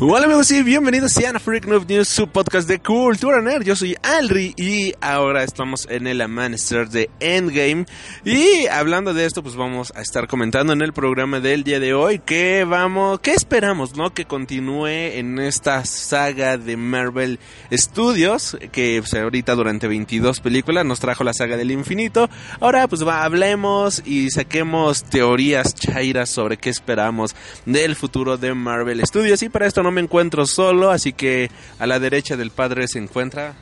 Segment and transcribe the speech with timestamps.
[0.00, 3.62] Hola amigos y bienvenidos sean a Freak Noob News, su podcast de cultura nerd.
[3.62, 7.86] Yo soy Alri y ahora estamos en el amanecer de Endgame.
[8.24, 11.94] Y hablando de esto, pues vamos a estar comentando en el programa del día de
[11.94, 14.12] hoy que vamos, qué esperamos, ¿no?
[14.12, 17.38] Que continúe en esta saga de Marvel
[17.70, 22.28] Studios, que pues, ahorita durante 22 películas nos trajo la saga del infinito.
[22.58, 29.40] Ahora pues hablemos y saquemos teorías chairas sobre qué esperamos del futuro de Marvel Studios.
[29.44, 32.98] Y para esto no me encuentro solo, así que a la derecha del padre se
[32.98, 33.54] encuentra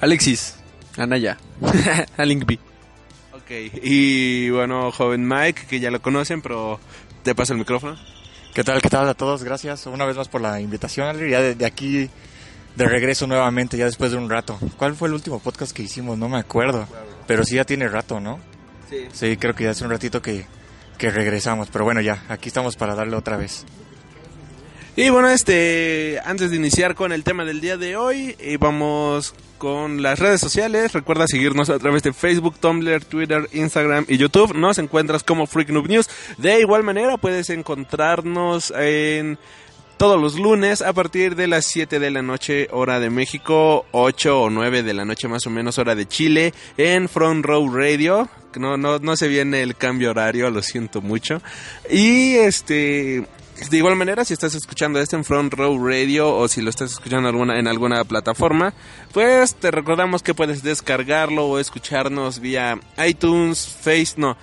[0.00, 0.56] Alexis,
[0.96, 1.38] Anaya,
[2.16, 2.58] Alinkby.
[3.34, 3.50] Ok,
[3.82, 6.78] y bueno, joven Mike, que ya lo conocen, pero
[7.24, 7.96] te paso el micrófono.
[8.54, 9.42] ¿Qué tal, qué tal a todos?
[9.42, 12.08] Gracias una vez más por la invitación, Ya de, aquí,
[12.76, 14.58] de regreso nuevamente, ya después de un rato.
[14.76, 16.18] ¿Cuál fue el último podcast que hicimos?
[16.18, 16.86] No me acuerdo.
[17.26, 18.38] Pero sí ya tiene rato, ¿no?
[18.90, 19.06] Sí.
[19.12, 20.44] Sí, creo que ya hace un ratito que,
[20.98, 21.68] que regresamos.
[21.72, 23.64] Pero bueno, ya, aquí estamos para darle otra vez.
[24.94, 29.34] Y bueno, este, antes de iniciar con el tema del día de hoy, eh, vamos
[29.56, 30.92] con las redes sociales.
[30.92, 34.54] Recuerda seguirnos a través de Facebook, Tumblr, Twitter, Instagram y YouTube.
[34.54, 36.10] Nos encuentras como Freak Noob News.
[36.36, 39.38] De igual manera, puedes encontrarnos en
[39.96, 44.42] todos los lunes a partir de las 7 de la noche hora de México, 8
[44.42, 48.28] o 9 de la noche más o menos hora de Chile en Front Row Radio.
[48.56, 51.40] No, no, no se viene el cambio horario, lo siento mucho.
[51.88, 53.24] Y este
[53.70, 56.92] de igual manera, si estás escuchando esto en Front Row Radio o si lo estás
[56.92, 58.74] escuchando en alguna plataforma,
[59.12, 64.36] pues te recordamos que puedes descargarlo o escucharnos vía iTunes, Face, no,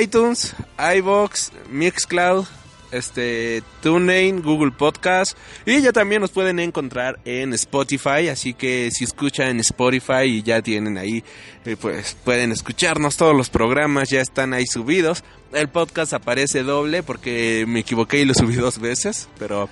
[0.00, 2.46] iTunes, iBox, Mixcloud,
[2.94, 5.36] este, TuneIn, Google Podcast
[5.66, 10.42] y ya también nos pueden encontrar en Spotify, así que si escuchan en Spotify y
[10.42, 11.24] ya tienen ahí,
[11.64, 17.02] eh, pues pueden escucharnos todos los programas, ya están ahí subidos el podcast aparece doble
[17.02, 19.68] porque me equivoqué y lo subí dos veces, pero,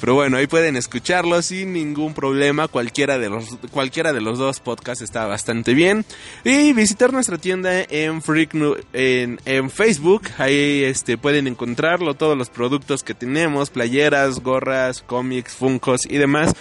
[0.00, 2.68] pero bueno, ahí pueden escucharlo sin ningún problema.
[2.68, 6.04] Cualquiera de los, cualquiera de los dos podcasts está bastante bien.
[6.44, 8.54] Y visitar nuestra tienda en Freak
[8.92, 10.22] en, en Facebook.
[10.38, 16.54] Ahí este, pueden encontrarlo, todos los productos que tenemos, playeras, gorras, cómics, funcos y demás.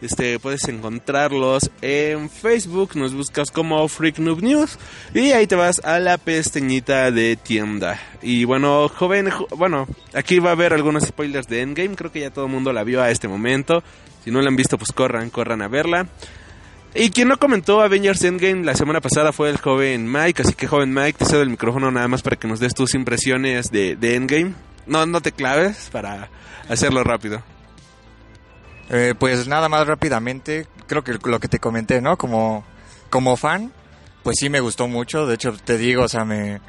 [0.00, 4.78] Este, puedes encontrarlos en Facebook, nos buscas como Freak Noob News
[5.14, 7.98] y ahí te vas a la pestañita de tienda.
[8.20, 12.30] Y bueno, joven, bueno, aquí va a haber algunos spoilers de Endgame, creo que ya
[12.30, 13.82] todo el mundo la vio a este momento.
[14.24, 16.06] Si no la han visto, pues corran, corran a verla.
[16.94, 20.68] Y quien no comentó Avengers Endgame la semana pasada fue el joven Mike, así que
[20.68, 23.96] joven Mike, te cedo el micrófono nada más para que nos des tus impresiones de,
[23.96, 24.54] de Endgame.
[24.86, 26.28] No, no te claves para
[26.68, 27.42] hacerlo rápido.
[28.90, 32.16] Eh, pues nada más rápidamente, creo que lo que te comenté, ¿no?
[32.16, 32.64] Como,
[33.10, 33.72] como fan,
[34.22, 35.26] pues sí me gustó mucho.
[35.26, 36.60] De hecho, te digo, o sea, me,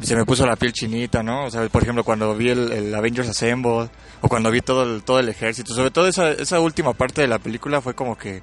[0.00, 1.44] se me puso la piel chinita, ¿no?
[1.44, 3.90] O sea, por ejemplo, cuando vi el, Avengers Assemble,
[4.20, 7.28] o cuando vi todo el, todo el ejército, sobre todo esa, esa última parte de
[7.28, 8.42] la película fue como que,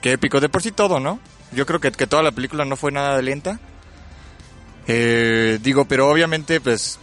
[0.00, 0.40] que épico.
[0.40, 1.18] De por sí todo, ¿no?
[1.52, 3.60] Yo creo que, que toda la película no fue nada lenta.
[4.86, 6.98] Eh, digo, pero obviamente, pues,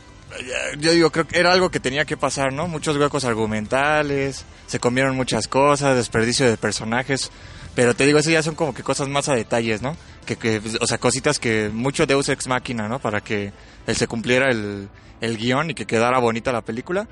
[0.79, 2.67] yo digo, creo que era algo que tenía que pasar, ¿no?
[2.67, 7.31] Muchos huecos argumentales, se comieron muchas cosas, desperdicio de personajes,
[7.75, 9.95] pero te digo, eso ya son como que cosas más a detalles, ¿no?
[10.25, 12.99] Que, que o sea, cositas que mucho Deus Ex Máquina, ¿no?
[12.99, 13.53] Para que
[13.85, 14.89] él se cumpliera el,
[15.21, 17.07] el guion y que quedara bonita la película.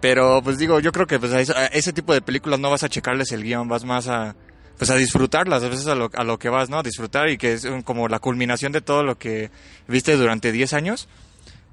[0.00, 2.88] Pero pues digo, yo creo que pues, a ese tipo de películas no vas a
[2.88, 4.36] checarles el guion, vas más a
[4.76, 6.78] pues a disfrutarlas, a veces a lo, a lo que vas, ¿no?
[6.78, 9.50] A disfrutar y que es como la culminación de todo lo que
[9.86, 11.08] viste durante 10 años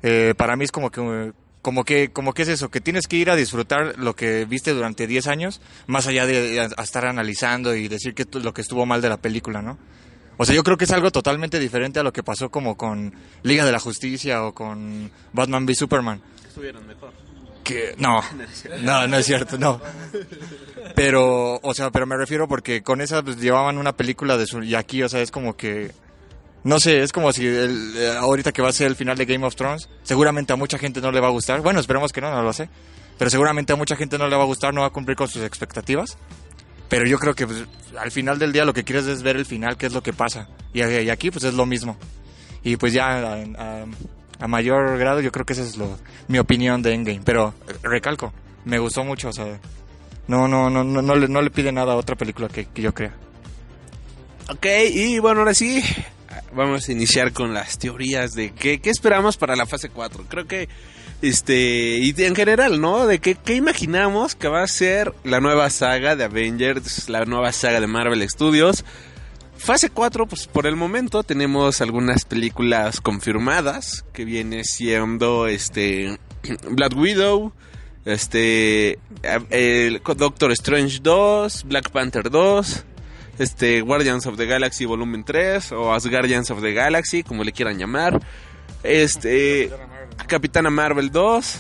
[0.04, 3.18] eh, para mí es como que como que como que es eso que tienes que
[3.18, 7.88] ir a disfrutar lo que viste durante 10 años más allá de, estar analizando y
[7.88, 9.78] decir que lo que estuvo mal de la película no
[10.38, 13.14] o sea yo creo que es algo totalmente diferente a lo que pasó como con
[13.44, 16.22] Liga de la Justicia o con Batman v Superman.
[16.48, 17.12] Estuvieron mejor.
[17.64, 18.24] Que no
[18.82, 19.80] no no es cierto no.
[20.96, 24.64] Pero o sea pero me refiero porque con esa pues, llevaban una película de su
[24.64, 25.92] y aquí o sea es como que
[26.64, 29.26] no sé, es como si el, eh, ahorita que va a ser el final de
[29.26, 31.62] Game of Thrones, seguramente a mucha gente no le va a gustar.
[31.62, 32.70] Bueno, esperemos que no, no lo sé.
[33.18, 35.28] Pero seguramente a mucha gente no le va a gustar, no va a cumplir con
[35.28, 36.18] sus expectativas.
[36.88, 37.66] Pero yo creo que pues,
[37.98, 40.14] al final del día lo que quieres es ver el final, qué es lo que
[40.14, 40.50] pasa.
[40.74, 41.98] Y, aquí pues es lo mismo.
[42.64, 43.44] Y pues ya
[44.40, 45.98] a, mayor grado yo creo que esa es lo,
[46.28, 47.22] mi opinión de Endgame.
[47.24, 48.34] Pero recalco,
[48.66, 49.60] me gustó mucho, o sea,
[50.28, 52.82] No, no, no, no, no, le, no le pide nada a otra película que, que
[52.82, 53.16] yo crea.
[54.50, 55.82] Ok, y bueno, ahora sí,
[56.54, 60.26] vamos a iniciar con las teorías de qué, qué esperamos para la fase 4.
[60.28, 60.70] Creo que,
[61.22, 63.08] este, y en general, ¿no?
[63.08, 67.52] De qué, qué imaginamos que va a ser la nueva saga de Avengers, la nueva
[67.52, 68.84] saga de Marvel Studios.
[69.58, 76.18] Fase 4, pues por el momento tenemos algunas películas confirmadas, que viene siendo, este,
[76.70, 77.54] Black Widow,
[78.06, 78.98] este,
[79.52, 82.86] el Doctor Strange 2, Black Panther 2,
[83.42, 87.52] este Guardians of the Galaxy Volumen 3 o As Guardians of the Galaxy, como le
[87.52, 88.20] quieran llamar.
[88.84, 89.70] Este
[90.28, 91.56] Capitana Marvel 2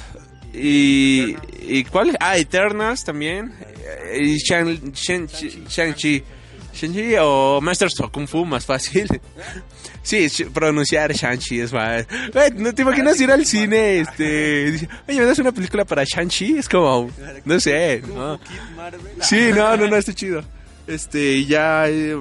[0.54, 2.18] y y ¿cuál?
[2.19, 3.54] Ah, Eternals también.
[4.19, 5.28] Y Shang- Shang-
[5.68, 6.24] Shang-Chi.
[6.74, 9.07] Shang-Chi o Masters of Kung Fu, más fácil.
[10.04, 12.07] Sí, pronunciar Shang-Chi es más.
[12.33, 14.00] Güey, ¿No te imaginas ir al cine?
[14.00, 16.57] Este, Oye, ¿me das una película para Shang-Chi?
[16.57, 17.12] Es como,
[17.45, 18.01] no sé.
[18.07, 18.39] ¿no?
[19.22, 20.44] Sí, no, no, no, está chido.
[20.88, 21.88] Este, ya.
[21.88, 22.18] eh,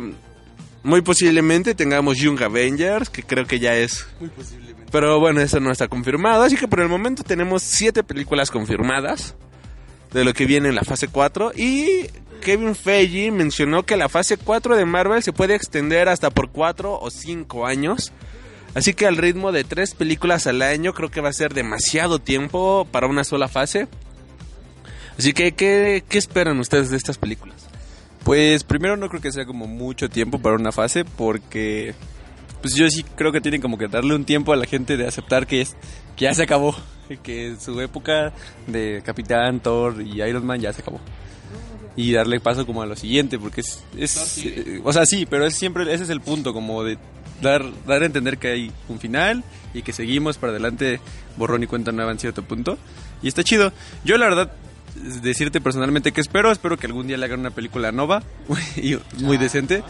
[0.82, 4.06] muy posiblemente tengamos Young Avengers, que creo que ya es.
[4.18, 4.86] Muy posiblemente.
[4.90, 6.42] Pero bueno, eso no está confirmado.
[6.42, 9.34] Así que por el momento tenemos siete películas confirmadas
[10.12, 11.52] de lo que viene en la fase 4.
[11.54, 12.06] Y
[12.40, 16.98] Kevin Feige mencionó que la fase 4 de Marvel se puede extender hasta por 4
[16.98, 18.12] o 5 años.
[18.74, 22.20] Así que al ritmo de tres películas al año creo que va a ser demasiado
[22.20, 23.88] tiempo para una sola fase.
[25.18, 27.69] Así que, ¿qué, qué esperan ustedes de estas películas?
[28.24, 31.94] Pues primero no creo que sea como mucho tiempo para una fase porque
[32.60, 35.06] pues yo sí creo que tienen como que darle un tiempo a la gente de
[35.06, 35.76] aceptar que es
[36.16, 36.76] que ya se acabó,
[37.22, 38.32] que su época
[38.66, 41.00] de Capitán, Thor y Iron Man ya se acabó.
[41.96, 45.44] Y darle paso como a lo siguiente porque es, es eh, o sea, sí, pero
[45.46, 46.98] es siempre ese es el punto como de
[47.42, 49.42] dar dar a entender que hay un final
[49.74, 51.00] y que seguimos para adelante
[51.36, 52.78] borrón y cuenta nueva en cierto punto
[53.22, 53.72] y está chido.
[54.04, 54.52] Yo la verdad
[54.94, 58.22] decirte personalmente que espero, espero que algún día le hagan una película nova
[58.76, 59.82] y muy decente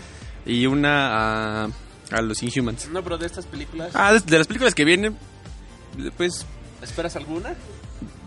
[0.46, 1.68] y una a,
[2.12, 2.88] a los Inhumans.
[2.90, 5.16] No, pero de estas películas, Ah, de, de las películas que vienen,
[6.16, 6.46] pues
[6.82, 7.54] ¿esperas alguna?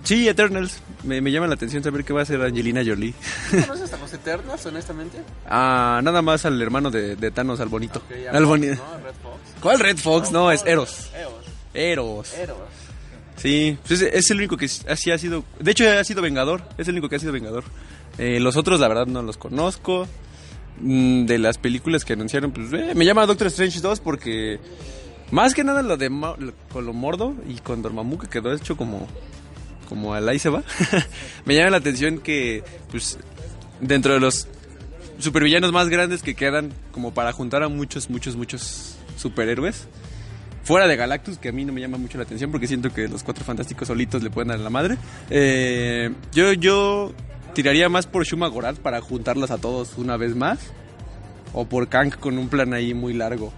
[0.04, 0.82] sí, Eternals.
[1.04, 3.14] Me, me llama la atención saber qué va a hacer Angelina Jolie.
[3.54, 5.22] ¿No conoces a los Eternos, honestamente?
[5.50, 8.00] Ah, nada más al hermano de, de Thanos, al bonito.
[8.00, 8.76] Ok, ya al no, bonito.
[8.76, 8.98] ¿no?
[9.00, 9.40] Red Fox.
[9.62, 10.32] ¿Cuál Red Fox?
[10.32, 11.10] No, es Eros.
[11.16, 11.34] Eos.
[11.74, 12.34] Eros.
[12.38, 12.58] Eros.
[13.38, 15.44] Sí, pues es, el único que así ha sido.
[15.60, 16.64] De hecho, ha sido Vengador.
[16.78, 17.64] Es el único que ha sido Vengador.
[18.18, 20.08] Eh, los otros, la verdad, no los conozco.
[20.80, 24.60] Mm, de las películas que anunciaron, pues eh, me llama Doctor Strange 2 porque.
[25.32, 26.12] Más que nada lo de
[26.72, 29.08] con lo mordo y con Dormammu que quedó hecho como.
[29.90, 30.64] Como al ahí se va.
[31.46, 33.18] me llama la atención que, pues,
[33.82, 34.48] dentro de los
[35.20, 39.88] supervillanos más grandes que quedan, como para juntar a muchos, muchos, muchos superhéroes.
[40.64, 43.08] Fuera de Galactus, que a mí no me llama mucho la atención porque siento que
[43.08, 44.98] los cuatro fantásticos solitos le pueden dar a la madre.
[45.30, 47.14] Eh, yo, yo
[47.54, 50.60] tiraría más por Shuma Gorath para juntarlos a todos una vez más.
[51.54, 53.54] O por Kang con un plan ahí muy largo.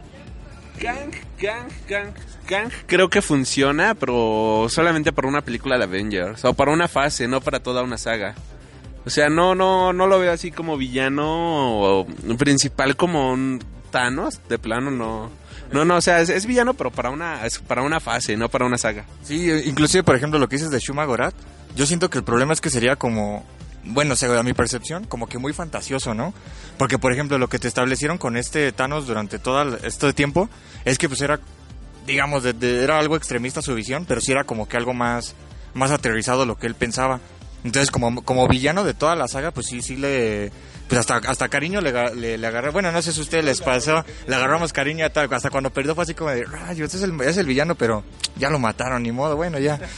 [0.82, 2.14] Kang, Kang, Kang,
[2.48, 2.70] Kang.
[2.88, 6.44] Creo que funciona, pero solamente para una película de Avengers.
[6.44, 8.36] O para una fase, no para toda una saga.
[9.06, 14.42] O sea, no, no, no lo veo así como villano o principal como un Thanos.
[14.50, 15.30] De plano, no.
[15.76, 18.50] No, no, o sea, es, es villano, pero para una, es para una fase, no
[18.50, 19.06] para una saga.
[19.24, 21.36] Sí, eh, inclusive, por ejemplo, lo que dices de Shuma Gorath,
[21.76, 23.46] yo siento que el problema es que sería como,
[23.84, 26.34] bueno, a mi percepción, como que muy fantasioso, ¿no?
[26.78, 30.50] Porque, por ejemplo, lo que te establecieron con este Thanos durante todo este tiempo
[30.86, 31.40] es que pues era,
[32.08, 35.36] digamos, de- era algo extremista su visión, pero sí era como que algo más,
[35.74, 37.20] más aterrizado lo que él pensaba.
[37.66, 40.52] Entonces, como, como villano de toda la saga, pues sí, sí le...
[40.88, 42.70] Pues hasta, hasta cariño le, le, le agarré.
[42.70, 44.06] Bueno, no sé si a ustedes les pasó.
[44.28, 45.34] Le agarramos cariño a tal.
[45.34, 48.04] Hasta cuando perdió fue así como de, rayos, es el, es el villano, pero
[48.38, 49.36] ya lo mataron, ni modo.
[49.36, 49.80] Bueno, ya.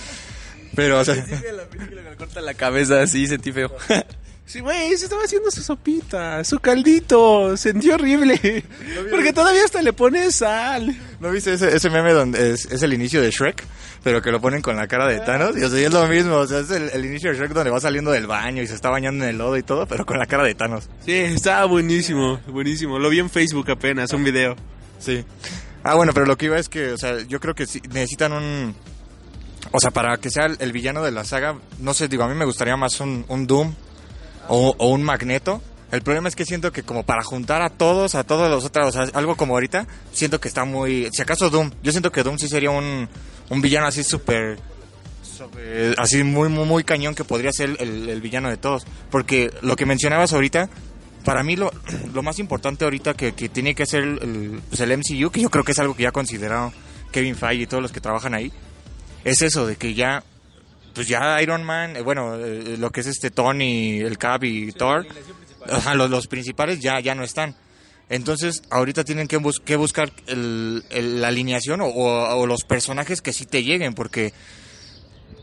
[0.75, 1.15] Pero, o sea...
[1.15, 3.75] la película corta la cabeza así, sentí feo.
[4.47, 8.39] Sí, güey, se estaba haciendo su sopita, su caldito, sentí horrible.
[9.11, 10.95] Porque todavía hasta le pone sal.
[11.19, 13.65] ¿No viste ese, ese meme donde es, es el inicio de Shrek?
[14.05, 15.57] Pero que lo ponen con la cara de Thanos.
[15.57, 16.35] Y o sea, es lo mismo.
[16.35, 18.75] O sea, es el, el inicio de Shrek donde va saliendo del baño y se
[18.75, 20.89] está bañando en el lodo y todo, pero con la cara de Thanos.
[21.05, 22.99] Sí, estaba buenísimo, buenísimo.
[22.99, 24.55] Lo vi en Facebook apenas, un video.
[24.97, 25.25] Sí.
[25.83, 28.31] Ah, bueno, pero lo que iba es que, o sea, yo creo que sí, necesitan
[28.31, 28.73] un...
[29.73, 32.29] O sea, para que sea el, el villano de la saga, no sé, digo, a
[32.29, 33.73] mí me gustaría más un, un Doom
[34.49, 35.61] o, o un Magneto.
[35.91, 38.87] El problema es que siento que como para juntar a todos, a todos los otros,
[38.87, 41.09] o sea, algo como ahorita, siento que está muy...
[41.13, 43.07] Si acaso Doom, yo siento que Doom sí sería un,
[43.49, 44.59] un villano así súper...
[45.97, 48.85] Así muy, muy, muy cañón que podría ser el, el villano de todos.
[49.11, 50.67] Porque lo que mencionabas ahorita,
[51.23, 51.71] para mí lo,
[52.13, 55.49] lo más importante ahorita que, que tiene que ser el, pues el MCU, que yo
[55.49, 56.73] creo que es algo que ya ha considerado
[57.11, 58.51] Kevin Feige y todos los que trabajan ahí,
[59.23, 60.23] es eso de que ya
[60.97, 64.71] pues ya Iron Man, eh, bueno, eh, lo que es este Tony, el Cap y
[64.73, 65.05] Thor,
[65.71, 67.55] ajá, los, los principales ya, ya no están.
[68.09, 72.63] Entonces, ahorita tienen que, bus- que buscar el- el- la alineación o, o- o los
[72.63, 74.33] personajes que sí te lleguen, porque,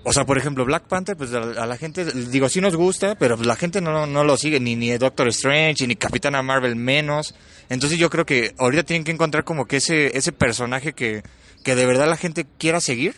[0.03, 3.15] o sea, por ejemplo, Black Panther, pues a, a la gente, digo, sí nos gusta,
[3.17, 7.35] pero la gente no, no lo sigue, ni, ni Doctor Strange, ni Capitana Marvel menos.
[7.69, 11.23] Entonces yo creo que ahorita tienen que encontrar como que ese, ese personaje que,
[11.63, 13.15] que de verdad la gente quiera seguir.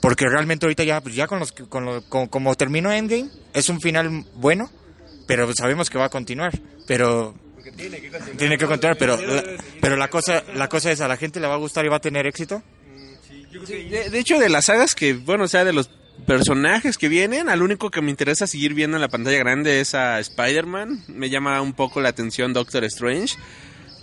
[0.00, 3.28] Porque realmente ahorita ya, pues ya con los, que- con lo- con- como terminó Endgame,
[3.52, 4.70] es un final bueno,
[5.26, 6.52] pero sabemos que va a continuar.
[6.86, 7.34] Pero
[8.38, 9.42] tiene que continuar, pero la,
[9.80, 11.96] pero la cosa, la cosa es a la gente le va a gustar y va
[11.96, 12.62] a tener éxito.
[13.90, 15.90] De, de hecho, de las sagas que, bueno, o sea, de los
[16.26, 19.94] personajes que vienen, al único que me interesa seguir viendo en la pantalla grande es
[19.94, 21.04] a Spider-Man.
[21.08, 23.36] Me llama un poco la atención Doctor Strange.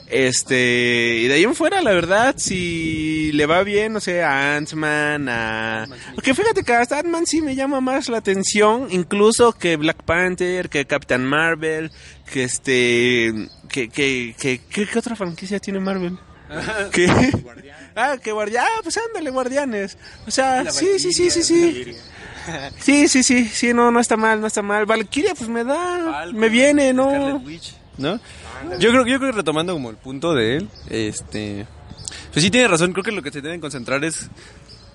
[0.08, 4.56] Este, y de ahí en fuera, la verdad, si le va bien, no sé, a
[4.56, 5.88] Ant-Man, a...
[6.14, 10.70] Porque fíjate que hasta Ant-Man sí me llama más la atención, incluso que Black Panther,
[10.70, 11.92] que Captain Marvel,
[12.32, 13.50] que este...
[13.70, 16.18] Que, que, que, que- ¿Qué otra franquicia tiene Marvel?
[16.92, 17.08] ¿Qué?
[17.96, 19.98] Ah, que guardián, ah, pues ándale, guardianes.
[20.28, 21.96] O sea, sí, sí, sí, sí, sí.
[22.80, 24.86] Sí, sí, sí, sí, no, no está mal, no está mal.
[24.86, 27.42] Valkyria, pues me da, me viene, ¿no?
[27.98, 28.20] ¿no?
[28.80, 31.66] Yo creo, yo creo que retomando como el punto de él, este,
[32.32, 34.30] pues sí tiene razón, creo que lo que se deben concentrar es,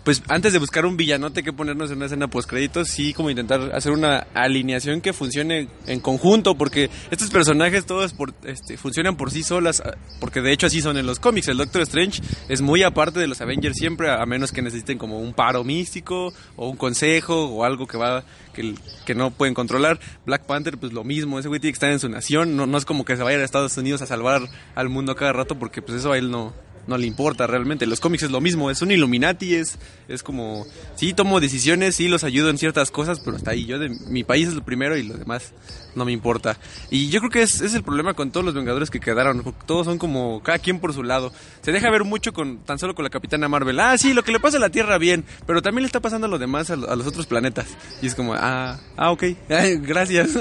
[0.04, 3.30] pues antes de buscar un villanote que ponernos en una escena post créditos, sí como
[3.30, 9.16] intentar hacer una alineación que funcione en conjunto, porque estos personajes todos por, este, funcionan
[9.16, 11.48] por sí solas, ah, porque de hecho así son en los cómics.
[11.48, 15.18] El Doctor Strange es muy aparte de los Avengers siempre, a menos que necesiten como
[15.18, 20.00] un paro místico o un consejo o algo que va que, que no pueden controlar.
[20.24, 22.78] Black Panther, pues lo mismo, ese güey tiene que estar en su nación, no, no
[22.78, 24.42] es como que se vaya a Estados Unidos a salvar
[24.74, 26.52] al mundo cada rato, porque pues eso a él no,
[26.86, 27.86] no le importa realmente.
[27.86, 32.08] Los cómics es lo mismo, es un Illuminati, es, es como, sí tomo decisiones, sí
[32.08, 34.96] los ayudo en ciertas cosas, pero hasta ahí, yo de mi país es lo primero
[34.96, 35.52] y lo demás
[35.94, 36.56] no me importa.
[36.90, 39.86] Y yo creo que es, es el problema con todos los Vengadores que quedaron, todos
[39.86, 41.32] son como cada quien por su lado.
[41.62, 43.78] Se deja ver mucho con tan solo con la Capitana Marvel.
[43.80, 46.26] Ah, sí, lo que le pasa a la Tierra bien, pero también le está pasando
[46.26, 47.66] a lo demás, a, lo- a los otros planetas.
[48.02, 49.24] Y es como, ah, ah, ok,
[49.82, 50.30] gracias.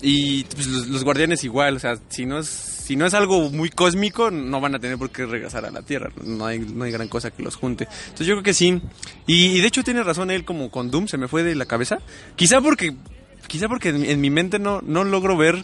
[0.00, 3.50] Y pues, los, los guardianes igual, o sea, si no es si no es algo
[3.50, 6.10] muy cósmico, no van a tener por qué regresar a la Tierra.
[6.24, 7.86] No hay, no hay gran cosa que los junte.
[8.04, 8.80] Entonces yo creo que sí.
[9.26, 11.98] Y, de hecho tiene razón él como con Doom, se me fue de la cabeza.
[12.34, 12.94] Quizá porque,
[13.46, 15.62] quizá porque en mi mente no, no logro ver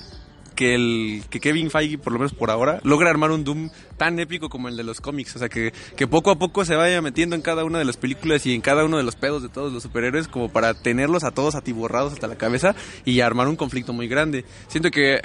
[0.55, 4.19] que el que Kevin Feige, por lo menos por ahora, logra armar un Doom tan
[4.19, 5.35] épico como el de los cómics.
[5.37, 7.97] O sea, que, que poco a poco se vaya metiendo en cada una de las
[7.97, 11.25] películas y en cada uno de los pedos de todos los superhéroes como para tenerlos
[11.25, 12.75] a todos atiborrados hasta la cabeza
[13.07, 14.45] y armar un conflicto muy grande.
[14.69, 15.23] Siento que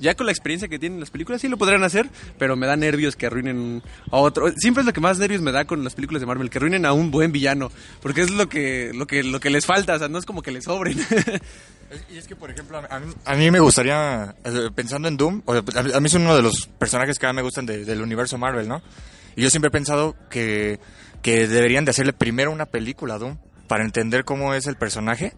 [0.00, 2.76] ya con la experiencia que tienen las películas sí lo podrían hacer, pero me da
[2.76, 4.50] nervios que arruinen a otro.
[4.56, 6.86] Siempre es lo que más nervios me da con las películas de Marvel, que arruinen
[6.86, 7.70] a un buen villano,
[8.02, 10.42] porque es lo que lo que lo que les falta, o sea, no es como
[10.42, 10.98] que les sobren.
[12.08, 15.42] Y es que, por ejemplo, a mí, a mí me gustaría, eh, pensando en Doom,
[15.44, 15.64] o sea,
[15.94, 18.68] a mí- es uno de los personajes que más me gustan de- del universo Marvel,
[18.68, 18.80] ¿no?
[19.34, 20.78] Y yo siempre he pensado que,
[21.20, 25.32] que deberían de hacerle primero una película a Doom para entender cómo es el personaje.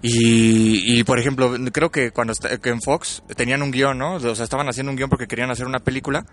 [0.00, 2.32] Y, y, por ejemplo, creo que cuando
[2.64, 4.14] en Fox tenían un guion, ¿no?
[4.14, 6.24] O sea, estaban haciendo un guion porque querían hacer una película.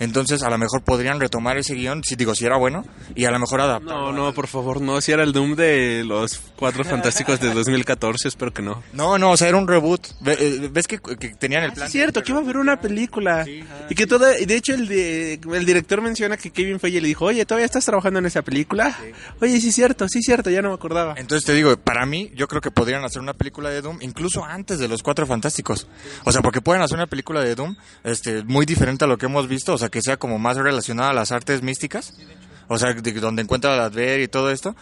[0.00, 3.30] Entonces, a lo mejor podrían retomar ese guion, si digo, si era bueno, y a
[3.30, 4.10] lo mejor adaptarlo.
[4.10, 5.00] No, no, por favor, no.
[5.00, 8.82] Si era el Doom de los Cuatro Fantásticos de 2014, espero que no.
[8.92, 10.08] No, no, o sea, era un reboot.
[10.20, 11.86] Ve- eh, ¿Ves que, que tenían el Sí, plan?
[11.86, 13.46] es cierto, que iba a haber una película.
[13.46, 17.08] y que toda, y de hecho el, de, el director menciona que Kevin Feige le
[17.08, 18.96] dijo, oye, ¿todavía estás trabajando en esa película?
[19.40, 21.14] Oye, sí es cierto, sí es cierto, ya no me acordaba.
[21.18, 24.44] Entonces te digo, para mí, yo creo que podrían hacer una película de Doom incluso
[24.44, 25.86] antes de los Cuatro Fantásticos.
[26.24, 29.26] O sea, porque pueden hacer una película de Doom este, muy diferente a lo que
[29.26, 32.14] hemos visto, o sea, que sea como más relacionada a las artes místicas.
[32.68, 34.76] O sea, de- donde encuentra la Adver y todo esto.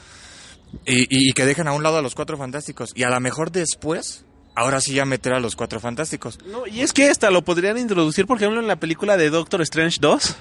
[0.87, 2.91] Y, y- y que dejen a un lado a los Cuatro Fantásticos.
[2.95, 4.25] Y a lo mejor después,
[4.55, 6.39] ahora sí ya meter a los Cuatro Fantásticos.
[6.47, 9.63] No, y es que hasta lo podrían introducir, por ejemplo, en la película de Doctor
[9.63, 10.37] Strange 2.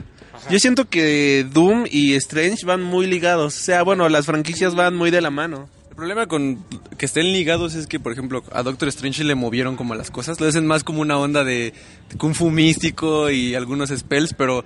[0.50, 3.56] Yo siento que Doom y Strange van muy ligados.
[3.56, 5.70] O sea, bueno, las franquicias van muy de la mano.
[5.98, 6.64] El problema con
[7.00, 10.40] que estén ligados es que, por ejemplo, a Doctor Strange le movieron como las cosas.
[10.40, 11.74] Lo hacen más como una onda de
[12.20, 14.64] kung fu místico y algunos spells, pero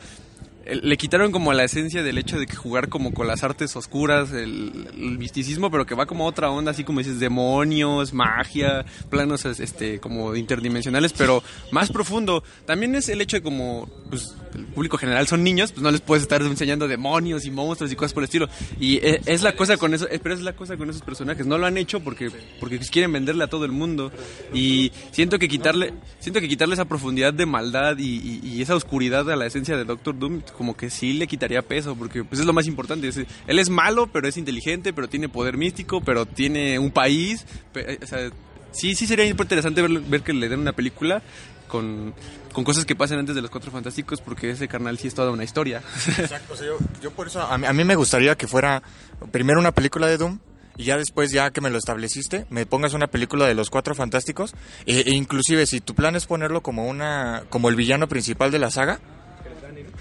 [0.65, 4.31] le quitaron como la esencia del hecho de que jugar como con las artes oscuras,
[4.31, 9.99] el, misticismo, pero que va como otra onda, así como dices, demonios, magia, planos este
[9.99, 12.43] como interdimensionales, pero más profundo.
[12.65, 16.01] También es el hecho de como, pues, el público general son niños, pues no les
[16.01, 18.47] puedes estar enseñando demonios y monstruos y cosas por el estilo.
[18.79, 21.45] Y eh, es la cosa con eso, eh, pero es la cosa con esos personajes.
[21.45, 24.11] No lo han hecho porque porque quieren venderle a todo el mundo
[24.53, 29.29] y siento que quitarle siento que quitarle esa profundidad de maldad y- y esa oscuridad
[29.31, 32.45] a la esencia de Doctor Doom como que sí le quitaría peso porque pues es
[32.45, 33.07] lo más importante.
[33.07, 33.17] Es-
[33.47, 37.93] él es malo, pero es inteligente, pero tiene poder místico, pero tiene un país, pe-
[37.93, 38.29] eh, o sea,
[38.71, 41.21] sí sí sería interesante ver, ver que le den una película
[41.67, 42.13] con,
[42.51, 45.31] con cosas que pasan antes de los Cuatro Fantásticos porque ese carnal sí es toda
[45.31, 45.81] una historia.
[46.17, 48.83] Exacto, o sea, yo, yo por eso, a mí, a mí me gustaría que fuera
[49.31, 50.39] primero una película de Doom
[50.77, 53.93] y ya después, ya que me lo estableciste, me pongas una película de los Cuatro
[53.95, 54.53] Fantásticos
[54.85, 58.59] e, e inclusive si tu plan es ponerlo como una como el villano principal de
[58.59, 58.99] la saga,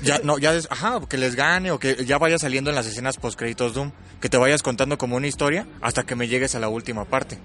[0.03, 3.17] ya no ya ajá, que les gane o que ya vaya saliendo en las escenas
[3.17, 6.61] post créditos Doom, que te vayas contando como una historia hasta que me llegues a
[6.61, 7.39] la última parte.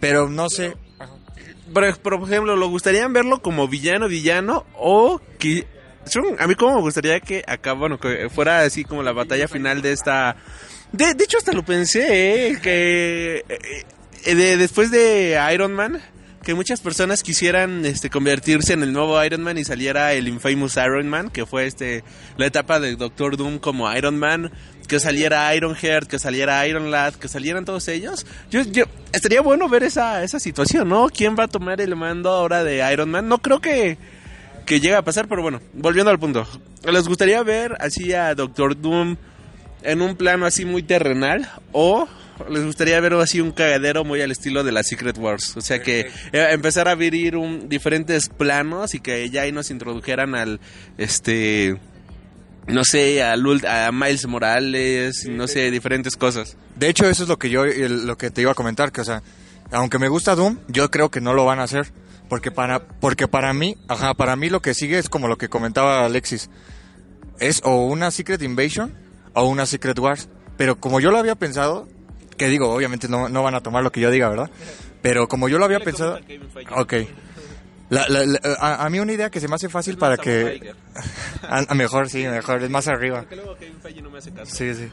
[0.00, 0.74] Pero no sé,
[1.72, 4.66] Por, por ejemplo, ¿lo gustarían verlo como villano, villano?
[4.74, 5.66] O que...
[6.38, 9.80] a mí como me gustaría que acá, bueno, que fuera así como la batalla final
[9.80, 10.36] de esta...
[10.90, 12.58] De, de hecho, hasta lo pensé, ¿eh?
[12.60, 13.84] Que eh,
[14.24, 16.02] eh, de- después de Iron Man,
[16.42, 20.76] que muchas personas quisieran este, convertirse en el nuevo Iron Man y saliera el infamous
[20.76, 22.02] Iron Man, que fue este
[22.36, 24.50] la etapa de Doctor Doom como Iron Man,
[24.88, 28.26] que saliera Iron Heart, que saliera Iron Lad, que salieran todos ellos.
[28.50, 31.08] Yo, yo estaría bueno ver esa, esa situación, ¿no?
[31.08, 33.28] ¿Quién va a tomar el mando ahora de Iron Man?
[33.28, 33.96] No creo que,
[34.66, 36.46] que llegue a pasar, pero bueno, volviendo al punto.
[36.84, 39.16] ¿Les gustaría ver así a Doctor Doom
[39.82, 41.48] en un plano así muy terrenal?
[41.70, 42.08] ¿O
[42.50, 45.56] les gustaría ver así un cagadero muy al estilo de la Secret Wars?
[45.56, 49.70] O sea que eh, empezar a abrir un, diferentes planos y que ya ahí nos
[49.70, 50.60] introdujeran al,
[50.98, 51.78] este...
[52.68, 56.56] No sé, a, Lul- a Miles Morales, no sé, diferentes cosas.
[56.76, 59.04] De hecho, eso es lo que yo lo que te iba a comentar, que o
[59.04, 59.20] sea,
[59.72, 61.88] aunque me gusta Doom, yo creo que no lo van a hacer,
[62.28, 65.48] porque para porque para mí, ajá, para mí lo que sigue es como lo que
[65.48, 66.50] comentaba Alexis.
[67.40, 68.94] Es o una Secret Invasion
[69.34, 71.88] o una Secret Wars, pero como yo lo había pensado,
[72.44, 74.50] que digo, obviamente no, no van a tomar lo que yo diga, ¿verdad?
[75.00, 76.18] Pero como yo lo había pensado,
[76.76, 76.92] ok.
[77.90, 80.72] La- la- la- a, a mí una idea que se me hace fácil para que...
[81.42, 83.24] A, a mejor, sí, mejor, es más arriba.
[84.46, 84.88] Sí, sí.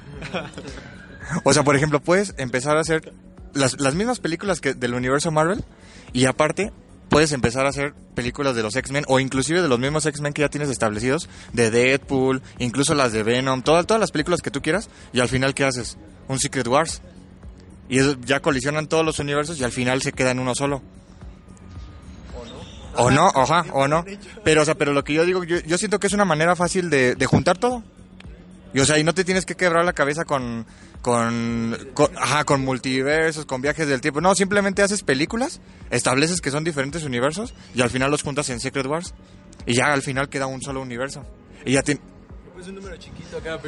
[1.43, 3.13] O sea, por ejemplo, puedes empezar a hacer
[3.53, 5.63] las, las mismas películas que del universo Marvel
[6.13, 6.71] y aparte
[7.09, 10.41] puedes empezar a hacer películas de los X-Men o inclusive de los mismos X-Men que
[10.41, 14.61] ya tienes establecidos, de Deadpool, incluso las de Venom, todas, todas las películas que tú
[14.61, 15.97] quieras y al final ¿qué haces?
[16.27, 17.01] Un Secret Wars.
[17.89, 20.81] Y eso, ya colisionan todos los universos y al final se queda en uno solo.
[22.95, 24.05] O no, ajá, o no.
[24.43, 26.55] Pero, o sea, pero lo que yo digo, yo, yo siento que es una manera
[26.55, 27.83] fácil de, de juntar todo.
[28.73, 30.65] Y o sea, y no te tienes que quebrar la cabeza con,
[31.01, 34.21] con, con, ajá, con multiversos, con viajes del tiempo.
[34.21, 38.59] No, simplemente haces películas, estableces que son diferentes universos y al final los juntas en
[38.59, 39.13] Secret Wars.
[39.65, 41.25] Y ya al final queda un solo universo.
[41.65, 41.81] Y ya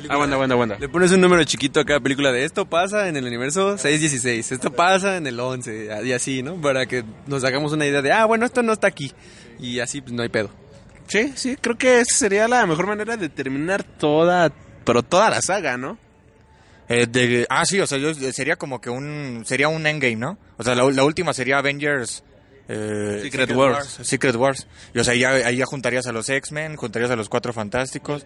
[0.06, 0.14] te...
[0.14, 0.78] Aguanta, aguanta, aguanta.
[0.80, 4.52] Le pones un número chiquito a cada película de esto pasa en el universo 616,
[4.52, 6.60] esto pasa en el 11 y así, ¿no?
[6.60, 9.12] Para que nos hagamos una idea de, ah, bueno, esto no está aquí.
[9.60, 10.50] Y así pues no hay pedo.
[11.08, 14.52] Sí, sí, creo que esa sería la mejor manera de terminar toda,
[14.86, 15.98] pero toda la saga, ¿no?
[16.88, 19.44] eh, de- ah, sí, o sea, yo, sería como que un...
[19.46, 20.38] Sería un endgame, ¿no?
[20.58, 22.24] O sea, la, la última sería Avengers...
[22.68, 24.00] eh, Secret Wars.
[24.04, 24.68] Secret Wars.
[24.94, 28.26] Y o sea, ya, ahí ya juntarías a los X-Men, juntarías a los Cuatro Fantásticos.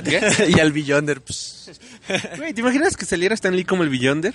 [0.48, 1.80] y al Beyonder, pues,
[2.38, 4.34] Güey, ¿te imaginas que saliera Stan Lee como el Beyonder?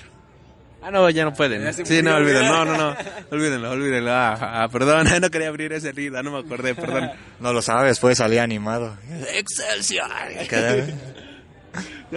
[0.82, 1.74] Ah, no, ya no pueden.
[1.86, 2.50] Sí, no, olvídenlo.
[2.50, 2.96] No, no, no.
[3.32, 4.12] Olvídenlo, olvídenlo.
[4.12, 7.12] Ah, ah, perdón, no quería abrir esa herida, no me acordé, perdón.
[7.40, 8.96] No lo sabes, puede salir animado.
[9.34, 10.08] ¡Excelsior!
[10.50, 10.86] Cada-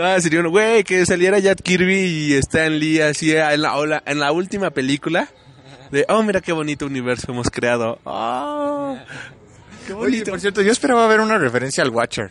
[0.00, 4.02] Ah, sería un güey que saliera Jack Kirby y Stan Lee así en la, ola-
[4.06, 5.28] en la última película.
[5.90, 7.98] De, oh, mira qué bonito universo hemos creado.
[8.04, 8.96] Oh,
[9.88, 10.30] qué Oye, bonito.
[10.30, 12.30] por cierto, yo esperaba ver una referencia al Watcher.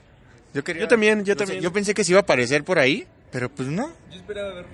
[0.53, 1.61] Yo, quería, Yo también, yo sé, también.
[1.61, 3.89] yo pensé que se iba a aparecer por ahí, pero pues no.
[4.11, 4.65] Yo esperaba ver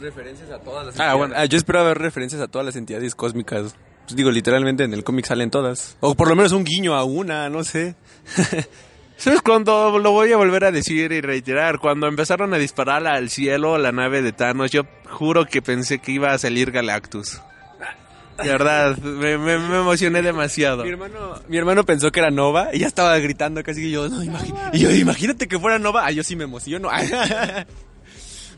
[0.00, 1.34] referencias a todas las Ah, bueno.
[1.36, 3.74] Ah, yo esperaba ver referencias a todas las entidades cósmicas.
[4.04, 5.96] Pues digo, literalmente en el cómic salen todas.
[6.00, 7.94] O por lo menos un guiño a una, no sé.
[9.16, 11.78] ¿Sabes cuándo lo voy a volver a decir y reiterar?
[11.78, 16.10] Cuando empezaron a disparar al cielo la nave de Thanos, yo juro que pensé que
[16.10, 17.40] iba a salir Galactus.
[18.42, 20.84] De verdad, me, me- emocioné demasiado.
[20.84, 24.08] Mi hermano, mi hermano pensó que era Nova y ya estaba gritando casi que yo,
[24.08, 26.06] no, imagi- y yo, imagínate que fuera Nova.
[26.06, 26.88] Ah, yo sí me emociono.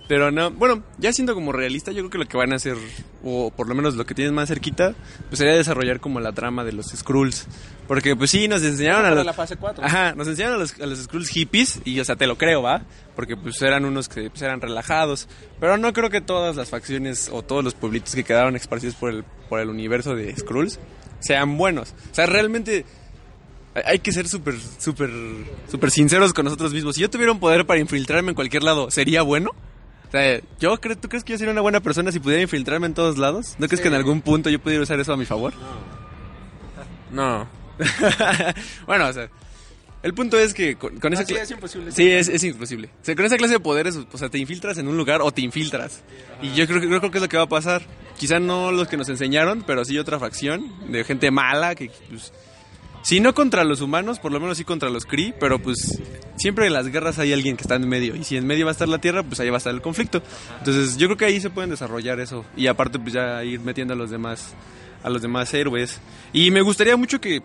[0.07, 2.77] Pero no, bueno, ya siendo como realista, yo creo que lo que van a hacer,
[3.25, 4.95] o por lo menos lo que tienes más cerquita,
[5.31, 7.47] pues sería desarrollar como la trama de los Skrulls.
[7.89, 9.25] Porque pues sí, nos enseñaron a los...
[9.25, 9.83] la fase 4.
[9.83, 12.61] Ajá, nos enseñaron a los, a los Skrulls hippies y, o sea, te lo creo,
[12.61, 12.83] ¿va?
[13.17, 15.27] Porque pues eran unos que pues, eran relajados.
[15.59, 19.09] Pero no creo que todas las facciones o todos los pueblitos que quedaron esparcidos por
[19.11, 20.79] el, por el universo de Skrulls
[21.21, 21.95] sean buenos.
[22.11, 22.85] O sea, realmente
[23.75, 25.11] hay- hay que ser súper, súper,
[25.71, 26.95] súper sinceros con nosotros mismos.
[26.97, 29.51] Si yo tuviera un poder para infiltrarme en cualquier lado, ¿sería bueno?
[30.15, 32.87] O sea, yo creo, ¿tú crees que yo sería una buena persona si pudiera infiltrarme
[32.87, 33.57] en todos lados?
[33.59, 35.53] ¿No crees que en algún punto yo pudiera usar eso a mi favor?
[37.11, 37.49] No.
[38.87, 39.29] bueno, o sea,
[40.05, 41.91] el punto es que con, con esa sí, es imposible.
[41.91, 42.91] Sí, es, es imposible.
[43.03, 45.33] O sea, con esa clase de poderes, o sea, te infiltras en un lugar o
[45.33, 46.05] te infiltras.
[46.41, 47.83] Y yo creo, yo creo que es lo que va a pasar.
[48.17, 52.33] Quizá no los que nos enseñaron, pero sí otra facción de gente mala que, pues,
[53.05, 56.01] si no contra los humanos, por lo menos sí contra los Kree, pero pues
[56.37, 58.17] siempre en las guerras hay alguien que está en medio.
[58.17, 59.83] Y si en medio va a estar la Tierra, pues ahí va a estar el
[59.83, 60.23] conflicto.
[60.59, 62.47] Entonces yo creo que ahí se pueden desarrollar eso.
[62.57, 64.55] Y aparte, pues ya ir metiendo a los demás,
[65.03, 66.01] a los demás héroes.
[66.33, 67.43] Y me gustaría mucho que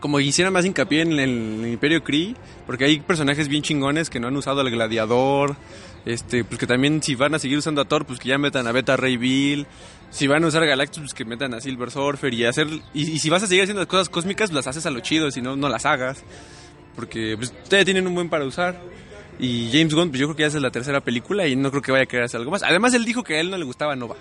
[0.00, 2.34] como hiciera más hincapié en el, Imperio Kree,
[2.66, 5.56] porque hay personajes bien chingones que no han usado al gladiador,
[6.04, 8.66] este, pues que también si van a seguir usando a Thor, pues que ya metan
[8.66, 9.66] a Beta Ray Bill,
[10.10, 13.30] si van a usar Galactus, pues que metan a Silver Surfer y hacer, y, si
[13.30, 15.68] vas a seguir haciendo las cosas cósmicas, las haces a lo chido, si no, no
[15.68, 16.22] las hagas,
[16.94, 18.80] porque ustedes tienen un buen para usar.
[19.38, 21.82] Y James Gunn, pues yo creo que ya es la tercera película y no creo
[21.82, 22.62] que vaya a querer hacer algo más.
[22.62, 24.16] Además, él dijo que a él no le gustaba Nova.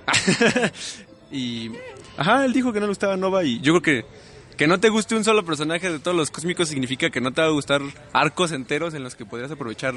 [1.31, 1.71] y.
[2.17, 4.33] Ajá, él dijo que no le gustaba Nova y yo creo que.
[4.57, 7.41] Que no te guste un solo personaje de todos los cósmicos significa que no te
[7.41, 7.81] va a gustar
[8.13, 9.95] arcos enteros en los que podrías aprovechar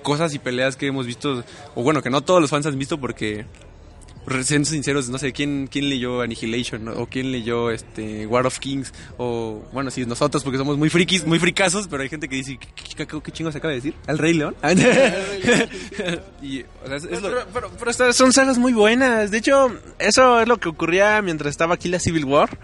[0.00, 1.42] cosas y peleas que hemos visto.
[1.74, 3.46] O bueno, que no todos los fans han visto porque.
[4.42, 6.84] Siendo sinceros, no sé, ¿quién, quién leyó Annihilation?
[6.84, 6.92] ¿no?
[6.92, 8.92] ¿O quién leyó este War of Kings?
[9.18, 12.58] O, bueno, sí, nosotros porque somos muy frikis, muy fricazos, pero hay gente que dice,
[12.96, 13.94] ¿qué, qué, chingo se acaba de decir?
[14.06, 14.56] ¿Al Rey León?
[16.42, 19.30] y, o sea, es, es lo- Pero, pero- pero estas son sagas muy buenas.
[19.30, 22.58] De hecho, eso es lo que ocurría mientras estaba aquí la Civil War.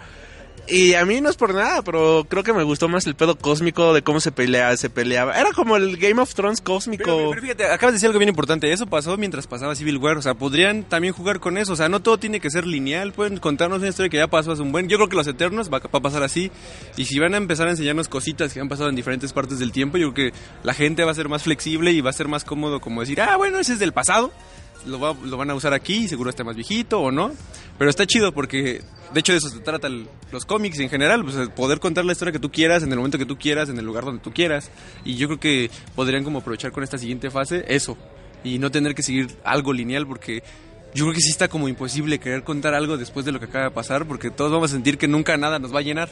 [0.69, 3.37] Y a mí no es por nada, pero creo que me gustó más el pedo
[3.37, 5.39] cósmico de cómo se peleaba, se peleaba.
[5.39, 7.05] Era como el Game of Thrones cósmico.
[7.05, 8.73] Pero, fíjate, acabas de decir algo bien importante.
[8.73, 10.17] Eso pasó mientras pasaba Civil War.
[10.17, 11.73] O sea, podrían también jugar con eso.
[11.73, 13.13] O sea, no todo tiene que ser lineal.
[13.13, 14.89] Pueden contarnos una historia que ya pasó hace un buen.
[14.89, 16.53] Yo creo que los Eternos va a pasar así.
[16.97, 19.73] Y si van a empezar a enseñarnos cositas que han pasado en diferentes partes del
[19.73, 22.29] tiempo, yo creo que la gente va a ser más flexible y va a ser
[22.29, 24.33] más cómodo como decir, ah, bueno, ese es del pasado.
[24.87, 27.33] Lo, va- lo van a usar aquí, seguro está más viejito o no.
[27.79, 28.83] Pero está chido porque,
[29.15, 29.89] de hecho, de eso se trata
[30.33, 31.25] los cómics en general.
[31.25, 33.79] Pues poder contar la historia que tú quieras, en el momento que tú quieras, en
[33.79, 34.71] el lugar donde tú quieras.
[35.05, 37.97] Y yo creo que podrían como aprovechar con esta siguiente fase eso.
[38.45, 40.43] Y no tener que seguir algo lineal porque
[40.95, 43.65] yo creo que sí está como imposible querer contar algo después de lo que acaba
[43.67, 46.09] de pasar porque todos vamos a sentir que nunca nada nos va a llenar.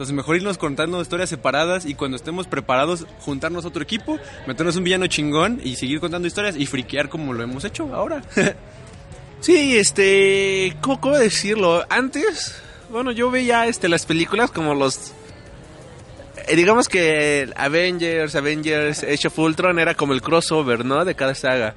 [0.00, 4.76] Entonces mejor irnos contando historias separadas y cuando estemos preparados juntarnos a otro equipo, meternos
[4.76, 8.22] un villano chingón y seguir contando historias y friquear como lo hemos hecho ahora.
[9.40, 11.84] Sí, este, ¿cómo, cómo decirlo?
[11.88, 12.60] Antes,
[12.90, 15.12] bueno, yo veía este las películas como los
[16.46, 21.06] eh, digamos que Avengers, Avengers, Age of Ultron era como el crossover, ¿no?
[21.06, 21.74] De cada saga.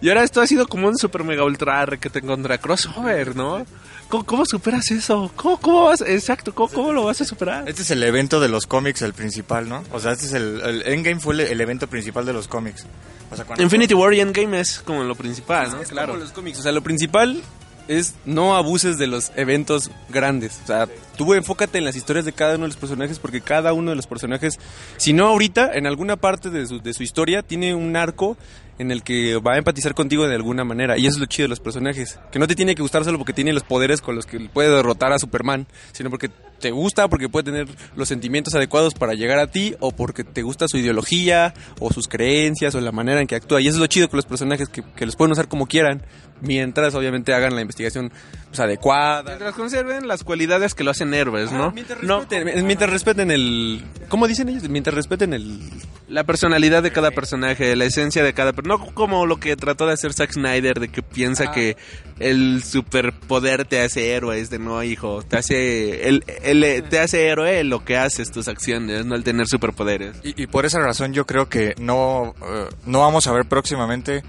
[0.00, 3.64] Y ahora esto ha sido como un super mega ultra que te encontré crossover, ¿no?
[4.12, 5.32] ¿Cómo, cómo superas eso?
[5.36, 6.02] ¿Cómo, cómo vas?
[6.02, 7.66] Exacto, ¿cómo, cómo lo vas a superar?
[7.66, 9.82] Este es el evento de los cómics, el principal, ¿no?
[9.90, 12.84] O sea, este es el, el Endgame fue el, el evento principal de los cómics.
[13.30, 15.80] O sea, cuando- Infinity War y Endgame es como lo principal, ¿no?
[15.80, 17.40] Es como los cómics, o sea, lo principal
[17.88, 20.60] es no abuses de los eventos grandes.
[20.62, 23.72] O sea, tú enfócate en las historias de cada uno de los personajes porque cada
[23.72, 24.58] uno de los personajes,
[24.98, 28.36] si no ahorita, en alguna parte de su, de su historia, tiene un arco
[28.82, 30.98] en el que va a empatizar contigo de alguna manera.
[30.98, 32.18] Y eso es lo chido de los personajes.
[32.30, 34.68] Que no te tiene que gustar solo porque tiene los poderes con los que puede
[34.68, 36.30] derrotar a Superman, sino porque
[36.62, 40.40] te gusta, porque puede tener los sentimientos adecuados para llegar a ti, o porque te
[40.40, 43.60] gusta su ideología, o sus creencias, o la manera en que actúa.
[43.60, 46.02] Y eso es lo chido con los personajes, que, que los pueden usar como quieran,
[46.40, 48.10] mientras obviamente hagan la investigación
[48.48, 49.22] pues, adecuada.
[49.24, 51.64] Mientras conserven las cualidades que lo hacen héroes, ¿no?
[51.64, 53.84] Ah, mientras, no respeten, mientras respeten el...
[54.08, 54.68] ¿Cómo dicen ellos?
[54.68, 55.60] Mientras respeten el...
[56.08, 58.84] la personalidad de cada personaje, la esencia de cada personaje.
[58.86, 61.52] No como lo que trató de hacer Zack Snyder, de que piensa Ah.
[61.52, 61.76] que
[62.18, 64.38] el superpoder te hace héroe.
[64.38, 65.22] Es de no, hijo.
[65.22, 66.51] Te hace, el, el-
[66.88, 70.16] te hace héroe lo que haces, tus acciones, no el tener superpoderes.
[70.22, 74.22] Y, y por esa razón yo creo que no, eh, no vamos a ver próximamente...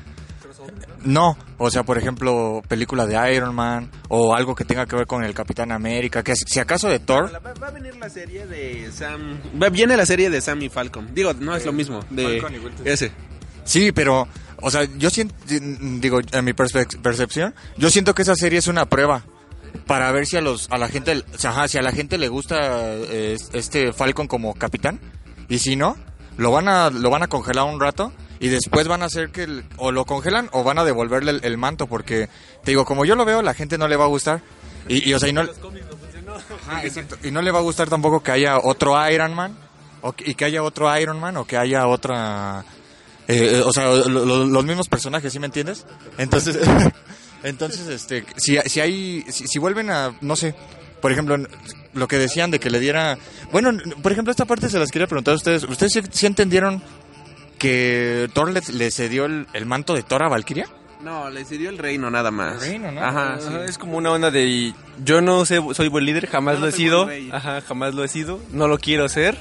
[1.06, 5.06] No, o sea, por ejemplo, película de Iron Man o algo que tenga que ver
[5.06, 8.48] con el Capitán América, que si acaso de Thor, Va, va a venir la serie
[8.48, 9.38] de Sam.
[9.62, 11.10] Va, viene la serie de Sam y Falcon.
[11.14, 12.00] Digo, no es lo mismo.
[12.10, 12.56] De Falcon
[12.86, 13.12] y ese.
[13.66, 14.30] Sí, pero,
[14.62, 18.68] o sea, yo siento, digo, en mi perspe- percepción, yo siento que esa serie es
[18.68, 19.26] una prueba
[19.88, 22.18] para ver si a los, a la gente, o sea, ajá, si a la gente
[22.18, 22.58] le gusta
[22.96, 25.00] eh, este Falcon como capitán
[25.50, 25.98] y si no,
[26.38, 29.44] lo van a, lo van a congelar un rato y después van a hacer que,
[29.44, 32.30] el- o lo congelan o van a devolverle el, el manto porque,
[32.64, 34.42] te digo, como yo lo veo, la gente no le va a gustar
[34.88, 35.42] y, y, o sea, y no,
[36.68, 37.18] Ajá, exacto.
[37.24, 39.56] y no le va a gustar tampoco que haya otro Iron Man
[40.02, 42.66] o y que haya otro Iron Man o que haya otra
[43.28, 45.86] eh, eh, o sea, lo- lo- los mismos personajes, ¿sí me entiendes?
[46.18, 46.58] Entonces,
[47.44, 50.56] entonces, este, si, si hay, si, si vuelven a, no sé,
[51.02, 51.38] por ejemplo,
[51.94, 53.18] lo que decían de que le diera...
[53.52, 55.64] Bueno, por ejemplo, esta parte se las quería preguntar a ustedes.
[55.64, 56.82] ¿Ustedes sí, sí entendieron
[57.60, 60.68] que Thor le, le cedió el, el manto de Thor a Valkyria?
[61.02, 62.64] No, le cedió el reino nada más.
[62.64, 63.04] El reino, ¿no?
[63.04, 63.48] Ajá, sí.
[63.50, 66.68] Ajá, Es como una onda de yo no sé, soy buen líder, jamás no lo
[66.68, 69.38] he sido, ajá, jamás lo he sido, no lo quiero ser.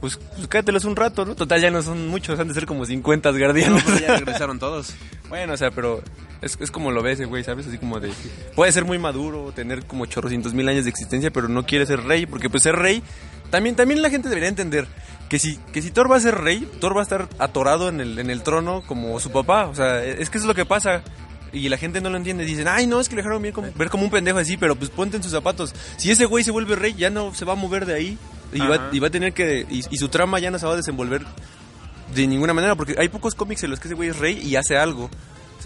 [0.00, 1.34] Pues, pues cátelos un rato, ¿no?
[1.34, 3.82] Total ya no son muchos, han de ser como 50 No, guardianes.
[3.84, 4.94] pero ya regresaron todos.
[5.28, 6.04] Bueno, o sea, pero
[6.42, 7.66] es, es como lo ves, güey, ¿sabes?
[7.66, 8.10] Así como de...
[8.54, 12.04] Puede ser muy maduro, tener como chorrocientos mil años de existencia, pero no quiere ser
[12.04, 13.02] rey, porque pues ser rey...
[13.50, 14.88] También, también la gente debería entender
[15.28, 18.00] que si, que si Thor va a ser rey, Thor va a estar atorado en
[18.00, 19.66] el, en el trono como su papá.
[19.68, 21.02] O sea, es que eso es lo que pasa.
[21.52, 22.44] Y la gente no lo entiende.
[22.44, 24.74] Dicen, ay, no, es que le dejaron bien como- ver como un pendejo así, pero
[24.74, 25.72] pues ponte en sus zapatos.
[25.96, 28.18] Si ese güey se vuelve rey, ya no se va a mover de ahí.
[28.52, 29.64] Y, va, y va a tener que...
[29.70, 31.22] Y, y su trama ya no se va a desenvolver
[32.14, 34.56] de ninguna manera, porque hay pocos cómics en los que ese güey es rey y
[34.56, 35.08] hace algo.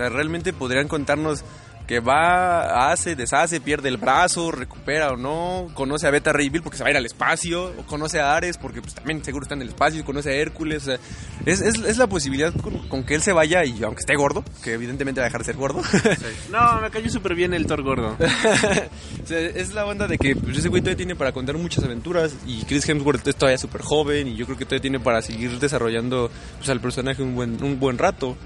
[0.01, 1.45] O sea, realmente podrían contarnos
[1.91, 6.63] que va, hace, deshace, pierde el brazo, recupera o no, conoce a Beta Ray Bill
[6.63, 9.43] porque se va a ir al espacio, o conoce a Ares porque pues, también seguro
[9.43, 11.01] está en el espacio, conoce a Hércules, o sea,
[11.45, 14.45] es, es, es la posibilidad con, con que él se vaya y aunque esté gordo,
[14.63, 15.83] que evidentemente va a dejar de ser gordo,
[16.53, 18.17] No, me cayó súper bien el Thor gordo.
[19.25, 21.83] o sea, es la onda de que pues, ese güey todavía tiene para contar muchas
[21.83, 25.23] aventuras y Chris Hemsworth es todavía súper joven y yo creo que todavía tiene para
[25.23, 28.37] seguir desarrollando pues, al personaje un buen, un buen rato.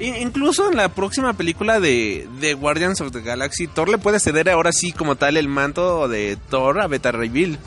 [0.00, 4.48] Incluso en la próxima película de, de Guardians of the Galaxy, Thor le puede ceder
[4.48, 7.58] ahora sí como tal el manto de Thor a Beta Ray Bill.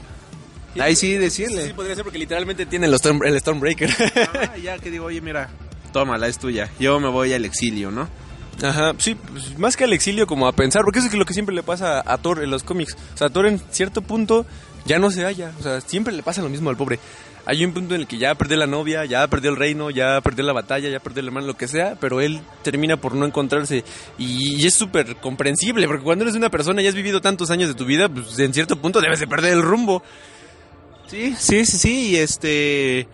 [0.80, 1.68] Ahí sí decirle.
[1.68, 3.94] Sí, podría ser porque literalmente tiene el, Storm- el Stormbreaker.
[4.34, 5.50] Ah, ya que digo, oye, mira,
[5.92, 6.72] tómala, es tuya.
[6.80, 8.10] Yo me voy al exilio, ¿no?
[8.64, 11.34] Ajá, sí, pues, más que al exilio como a pensar, porque eso es lo que
[11.34, 12.98] siempre le pasa a Thor en los cómics.
[13.14, 14.46] O sea, Thor en cierto punto
[14.86, 17.00] ya no se halla, o sea, siempre le pasa lo mismo al pobre.
[17.46, 20.22] Hay un punto en el que ya perdió la novia, ya perdió el reino, ya
[20.22, 23.26] perdió la batalla, ya perdió el hermano, lo que sea, pero él termina por no
[23.26, 23.84] encontrarse.
[24.18, 27.68] Y, y es súper comprensible, porque cuando eres una persona y has vivido tantos años
[27.68, 30.02] de tu vida, pues en cierto punto debes de perder el rumbo.
[31.08, 33.08] Sí, sí, sí, sí, y este...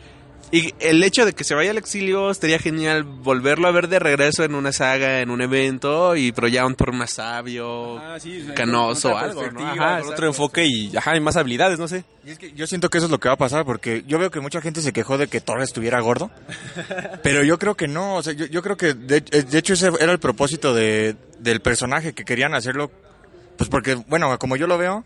[0.51, 3.99] Y el hecho de que se vaya al exilio estaría genial volverlo a ver de
[3.99, 8.01] regreso en una saga, en un evento, y pero ya un Thor más sabio,
[8.55, 9.43] canoso, algo,
[10.07, 12.03] otro enfoque y, ajá, y más habilidades, no sé.
[12.25, 14.17] Y es que yo siento que eso es lo que va a pasar porque yo
[14.17, 16.31] veo que mucha gente se quejó de que Thor estuviera gordo,
[17.23, 19.91] pero yo creo que no, o sea, yo, yo creo que de, de hecho ese
[19.99, 22.91] era el propósito de, del personaje que querían hacerlo,
[23.55, 25.05] pues porque, bueno, como yo lo veo,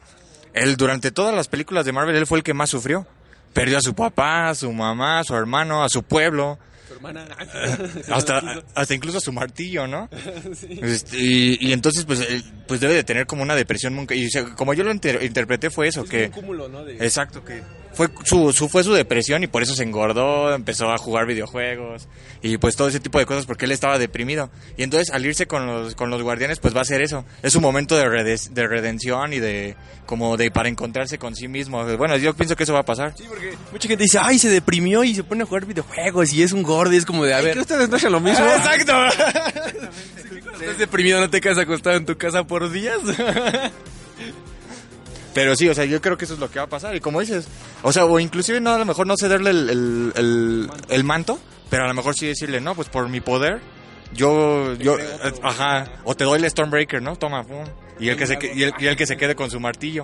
[0.53, 3.05] él durante todas las películas de Marvel él fue el que más sufrió.
[3.53, 6.57] Perdió a su papá, a su mamá, a su hermano, a su pueblo.
[8.11, 10.09] hasta, hasta incluso a su martillo, ¿no?
[10.81, 13.95] Este, y, y entonces, pues, él, pues debe de tener como una depresión.
[13.95, 16.29] nunca- Y o sea, como yo lo inter- interpreté fue eso, que...
[16.29, 16.83] cúmulo, ¿no?
[16.83, 16.93] De...
[16.95, 17.61] Exacto, que
[17.93, 22.07] fue su, su, fue su depresión y por eso se engordó, empezó a jugar videojuegos
[22.41, 24.49] y pues todo ese tipo de cosas porque él estaba deprimido.
[24.77, 27.23] Y entonces al irse con los, con los guardianes pues va a ser eso.
[27.41, 29.75] Es un momento de, rede- de redención y de
[30.05, 31.85] como de para encontrarse con sí mismo.
[31.97, 33.13] Bueno, yo pienso que eso va a pasar.
[33.17, 36.43] Sí, porque mucha gente dice, ay, se deprimió y se pone a jugar videojuegos y
[36.43, 37.53] es un gordo y es como de, a Ay, ver...
[37.53, 38.45] que ustedes no hacen lo mismo.
[38.49, 38.93] Ah, exacto.
[40.59, 42.97] Estás deprimido, no te quedas acostado en tu casa por días.
[45.33, 46.95] Pero sí, o sea, yo creo que eso es lo que va a pasar.
[46.95, 47.47] Y como dices,
[47.81, 51.39] o sea, o inclusive no, a lo mejor no cederle el, el, el, el manto,
[51.69, 53.59] pero a lo mejor sí decirle, no, pues por mi poder,
[54.13, 54.95] yo, yo,
[55.41, 57.15] ajá, o te doy el Stormbreaker, ¿no?
[57.15, 57.65] Toma, pum.
[57.99, 60.03] Y el que se, y el, y el que se quede con su martillo.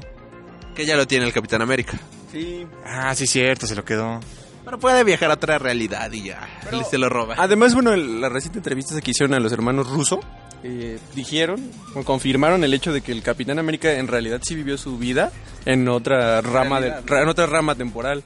[0.75, 1.99] Que ya lo tiene el Capitán América.
[2.31, 2.65] Sí.
[2.85, 4.19] Ah, sí, cierto, se lo quedó.
[4.63, 6.47] Pero puede viajar a otra realidad y ya.
[6.71, 7.35] él se lo roba.
[7.37, 10.19] Además, bueno, el- la reciente entrevista que hicieron a los hermanos Russo,
[10.63, 14.77] eh, dijeron, o confirmaron el hecho de que el Capitán América en realidad sí vivió
[14.77, 15.31] su vida
[15.65, 18.23] en otra rama, de, en otra rama temporal.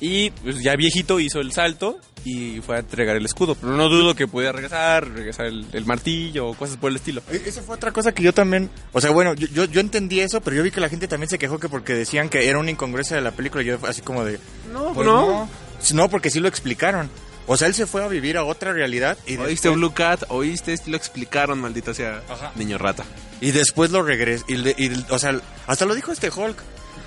[0.00, 3.54] Y pues, ya viejito hizo el salto y fue a entregar el escudo.
[3.54, 7.22] Pero no dudo que pudiera regresar, regresar el, el martillo o cosas por el estilo.
[7.30, 10.20] E- Esa fue otra cosa que yo también, o sea, bueno, yo, yo, yo entendí
[10.20, 12.58] eso, pero yo vi que la gente también se quejó que porque decían que era
[12.58, 14.38] una incongruencia de la película, yo así como de...
[14.72, 15.26] No, pues no.
[15.26, 15.48] no.
[15.94, 17.08] No, porque sí lo explicaron.
[17.46, 20.22] O sea, él se fue a vivir a otra realidad y ¿Oíste después- Blue Cat?
[20.28, 20.74] ¿Oíste?
[20.86, 22.22] Lo explicaron, maldita sea.
[22.28, 22.52] Ajá.
[22.56, 23.04] Niño rata.
[23.40, 24.44] Y después lo regresó.
[24.48, 26.56] Y, le- y- o sea, hasta lo dijo este Hulk.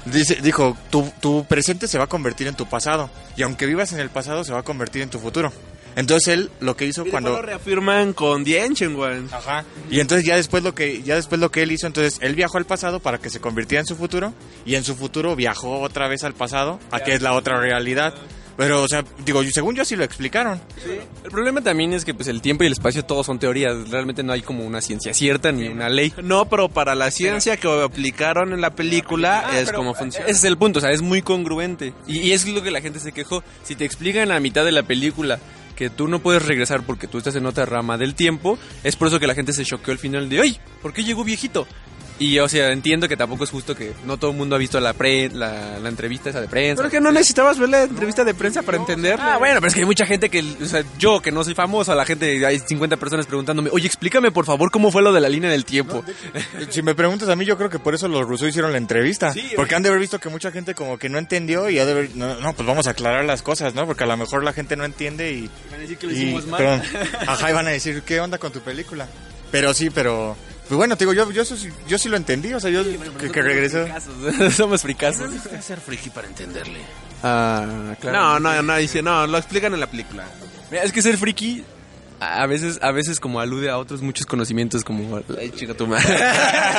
[0.06, 3.10] Dice, dijo, tu, tu presente se va a convertir en tu pasado.
[3.36, 5.52] Y aunque vivas en el pasado, se va a convertir en tu futuro.
[5.98, 7.42] Entonces él lo que hizo Cuando cuando...
[7.42, 9.28] lo reafirman con The Ancient One.
[9.32, 9.66] Ajá.
[9.90, 12.60] Y entonces ya después lo que ya después lo que él hizo, entonces él viajó
[12.60, 14.32] al pasado para que se convirtiera en su futuro
[14.64, 18.14] y en su futuro viajó otra vez al pasado, a que es la otra realidad.
[18.58, 20.60] Pero o sea, digo, según yo sí lo explicaron.
[21.24, 23.90] El problema también es que pues el tiempo y el espacio todos son teorías.
[23.90, 26.12] Realmente no hay como una ciencia cierta ni una ley.
[26.24, 30.26] No, pero para la ciencia que aplicaron en la película Ah, es como funciona.
[30.28, 31.94] Ese es el punto, o sea, es muy congruente.
[32.08, 33.44] Y, y es lo que la gente se quejó.
[33.64, 35.40] Si te explican a mitad de la película
[35.76, 39.10] que tú no puedes regresar porque tú estás en otra rama del tiempo, es por
[39.10, 40.60] eso que la gente se choqueó al final de, ¡ay!
[40.82, 41.68] ¿Por qué llegó viejito?
[42.20, 44.80] Y, o sea, entiendo que tampoco es justo que no todo el mundo ha visto
[44.80, 46.82] la, pre, la, la entrevista esa de prensa.
[46.82, 49.36] Pero que no necesitabas ver la entrevista de prensa para entenderla.
[49.36, 51.54] Ah, bueno, pero es que hay mucha gente que, o sea, yo que no soy
[51.54, 55.22] famoso, la gente, hay 50 personas preguntándome, oye, explícame por favor cómo fue lo de
[55.22, 56.04] la línea del tiempo.
[56.70, 59.34] Si me preguntas a mí, yo creo que por eso los rusos hicieron la entrevista.
[59.56, 61.92] porque han de haber visto que mucha gente como que no entendió y ha de
[61.92, 62.16] haber...
[62.16, 63.86] No, no, pues vamos a aclarar las cosas, ¿no?
[63.86, 65.50] Porque a lo mejor la gente no entiende y...
[65.70, 66.58] Van a decir que lo y- hicimos mal.
[66.58, 66.82] perdón.
[67.28, 69.08] ajá, y van a decir, ¿qué onda con tu película?
[69.52, 70.36] Pero sí, pero...
[70.68, 72.84] Pues bueno, te digo, yo, yo, eso sí- yo sí lo entendí, o sea, yo
[73.18, 73.86] que, que regresó...
[74.52, 75.32] Somos fricazos.
[75.62, 76.80] ser friki para entenderle.
[77.24, 78.18] Ah, claro.
[78.18, 80.26] No, no, no, dice, no, lo explican en la película.
[80.70, 81.64] Mira, es que ser friki
[82.20, 86.18] a veces, a veces como alude a otros muchos conocimientos como ay, chica tu madre.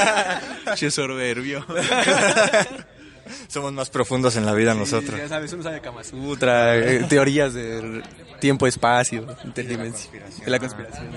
[0.76, 1.64] che soberbio.
[3.48, 5.18] Somos más profundos en la vida nosotros.
[5.18, 8.02] Ya sabes, uno sabe Kama Sutra, eh, teorías de
[8.40, 10.22] tiempo, espacio, interdimensión.
[10.44, 11.08] De la conspiración.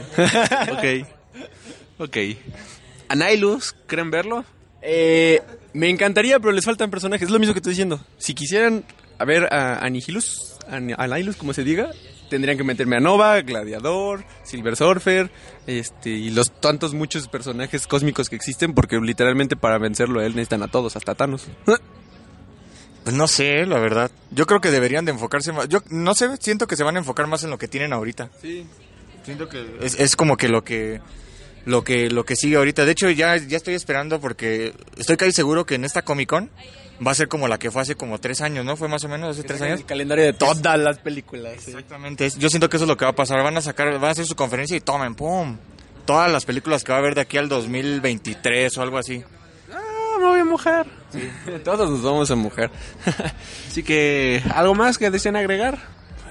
[0.72, 1.08] Ok.
[2.02, 2.18] Ok.
[3.10, 4.46] Anailus, ¿creen verlo?
[4.82, 5.42] Eh,
[5.74, 7.26] me encantaría, pero les faltan personajes.
[7.28, 8.00] Es lo mismo que estoy diciendo.
[8.18, 8.84] Si quisieran
[9.20, 11.92] a ver a Anihilus, Ani- Anailus, como se diga,
[12.30, 15.30] tendrían que meterme a Nova, Gladiador, Silver Surfer,
[15.68, 20.32] este, y los tantos muchos personajes cósmicos que existen, porque literalmente para vencerlo a él
[20.36, 21.48] necesitan a todos, hasta Thanos.
[23.04, 24.12] Pues no sé, la verdad.
[24.30, 25.68] Yo creo que deberían de enfocarse más.
[25.68, 28.30] Yo no sé, siento que se van a enfocar más en lo que tienen ahorita.
[28.40, 28.64] Sí.
[29.24, 31.02] Siento que es, es como que lo que
[31.66, 32.86] lo que lo que sigue ahorita.
[32.86, 36.50] De hecho, ya ya estoy esperando porque estoy casi seguro que en esta Comic Con
[37.06, 38.76] va a ser como la que fue hace como tres años, ¿no?
[38.78, 39.80] Fue más o menos hace tres años.
[39.80, 41.68] El calendario de todas las películas.
[41.68, 42.30] Exactamente.
[42.38, 43.44] Yo siento que eso es lo que va a pasar.
[43.44, 45.58] Van a sacar, van a hacer su conferencia y tomen, pum.
[46.06, 49.24] Todas las películas que va a haber de aquí al 2023 o algo así.
[49.72, 50.88] Ah, me voy a mojar.
[51.64, 52.70] Todos nos vamos a mujer.
[53.68, 55.78] Así que, ¿algo más que desean agregar?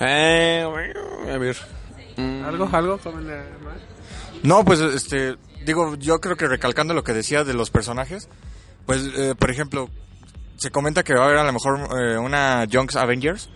[0.01, 1.01] Eh, bueno,
[1.33, 1.57] a ver.
[2.17, 2.99] ¿Algo, algo?
[2.99, 3.90] Comen, más?
[4.43, 8.29] No, pues este, digo, yo creo que recalcando lo que decía de los personajes,
[8.87, 9.91] pues, eh, por ejemplo,
[10.57, 13.49] se comenta que va a haber a lo mejor eh, una Young's Avengers.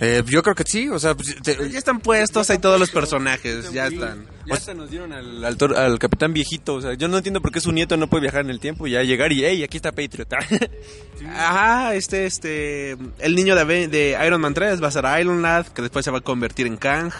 [0.00, 2.90] Eh, yo creo que sí, o sea, pues, te- Ya están puestos ahí todos los
[2.90, 4.26] personajes, ya están.
[4.46, 6.74] Ya hasta nos dieron al, al, tor- al capitán viejito.
[6.74, 8.88] O sea, yo no entiendo por qué su nieto no puede viajar en el tiempo
[8.88, 10.26] y ya llegar y, hey, aquí está Patriot.
[11.36, 15.66] Ajá, este, este, el niño de, de Iron Man 3 va a ser Iron Lad,
[15.68, 17.12] que después se va a convertir en Kang.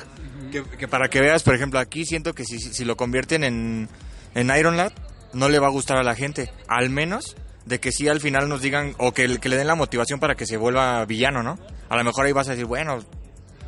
[0.53, 3.88] Que, para que veas, por ejemplo, aquí siento que si, si lo convierten en,
[4.35, 4.93] en Iron Lad,
[5.33, 6.53] no le va a gustar a la gente.
[6.69, 9.75] Al menos de que sí al final nos digan, o que, que le den la
[9.75, 11.59] motivación para que se vuelva villano, ¿no?
[11.88, 13.01] A lo mejor ahí vas a decir, bueno,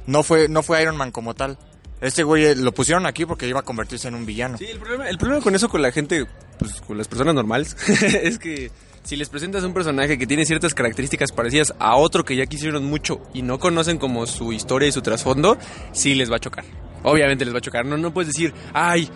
[0.06, 1.58] no fue, no fue Iron Man como tal.
[2.00, 4.58] Este güey eh, lo pusieron aquí porque iba a convertirse en un villano.
[4.58, 6.26] Sí, el problema, el problema con eso, con la gente,
[6.58, 7.76] pues con las personas normales,
[8.22, 8.70] es que
[9.04, 12.84] si les presentas un personaje que tiene ciertas características parecidas a otro que ya quisieron
[12.86, 15.58] mucho y no conocen como su historia y su trasfondo,
[15.92, 16.64] sí les va a chocar.
[17.02, 17.84] Obviamente les va a chocar.
[17.84, 19.10] No, no puedes decir, ay,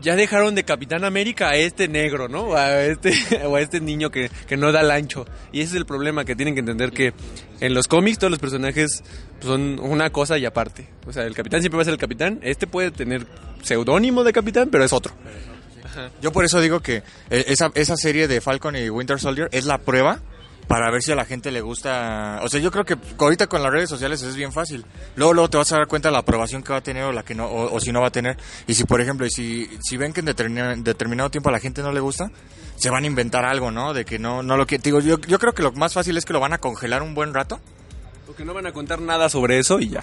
[0.00, 2.50] ya dejaron de Capitán América a este negro, ¿no?
[2.50, 3.12] O a este,
[3.46, 5.26] o a este niño que, que no da el ancho.
[5.50, 7.12] Y ese es el problema, que tienen que entender que
[7.60, 9.02] en los cómics todos los personajes
[9.40, 10.88] son una cosa y aparte.
[11.04, 12.38] O sea, el capitán siempre va a ser el capitán.
[12.42, 13.26] Este puede tener
[13.62, 15.14] seudónimo de capitán, pero es otro.
[16.20, 16.96] Yo por eso digo que
[17.30, 20.20] eh, esa, esa serie de Falcon y Winter Soldier es la prueba
[20.68, 22.40] para ver si a la gente le gusta.
[22.42, 24.86] O sea, yo creo que ahorita con las redes sociales es bien fácil.
[25.16, 27.12] Luego, luego te vas a dar cuenta de la aprobación que va a tener o
[27.12, 28.36] la que no, o, si no va a tener.
[28.66, 31.58] Y si, por ejemplo, y si, si ven que en determina- determinado tiempo a la
[31.60, 32.30] gente no le gusta,
[32.76, 33.92] se van a inventar algo, ¿no?
[33.92, 35.00] De que no, no lo que digo.
[35.00, 37.34] Yo, yo creo que lo más fácil es que lo van a congelar un buen
[37.34, 37.60] rato.
[38.26, 40.02] Porque no van a contar nada sobre eso y ya.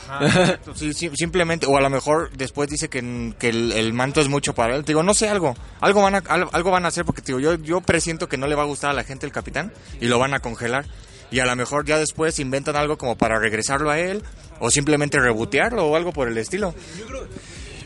[0.76, 4.28] Sí, sí, simplemente, o a lo mejor después dice que, que el, el manto es
[4.28, 4.84] mucho para él.
[4.84, 7.28] Te Digo, no sé, algo, algo van a, al- algo van a hacer porque te
[7.34, 9.72] digo, yo, yo presiento que no le va a gustar a la gente el capitán
[10.02, 10.86] y lo van a congelar.
[11.32, 14.22] Y a lo mejor ya después inventan algo como para regresarlo a él
[14.60, 16.74] o simplemente rebotearlo o algo por el estilo.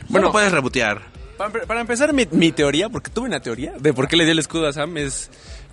[0.08, 1.02] Bueno, puedes rebotear.
[1.36, 4.32] Para, para empezar, mi, mi teoría, porque tuve una teoría de por qué le dio
[4.32, 5.30] el escudo a Sam, es.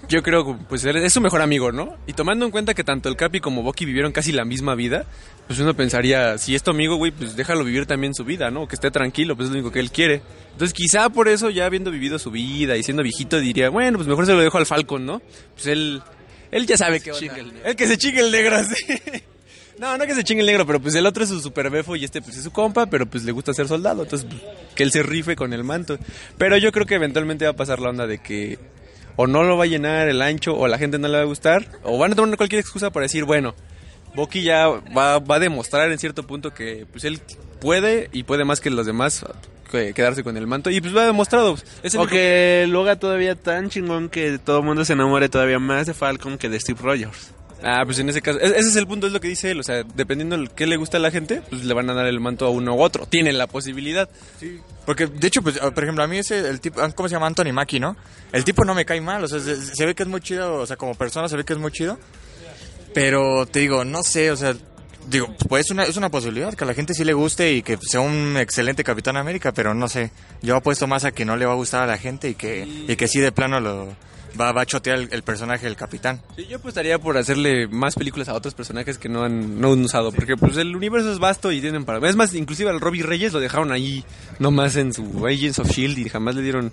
[0.10, 1.96] Yo creo que pues, es su mejor amigo, ¿no?
[2.08, 5.06] Y tomando en cuenta que tanto el Capi como Bucky vivieron casi la misma vida,
[5.48, 8.68] pues uno pensaría, si es tu amigo, güey, pues déjalo vivir también su vida, ¿no?
[8.68, 10.22] Que esté tranquilo, pues es lo único que él quiere.
[10.52, 14.08] Entonces, quizá por eso, ya habiendo vivido su vida y siendo viejito, diría, bueno, pues
[14.08, 15.22] mejor se lo dejo al Falcon, ¿no?
[15.54, 16.02] Pues él.
[16.52, 17.34] Él ya sabe que onda.
[17.64, 19.00] El que se chingue el negro, sí.
[19.80, 21.96] No, no que se chingue el negro, pero pues el otro es su super befo
[21.96, 24.42] y este pues es su compa, pero pues le gusta ser soldado, entonces pues,
[24.76, 25.98] que él se rife con el manto.
[26.38, 28.60] Pero yo creo que eventualmente va a pasar la onda de que
[29.16, 31.26] o no lo va a llenar el ancho o la gente no le va a
[31.26, 33.56] gustar, o van a tomar cualquier excusa para decir, bueno,
[34.16, 37.20] Bucky ya va, va a demostrar en cierto punto que pues él
[37.60, 39.24] puede y puede más que los demás
[39.72, 41.58] que quedarse con el manto y pues lo ha demostrado.
[41.82, 45.60] Es O que lo haga todavía tan chingón que todo el mundo se enamore todavía
[45.60, 47.32] más de Falcon que de Steve Rogers.
[47.64, 49.60] Ah, pues en ese caso, es- ese es el punto, es lo que dice él,
[49.60, 52.08] o sea, dependiendo de qué le gusta a la gente, pues le van a dar
[52.08, 54.10] el manto a uno u otro, tienen la posibilidad.
[54.86, 57.28] Porque, de hecho, pues, por ejemplo, a mí ese, el tipo, ¿cómo se llama?
[57.28, 57.96] Anthony Mackie, ¿no?
[58.32, 60.66] El tipo no me cae mal, o sea, se, ve que es muy chido, o
[60.66, 62.00] sea, como persona se ve que es muy chido.
[62.94, 64.56] Pero, te digo, no sé, o sea,
[65.08, 67.62] digo, pues es una, es una posibilidad que a la gente sí le guste y
[67.62, 70.12] que sea un excelente Capitán América, pero no sé.
[70.42, 72.68] Yo apuesto más a que no le va a gustar a la gente y que,
[72.88, 73.96] y que sí de plano lo
[74.40, 76.22] va, va a chotear el, el personaje del Capitán.
[76.36, 79.84] Sí, yo apostaría por hacerle más películas a otros personajes que no han, no han
[79.84, 82.08] usado, porque pues el universo es vasto y tienen para...
[82.10, 84.04] Es más, inclusive al Robbie Reyes lo dejaron ahí
[84.40, 86.02] nomás en su Agents of S.H.I.E.L.D.
[86.02, 86.72] y jamás le dieron...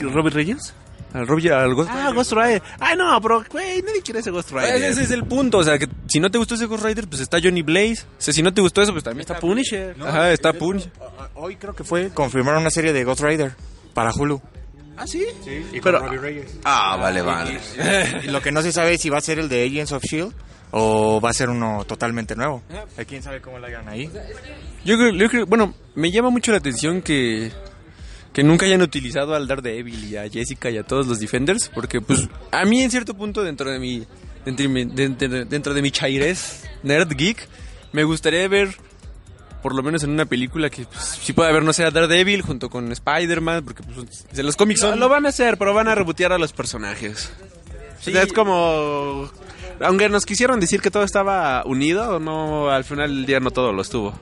[0.00, 0.74] ¿Robert Reyes?
[1.12, 2.62] Al Robbie, al Ghost Ah, Ghost Rider.
[2.78, 4.76] Ay, no, pero, güey, nadie quiere ese Ghost Rider.
[4.76, 7.22] Ese es el punto, o sea, que si no te gustó ese Ghost Rider, pues
[7.22, 8.02] está Johnny Blaze.
[8.02, 9.96] O sea, si no te gustó eso, pues también está, Está Punisher.
[10.00, 10.92] Ajá, está Punisher.
[11.34, 13.52] Hoy creo que fue confirmaron una serie de Ghost Rider
[13.94, 14.40] para Hulu.
[14.98, 15.24] ¿Ah, sí?
[15.72, 16.58] Y Pero- Robbie Reyes.
[16.64, 17.58] Ah, vale, vale.
[18.24, 20.02] Y lo que no se sabe es si va a ser el de Agents of
[20.04, 20.34] S.H.I.E.L.D.
[20.72, 22.62] o va a ser uno totalmente nuevo.
[22.96, 24.10] Eh, ¿Quién sabe cómo lo hagan ahí?
[24.84, 27.50] Yo creo, yo creo- bueno, me llama mucho la atención que,
[28.32, 32.00] que nunca hayan utilizado al Daredevil y a Jessica y a todos los Defenders, porque
[32.00, 34.04] pues a mí en cierto punto dentro de mi
[34.44, 37.46] dentro de mi, dentro, dentro de mi chairez nerd geek
[37.92, 38.74] me gustaría ver
[39.62, 42.42] por lo menos en una película que pues, sí pueda haber no sé a Daredevil
[42.42, 45.74] junto con Spider-Man, porque pues de los cómics Lo, son lo van a hacer, pero
[45.74, 47.30] van a rebotear a los personajes.
[48.00, 48.10] Sí.
[48.10, 49.30] O sea, es como...
[49.80, 53.72] Aunque nos quisieron decir que todo estaba unido, no, al final del día no todo
[53.72, 54.18] lo estuvo.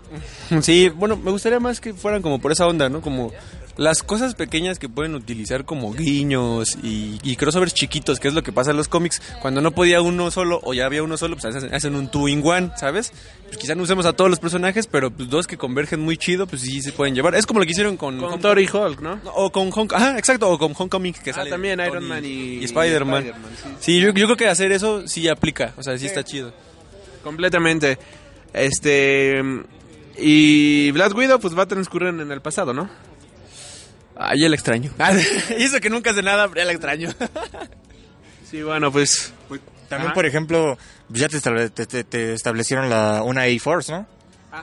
[0.60, 3.00] Sí, bueno, me gustaría más que fueran como por esa onda, ¿no?
[3.00, 3.32] Como
[3.76, 8.42] las cosas pequeñas que pueden utilizar como guiños y, y crossovers chiquitos, que es lo
[8.42, 9.20] que pasa en los cómics.
[9.42, 12.28] Cuando no podía uno solo o ya había uno solo, pues hacen, hacen un two
[12.28, 13.12] in one, ¿sabes?
[13.44, 16.46] Pues quizá no usemos a todos los personajes, pero pues dos que convergen muy chido,
[16.46, 17.34] pues sí se pueden llevar.
[17.34, 18.18] Es como lo que hicieron con...
[18.18, 19.20] Con Thor y Hulk, ¿no?
[19.34, 22.24] o con Hong Ajá, exacto, o con Homecoming que Ah, sale también Tony Iron Man
[22.24, 23.24] y- Spider-Man.
[23.24, 23.70] y Spider-Man, sí.
[23.80, 26.52] sí, yo, yo creo que hacer eso sí aplica, o sea, sí está chido.
[27.22, 27.98] Completamente.
[28.52, 29.42] Este...
[30.18, 32.88] Y Black Widow pues va a transcurrir en el pasado, ¿no?
[34.16, 34.90] Ay, el extraño.
[35.58, 37.10] y eso que nunca hace nada, pero el extraño.
[38.50, 39.32] Sí, bueno, pues...
[39.88, 40.14] También, Ajá.
[40.14, 44.06] por ejemplo, ya te, estable- te- te- te establecieron la, una A-Force, ¿no?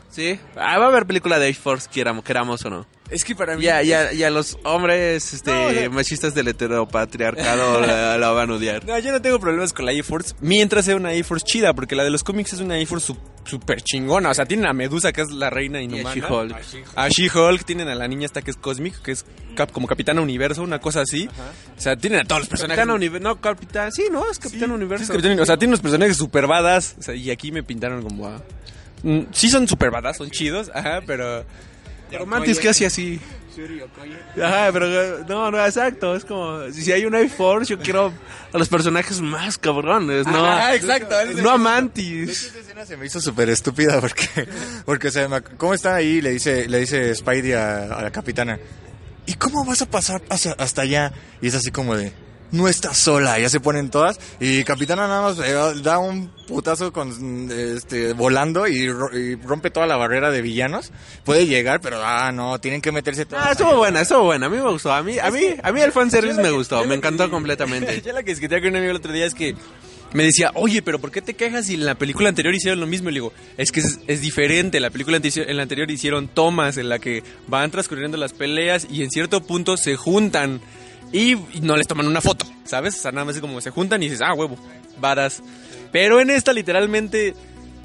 [0.10, 0.39] Sí.
[0.56, 2.86] Ah, va a haber película de A-Force, queramos, queramos o no.
[3.14, 3.64] Es que para mí...
[3.64, 8.49] Ya, ya, ya los hombres este, No, o sea- machistas del heteropatriarcado la, la van
[8.51, 8.86] a odiar.
[8.86, 12.03] No, yo no tengo problemas con la A-Force mientras sea una A-Force chida, porque la
[12.03, 14.30] de los cómics es una A-Force su- super chingona.
[14.30, 16.14] O sea, tienen a Medusa, que es la reina inhumana.
[16.16, 16.55] She-Hulk.
[16.95, 20.22] A She-Hulk, tienen a la niña esta que es Cosmic, que es cap- como Capitana
[20.22, 21.30] Universo, una cosa así.
[21.78, 22.78] O sea, tienen a todos los personajes.
[22.80, 23.24] Capitán Universo.
[23.28, 23.91] No, Capitán.
[23.91, 25.03] Sí, no, es Capitán Sí, Universo.
[25.03, 26.95] es Capitán- o sea, tienen unos personajes super badass.
[26.99, 28.41] O sea, y aquí me pintaron como a...
[29.03, 31.45] Mm, Sí son super badass, son chidos, ajá, pero...
[32.20, 33.20] Romantis que hace así.
[34.41, 36.16] Ajá, pero no, no, exacto.
[36.16, 38.11] Es como, si hay un A-Force, yo quiero
[38.51, 42.30] a los personajes más cabrones, no, Ajá, exacto, no a Mantis.
[42.47, 44.26] Esa escena se me hizo súper estúpida porque,
[44.86, 46.20] porque o sea, ¿cómo está ahí?
[46.22, 48.57] Le dice, le dice Spidey a, a la capitana.
[49.26, 51.14] ¿Y cómo vas a pasar hacia- hasta allá?
[51.41, 52.11] Y es así como de,
[52.54, 53.38] no estás sola.
[53.39, 58.68] Ya se ponen todas y capitana nada más eh, da un putazo con, este, volando
[58.68, 60.91] y, ro- y rompe toda la barrera de villanos.
[61.26, 63.45] Puede llegar, pero ah, no, tienen que meterse todas.
[63.47, 64.45] Ah, estuvo buena, estuvo buena.
[64.45, 64.93] A mí me gustó.
[64.93, 66.86] A mí, a mí, a mí el fanservice me gustó.
[66.86, 68.01] Me encantó completamente.
[68.06, 69.56] Ya la que discutía con un amigo el otro día es que
[70.14, 72.86] me decía, oye, pero ¿por qué te quejas si en la película anterior hicieron lo
[72.86, 73.10] mismo?
[73.10, 74.80] Y le digo, es que es, es diferente.
[74.80, 78.86] La película anterior, en la anterior hicieron tomas en la que van transcurriendo las peleas
[78.91, 80.62] y en cierto punto se juntan
[81.14, 82.95] y, no les toman una foto, ¿sabes?
[82.97, 84.57] O sea, nada más es como se juntan y dices, ah, huevo,
[84.99, 85.41] varas.
[85.91, 87.36] Pero en esta literalmente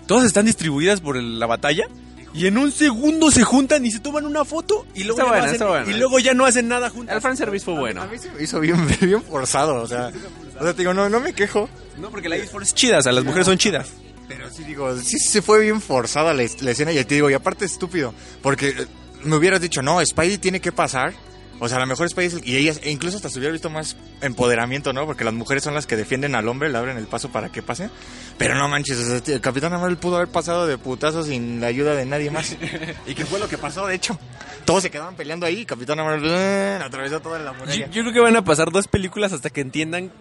[0.07, 1.87] todas están distribuidas por la batalla.
[2.35, 5.45] Y en un segundo se juntan y se toman una foto y luego, ya, no
[5.45, 5.91] hacen, buena.
[5.91, 7.15] y luego ya no hacen nada juntos.
[7.15, 8.03] El fanservice fue bueno.
[8.03, 10.13] A mí se me hizo bien, bien forzado, o sea,
[10.59, 11.69] o sea, te digo, no, no me quejo.
[11.99, 13.89] No, porque la Force es chida, o sea, las mujeres son chidas.
[14.29, 17.35] Pero sí digo, sí se fue bien forzada la, la escena y te digo, y
[17.35, 18.13] aparte estúpido,
[18.43, 18.87] porque eh,
[19.25, 21.15] me hubieras dicho, no, Spidey tiene que pasar.
[21.61, 23.53] O sea, a lo mejor Spidey es el- y ellas, e incluso hasta se hubiera
[23.53, 25.07] visto más empoderamiento, ¿no?
[25.07, 27.63] Porque las mujeres son las que defienden al hombre, le abren el paso para que
[27.63, 27.91] pase.
[28.39, 31.67] Pero no manches, o sea, el Capitán Marvel pudo haber pasado de putazo sin la
[31.67, 32.57] ayuda de nadie más.
[33.07, 34.19] y que fue lo que pasó, de hecho.
[34.65, 37.87] Todos se quedaban peleando ahí y Capitán Marvel eh, atravesó toda la Yo, muralla.
[37.91, 40.13] yo creo que van a pasar dos películas hasta que entiendan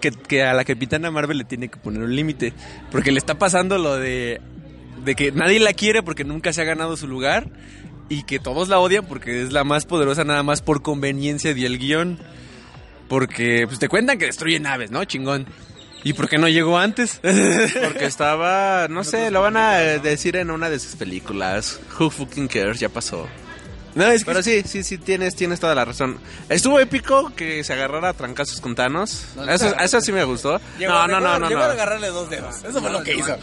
[0.00, 2.54] que, que a la Capitana Marvel le tiene que poner un límite.
[2.90, 4.40] Porque le está pasando lo de,
[5.04, 7.48] de que nadie la quiere porque nunca se ha ganado su lugar
[8.08, 11.78] y que todos la odian porque es la más poderosa nada más por conveniencia del
[11.78, 12.18] guion.
[13.08, 15.04] Porque pues te cuentan que destruye naves, ¿no?
[15.04, 15.46] Chingón.
[16.04, 17.20] ¿Y por qué no llegó antes?
[17.84, 21.80] Porque estaba, no sé, lo van a decir en una de sus películas.
[21.98, 23.26] Who fucking cares, ya pasó.
[23.94, 26.18] No, es que Pero sí, sí, sí, tienes, tienes toda la razón.
[26.48, 29.24] Estuvo épico que se agarrara a trancazos con Thanos.
[29.48, 30.60] Eso, eso sí me gustó.
[30.78, 31.48] No, no, no, no.
[31.48, 31.72] Llegó a no.
[31.72, 32.62] agarrarle dos dedos.
[32.62, 33.36] Eso fue lo que hizo.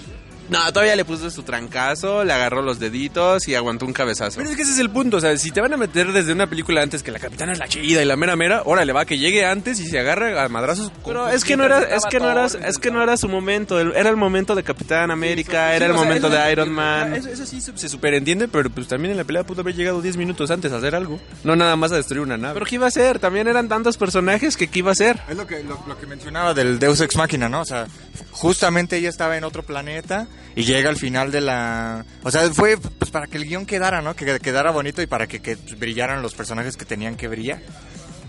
[0.50, 4.38] No, todavía le puso su trancazo, le agarró los deditos y aguantó un cabezazo.
[4.38, 6.34] Pero es que ese es el punto, o sea, si te van a meter desde
[6.34, 9.06] una película antes que la capitana es la chida y la mera mera, órale, va,
[9.06, 10.92] que llegue antes y se agarre a madrazos.
[11.04, 13.28] Pero con es que no era, es que no era, es que no era su
[13.28, 13.80] momento.
[13.80, 17.14] Era el momento de Capitán América, era Sí, el o sea, momento de Iron Man.
[17.16, 20.18] Eso, eso sí se, superentiende, pero pues también en la pelea pudo haber llegado 10
[20.18, 21.20] minutos antes a hacer algo.
[21.44, 22.54] No nada más a destruir una nave.
[22.54, 25.20] Pero qué iba a ser, también eran tantos personajes que qué iba a ser.
[25.30, 27.62] Es lo que, lo, lo que mencionaba del Deus Ex Machina, ¿no?
[27.62, 27.88] O sea,
[28.32, 32.06] justamente ella estaba en otro planeta y llega al final de la...
[32.24, 34.16] O sea, fue pues para que el guion quedara, ¿no?
[34.16, 37.62] Que quedara bonito y para que, que brillaran los personajes que tenían que brillar.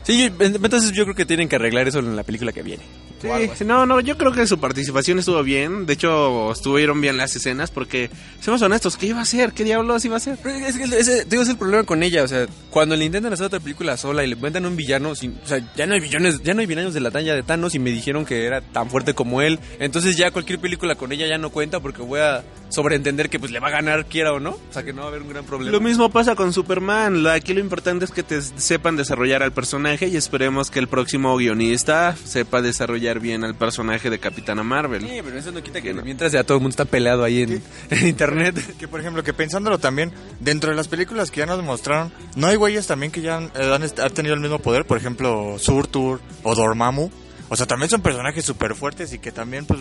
[0.03, 2.85] Sí, entonces yo creo que tienen que arreglar eso en la película que viene.
[3.21, 5.87] Sí, no, no, yo creo que su participación estuvo bien.
[5.87, 8.11] De hecho, estuvieron bien las escenas porque,
[8.41, 9.53] seamos honestos, ¿qué iba a hacer?
[9.53, 10.39] ¿Qué diablos iba a hacer?
[10.45, 13.47] Es que ese, digo, es el problema con ella, o sea, cuando le intentan hacer
[13.47, 16.43] otra película sola y le inventan un villano, sin, o sea, ya no hay villanos,
[16.43, 18.91] ya no hay villanos de la talla de Thanos y me dijeron que era tan
[18.91, 22.45] fuerte como él, entonces ya cualquier película con ella ya no cuenta porque voy a
[22.69, 25.07] sobreentender que pues le va a ganar quiera o no, o sea, que no va
[25.07, 25.73] a haber un gran problema.
[25.73, 27.27] Lo mismo pasa con Superman.
[27.27, 31.37] Aquí lo importante es que te sepan desarrollar al personaje y esperemos que el próximo
[31.37, 35.03] guionista sepa desarrollar bien al personaje de Capitana Marvel.
[35.03, 37.63] Sí, pero eso no quita que mientras ya todo el mundo está peleado ahí en,
[37.91, 38.77] en internet.
[38.79, 42.47] Que por ejemplo, que pensándolo también, dentro de las películas que ya nos mostraron, ¿no
[42.49, 44.85] hay güeyes también que ya han, eh, han est- han tenido el mismo poder?
[44.87, 47.11] Por ejemplo, Surtur o Dormammu.
[47.49, 49.79] O sea, también son personajes súper fuertes y que también, pues,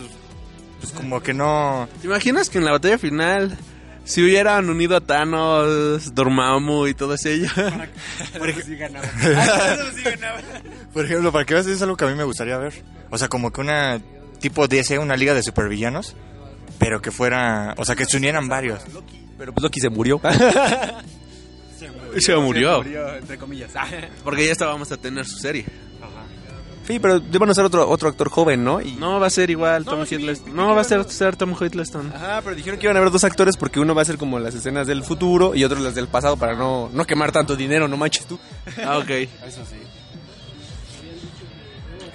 [0.80, 1.88] pues como que no...
[2.00, 3.58] ¿Te imaginas que en la batalla final,
[4.06, 7.52] si hubieran unido a Thanos, Dormammu y todos ellos?
[8.38, 8.38] Por,
[10.92, 12.72] por ejemplo, para que veas, es algo que a mí me gustaría ver.
[13.10, 14.00] O sea, como que una
[14.40, 16.14] tipo DC, una liga de supervillanos,
[16.78, 18.80] pero que fuera, o sea, que se unieran varios.
[19.36, 20.20] Pero pues Loki se murió.
[22.18, 22.84] Se murió.
[23.16, 23.72] entre comillas.
[24.22, 25.66] Porque ya estábamos a tener su serie.
[26.86, 28.80] Sí, pero van a ser otro, otro actor joven, ¿no?
[28.80, 28.92] Y...
[28.92, 30.50] No va a ser igual Tom sí, Hiddleston.
[30.50, 31.08] sí, No sí, va a sí, ser, no.
[31.08, 32.12] ser Tom Hiddleston.
[32.14, 34.38] Ajá, pero dijeron que iban a haber dos actores porque uno va a ser como
[34.38, 37.88] las escenas del futuro y otro las del pasado para no, no quemar tanto dinero,
[37.88, 38.38] no manches tú.
[38.84, 39.10] Ah, ok.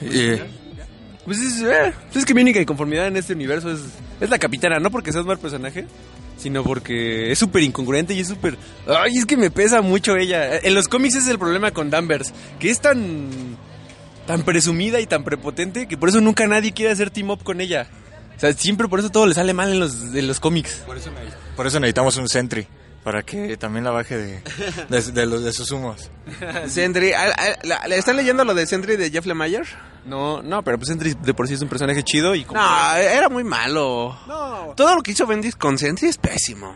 [0.01, 0.31] Y,
[1.25, 3.81] Pues es, eh, pues es que mi única inconformidad en este universo es,
[4.19, 5.85] es la capitana, no porque sea un mal personaje,
[6.37, 8.57] sino porque es súper incongruente y es súper...
[8.87, 10.57] Ay, es que me pesa mucho ella.
[10.57, 13.29] En los cómics es el problema con Danvers, que es tan...
[14.31, 17.59] tan presumida y tan prepotente que por eso nunca nadie quiere hacer team up con
[17.61, 17.87] ella.
[18.37, 20.81] O sea, siempre por eso todo le sale mal en los, en los cómics.
[21.55, 22.65] por eso necesitamos un Sentry,
[23.03, 24.41] para que también la baje de,
[24.89, 26.09] de, de los, de sus humos.
[26.67, 29.63] Sentry, ah, ah, la- ¿le están leyendo lo de Sentry de Jeff Lemire?
[30.05, 32.59] No, no, pero pues Sentry de por sí es un personaje chido y como...
[32.59, 34.17] No, era muy malo.
[34.27, 36.73] No, Todo lo que hizo Bendis con Sentry es pésimo.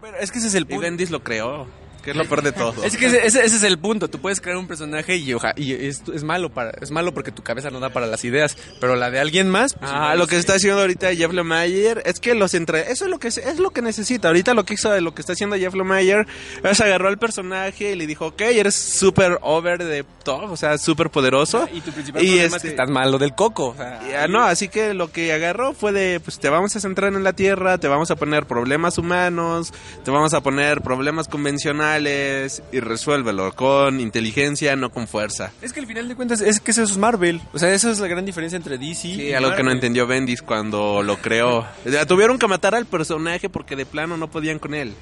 [0.00, 0.82] pero es que ese es el Y punto.
[0.82, 1.66] Bendis lo creó,
[2.02, 2.82] que es lo peor de todo.
[2.84, 4.08] Es que ese, ese- ese es el punto.
[4.08, 7.32] Tú puedes crear un personaje y, oja- y es, es malo para es malo porque
[7.32, 9.74] tu cabeza no da para las ideas, pero la de alguien más.
[9.74, 13.04] pues, Ah, igual lo que está haciendo ahorita Jeff Lemire es que los entre eso
[13.04, 14.28] es lo que es lo que necesita.
[14.28, 16.26] Ahorita lo que hizo lo que está haciendo Jeff Lemire
[16.62, 20.78] es agarró al personaje y le dijo, "Ok, eres súper over the top, o sea,
[20.78, 23.68] súper poderoso." Y tu principal problema es que este- estás malo del coco.
[23.68, 26.74] o sea, y, ah, no, así que lo que agarró fue de, pues te vamos
[26.76, 29.72] a centrar en la Tierra, te vamos a poner problemas humanos,
[30.04, 35.52] te vamos a poner problemas convencionales y resuélvelo con inteligencia, no con fuerza.
[35.62, 37.40] Es que al final de cuentas es que eso es Marvel.
[37.52, 40.06] O sea, esa es la gran diferencia entre DC Sí, y algo que no entendió
[40.06, 41.66] Bendis cuando lo creó.
[41.86, 44.92] O sea, tuvieron que matar al personaje porque de plano no podían con él.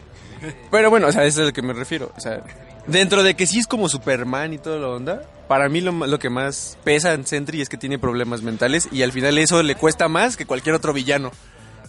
[0.70, 2.12] Pero bueno, o sea, eso es a lo que me refiero.
[2.16, 2.42] O sea,
[2.86, 6.18] dentro de que sí es como Superman y toda la onda, para mí lo, lo
[6.18, 9.74] que más pesa en Sentry es que tiene problemas mentales y al final eso le
[9.74, 11.32] cuesta más que cualquier otro villano.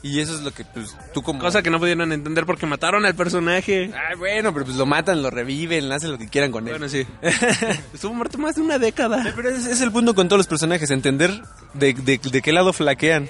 [0.08, 1.40] Y eso es lo que pues, tú como...
[1.40, 3.92] Cosa que no pudieron entender porque mataron al personaje.
[3.94, 6.76] Ay, bueno, pero pues lo matan, lo reviven, hacen lo que quieran con él.
[6.76, 7.06] Bueno, sí.
[7.94, 9.34] Estuvo muerto más de una década.
[9.36, 11.42] Pero ese es el punto con todos los personajes, entender
[11.74, 13.28] de, de, de qué lado flaquean.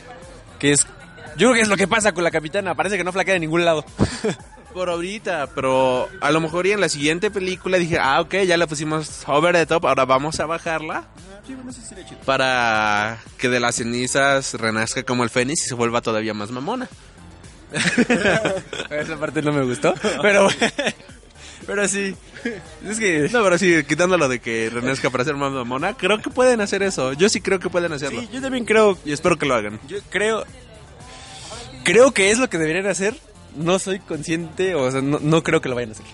[0.60, 0.86] Que es...
[1.36, 3.40] Yo creo que es lo que pasa con la capitana, parece que no flaquea de
[3.40, 3.84] ningún lado.
[4.74, 8.58] Por ahorita, pero a lo mejor y en la siguiente película dije, ah, ok, ya
[8.58, 11.08] la pusimos over the top, ahora vamos a bajarla.
[12.26, 16.90] Para que de las cenizas renazca como el fénix y se vuelva todavía más mamona.
[18.90, 20.48] Esa parte no me gustó, pero...
[21.66, 22.16] Pero sí,
[22.88, 23.30] es que...
[23.32, 26.82] No, pero sí, quitándolo de que renazca para ser más mamona, creo que pueden hacer
[26.82, 27.12] eso.
[27.14, 28.22] Yo sí creo que pueden hacerlo.
[28.22, 29.80] Sí, yo también creo Y espero que lo hagan.
[29.88, 30.46] Yo creo.
[31.84, 33.16] Creo que es lo que deberían hacer.
[33.58, 36.06] No soy consciente, o sea, no, no creo que lo vayan a hacer.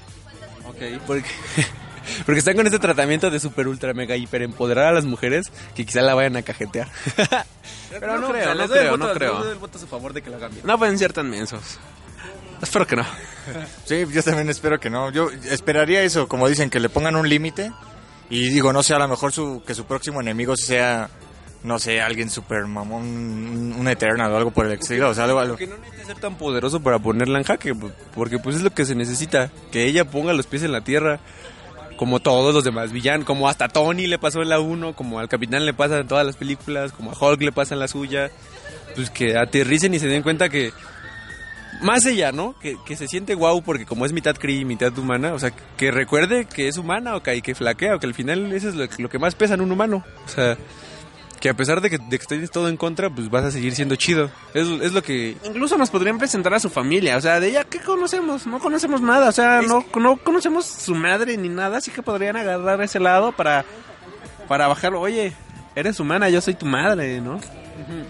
[0.68, 1.02] Ok.
[1.06, 1.30] Porque,
[2.26, 5.86] porque están con este tratamiento de super, ultra, mega, hiper empoderar a las mujeres que
[5.86, 6.90] quizá la vayan a cajetear.
[7.90, 9.34] Pero no creo, no creo, voto- no creo.
[9.34, 10.66] les doy el voto a su favor de que lo hagan bien.
[10.66, 11.78] No pueden ser tan mensos.
[12.62, 13.06] Espero que no.
[13.86, 15.12] Sí, yo también espero que no.
[15.12, 17.72] Yo esperaría eso, como dicen, que le pongan un límite.
[18.30, 21.10] Y digo, no sé, a lo mejor su, que su próximo enemigo sea,
[21.64, 25.10] no sé, alguien super mamón, un, un Eternal o algo por el estilo.
[25.10, 25.56] O sea, algo, algo.
[25.56, 28.72] Que no necesita ser tan poderoso para ponerla en jaque, pu- porque pues es lo
[28.72, 31.20] que se necesita, que ella ponga los pies en la tierra,
[31.98, 35.30] como todos los demás villanos, como hasta Tony le pasó en la 1, como al
[35.30, 38.30] Capitán le pasa en todas las películas, como a Hulk le pasa en la suya,
[38.96, 40.74] pues que aterricen y se den cuenta que
[41.82, 42.56] más ella, ¿no?
[42.60, 45.52] Que, que se siente guau porque como es mitad Kree y mitad humana, o sea,
[45.78, 48.70] que recuerde que es humana o que, y que flaquea, o que al final eso
[48.70, 50.58] es lo, lo que más pesa en un humano, o sea...
[51.44, 53.76] Que a pesar de que, de que tienes todo en contra, pues vas a seguir
[53.76, 54.32] siendo chido.
[54.54, 57.66] Es, es lo que Incluso nos podrían presentar a su familia, o sea, de ella,
[57.66, 58.48] ¿qué conocemos?
[58.48, 62.38] No conocemos nada, o sea, no, no conocemos su madre ni nada, así que podrían
[62.38, 63.66] agarrar ese lado para,
[64.48, 65.02] para bajarlo.
[65.02, 65.34] Oye,
[65.76, 67.42] eres humana, yo soy tu madre, ¿no?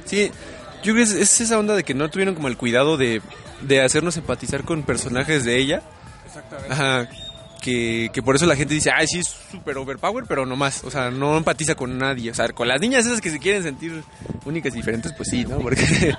[0.06, 0.30] Sí,
[0.84, 3.24] yo creo que es, es esa onda de que no tuvieron como el cuidado de,
[3.62, 5.82] de hacernos empatizar con personajes de ella.
[6.28, 6.72] Exactamente.
[6.72, 7.10] Ajá.
[7.64, 10.84] Que, por eso la gente dice, ay, sí, es súper overpower, pero no más.
[10.84, 12.30] O sea, no empatiza con nadie.
[12.30, 14.04] O sea, con las niñas esas que se quieren sentir
[14.44, 15.60] únicas y diferentes, pues sí, ¿no?
[15.60, 16.14] Porque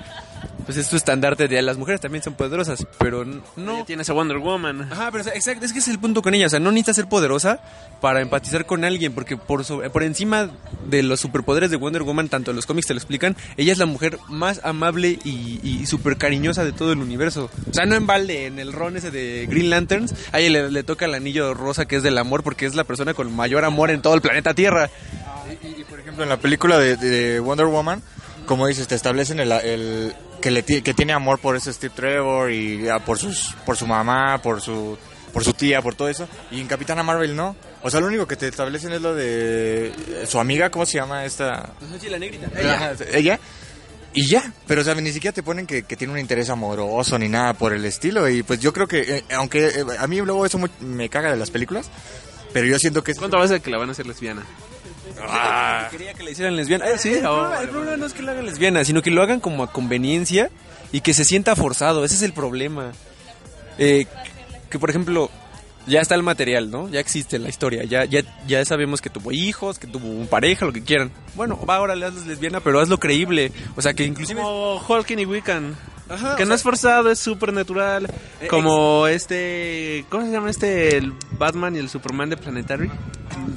[0.65, 3.23] pues es tu estandarte de las mujeres también son poderosas, pero
[3.55, 3.75] no...
[3.75, 4.91] Ella tienes a Wonder Woman.
[4.91, 6.93] Ajá, pero exacto, es que ese es el punto con ella, o sea, no necesita
[6.93, 7.59] ser poderosa
[8.01, 10.49] para empatizar con alguien, porque por sobre- por encima
[10.85, 13.77] de los superpoderes de Wonder Woman, tanto en los cómics te lo explican, ella es
[13.77, 17.49] la mujer más amable y, y súper cariñosa de todo el universo.
[17.69, 20.71] O sea, no en balde, en el ron ese de Green Lanterns, a ella le,
[20.71, 23.65] le toca el anillo rosa que es del amor, porque es la persona con mayor
[23.65, 24.89] amor en todo el planeta Tierra.
[25.63, 28.01] Y, y, por ejemplo, en la película de, de Wonder Woman,
[28.45, 30.13] como dices, te establecen el, el-
[30.45, 33.87] que, le, que tiene amor por ese Steve Trevor y ah, por, sus, por su
[33.87, 34.95] mamá, por su,
[35.33, 36.27] por su tía, por todo eso.
[36.51, 37.55] Y en Capitana Marvel no.
[37.81, 40.99] O sea, lo único que te establecen es lo de eh, su amiga, ¿cómo se
[40.99, 41.73] llama esta?
[41.99, 42.47] Sí, la negrita.
[42.55, 42.95] Ella.
[43.11, 43.39] Ella.
[44.13, 47.17] Y ya, pero o sea, ni siquiera te ponen que, que tiene un interés amoroso
[47.17, 48.29] ni nada por el estilo.
[48.29, 51.37] Y pues yo creo que, eh, aunque eh, a mí luego eso me caga de
[51.37, 51.89] las películas,
[52.53, 53.17] pero yo siento que es...
[53.17, 54.45] ¿Cuánto va a ser que la van a hacer lesbiana?
[55.21, 55.87] Ah.
[55.91, 56.87] Quería que la hicieran lesbiana.
[56.87, 59.21] Eh, sí, el, problema, el problema no es que la hagan lesbiana, sino que lo
[59.21, 60.49] hagan como a conveniencia
[60.91, 62.03] y que se sienta forzado.
[62.03, 62.91] Ese es el problema.
[63.77, 64.05] Eh,
[64.69, 65.29] que, por ejemplo,
[65.87, 66.89] ya está el material, ¿no?
[66.89, 67.83] Ya existe la historia.
[67.83, 71.11] Ya, ya, ya sabemos que tuvo hijos, que tuvo un pareja, lo que quieran.
[71.35, 73.51] Bueno, va, ahora le haces lesbiana, pero hazlo creíble.
[73.75, 74.41] O sea, que inclusive...
[74.41, 75.75] Como Hulking y Wiccan.
[76.09, 78.07] Ajá, que no sea- es forzado, es súper natural.
[78.41, 80.05] Eh, Como este.
[80.09, 80.97] ¿Cómo se llama este?
[80.97, 82.89] El Batman y el Superman de Planetary.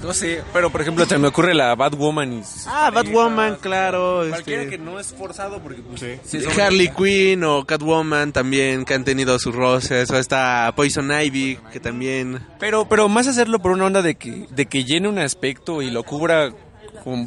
[0.03, 2.42] No sé, pero por ejemplo, se me ocurre la Batwoman y...
[2.66, 4.24] Ah, Batwoman, claro.
[4.28, 5.82] Cualquiera este, que no es forzado porque...
[5.82, 10.11] Pues, sí, Harley Quinn o Catwoman también, que han tenido sus roces.
[10.11, 12.40] O está Poison Ivy, que también.
[12.59, 15.90] Pero, pero más hacerlo por una onda de que, de que llene un aspecto y
[15.90, 16.51] lo cubra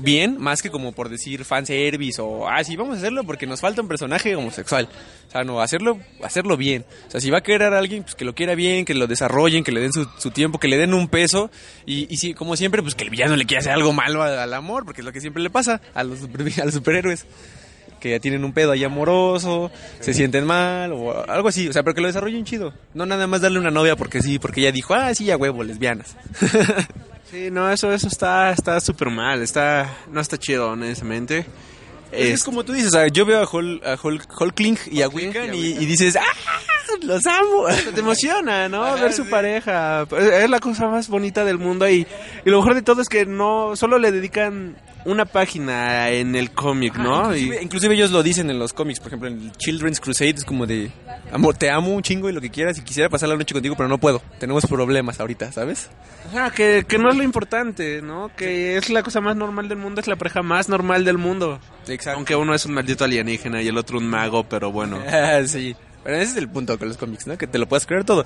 [0.01, 3.61] bien, más que como por decir fanservice o, ah, sí, vamos a hacerlo porque nos
[3.61, 4.87] falta un personaje homosexual.
[5.27, 6.85] O sea, no, hacerlo, hacerlo bien.
[7.07, 9.07] O sea, si va a querer a alguien, pues que lo quiera bien, que lo
[9.07, 11.49] desarrollen, que le den su, tiempo, que le den un peso.
[11.85, 14.53] Y, y sí, como siempre, pues que el villano le quiera hacer algo malo al,
[14.53, 16.19] amor, porque es lo que siempre le pasa a los,
[16.61, 17.25] a los superhéroes.
[18.01, 21.69] Que ya tienen un pedo ahí amoroso, se sienten mal o algo así.
[21.69, 22.73] O sea, pero que lo desarrollen chido.
[22.95, 25.63] No nada más darle una novia porque sí, porque ella dijo, ah, sí, ya huevo,
[25.63, 26.17] lesbianas.
[27.31, 29.41] Sí, no, eso eso está está súper mal.
[29.41, 31.45] Está, no está chido, honestamente.
[32.11, 35.53] Es, Es- como tú dices, yo veo a Hol, a Hol, Hulkling y a Wiccan
[35.55, 36.23] y, y dices, ¡ah!
[37.03, 37.67] ¡Los amo!
[37.93, 38.83] te emociona, ¿no?
[38.83, 39.29] Ajá, Ver su sí.
[39.29, 40.05] pareja.
[40.11, 42.05] Es la cosa más bonita del mundo y,
[42.45, 44.75] y lo mejor de todo es que no solo le dedican
[45.05, 47.35] una página en el cómic, ¿no?
[47.35, 50.35] Inclusive, Y, inclusive ellos lo dicen en los cómics, por ejemplo, en el Children's Crusade
[50.37, 50.91] es como de,
[51.31, 53.75] amor, te amo un chingo y lo que quieras y quisiera pasar la noche contigo,
[53.75, 54.21] pero no puedo.
[54.39, 55.89] Tenemos problemas ahorita, ¿sabes?
[56.29, 58.31] Ajá, que, que no es lo importante, ¿no?
[58.35, 61.59] Que es la cosa más normal del mundo, es la pareja más normal del mundo.
[61.87, 62.17] Exacto.
[62.17, 64.99] Aunque uno es un maldito alienígena y el otro un mago, pero bueno.
[65.45, 65.75] sí.
[66.03, 67.37] Pero ese es el punto con los cómics, ¿no?
[67.37, 68.25] Que te lo puedas creer todo.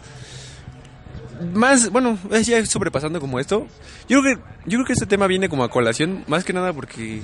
[1.54, 3.68] Más, bueno, eh, ya sobrepasando como esto,
[4.08, 6.72] yo creo que yo creo que este tema viene como a colación, más que nada
[6.74, 7.22] porque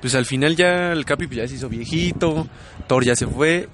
[0.00, 2.48] pues al final ya el Capi pues, ya se hizo viejito,
[2.86, 3.68] Thor ya se fue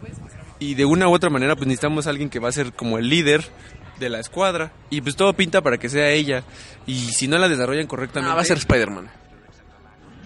[0.58, 2.98] y de una u otra manera pues necesitamos a alguien que va a ser como
[2.98, 3.44] el líder
[4.00, 6.42] de la escuadra y pues todo pinta para que sea ella
[6.86, 9.08] y si no la desarrollan correctamente Ah, va a ser Spider-Man.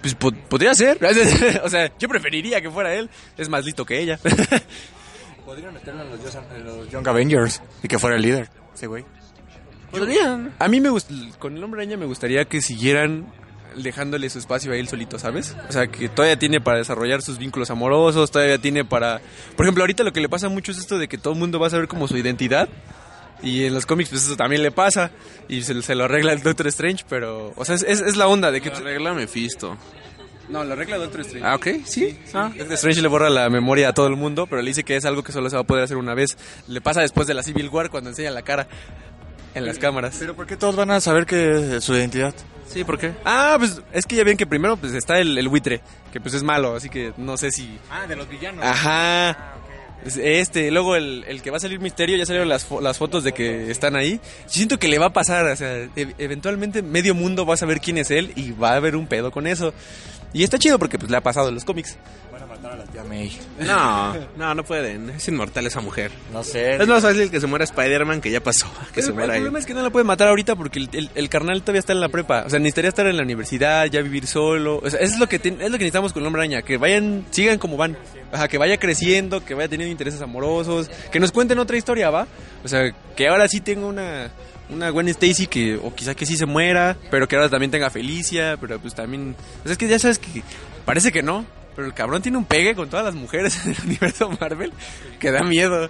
[0.01, 0.99] pues po- podría ser,
[1.65, 4.19] o sea, yo preferiría que fuera él, es más listo que ella.
[5.45, 8.87] Podrían meterlo en los, Young- en los Young Avengers y que fuera el líder, ese
[8.87, 9.05] güey.
[9.91, 10.53] Podrían.
[10.59, 13.27] A mí me gust con el hombre araña me gustaría que siguieran
[13.77, 15.57] dejándole su espacio a él solito, ¿sabes?
[15.69, 19.21] O sea, que todavía tiene para desarrollar sus vínculos amorosos, todavía tiene para...
[19.57, 21.59] Por ejemplo, ahorita lo que le pasa mucho es esto de que todo el mundo
[21.61, 22.69] va a saber como su identidad.
[23.43, 25.13] Y en los cómics pues eso también le pasa.
[25.49, 27.53] Y se, se lo arregla el Doctor Strange, pero...
[27.57, 28.71] O sea, es, es- es la onda de que...
[28.71, 29.77] Que arregla Mephisto.
[30.49, 31.47] No, la regla de Doctor Strange.
[31.47, 32.19] Ah, ok, sí.
[32.35, 32.51] Ah.
[32.55, 35.05] Doctor Strange le borra la memoria a todo el mundo, pero le dice que es
[35.05, 36.37] algo que solo se va a poder hacer una vez.
[36.67, 38.67] Le pasa después de la Civil War cuando enseña la cara
[39.55, 40.17] en las cámaras.
[40.19, 42.35] Pero ¿por qué todos van a saber que es su identidad?
[42.69, 43.13] Sí, ¿por qué?
[43.25, 45.81] Ah, pues es que ya ven que primero pues está el, el buitre,
[46.13, 47.79] que pues es malo, así que no sé si...
[47.91, 48.65] Ah, de los villanos.
[48.65, 49.55] Ajá.
[50.07, 52.97] Es Este, luego el, el que va a salir misterio, ya salieron las, fo- las
[52.97, 54.13] fotos de que están ahí.
[54.45, 57.57] Yo siento que le va a pasar, o sea, e- eventualmente medio mundo va a
[57.59, 59.75] saber quién es él y va a haber un pedo con eso.
[60.33, 61.99] Y está chido porque pues le ha pasado en los cómics.
[62.95, 63.39] Van a matar a la tía May.
[63.67, 65.11] No, no, no pueden.
[65.11, 66.11] Es inmortal esa mujer.
[66.33, 66.77] No sé.
[66.77, 68.67] Es más fácil que se muera Spider-Man que ya pasó.
[68.93, 69.41] Que Pero se el muera él.
[69.41, 71.93] problema es que no la puede matar ahorita porque el, el- el carnal todavía está
[71.93, 72.45] en la prepa.
[72.47, 74.79] O sea, necesitaría estar en la universidad, ya vivir solo.
[74.83, 76.63] O sea, eso es lo que, ten- es lo que necesitamos con el hombre araña.
[76.63, 77.97] Que vayan, sigan como van.
[78.33, 80.91] Ajá, que vaya creciendo, que vaya teniendo intereses amorosos.
[81.11, 82.27] Que nos cuenten otra historia, ¿va?
[82.65, 84.31] O sea, que ahora sí tenga una,
[84.69, 87.91] una Gwen Stacy que, o quizá que sí se muera, pero que ahora también tenga
[87.91, 89.35] Felicia, pero pues también...
[89.61, 90.43] O sea, es que ya sabes que
[90.85, 91.45] parece que no.
[91.75, 94.73] Pero el cabrón tiene un pegue con todas las mujeres en el universo Marvel
[95.19, 95.89] que da miedo.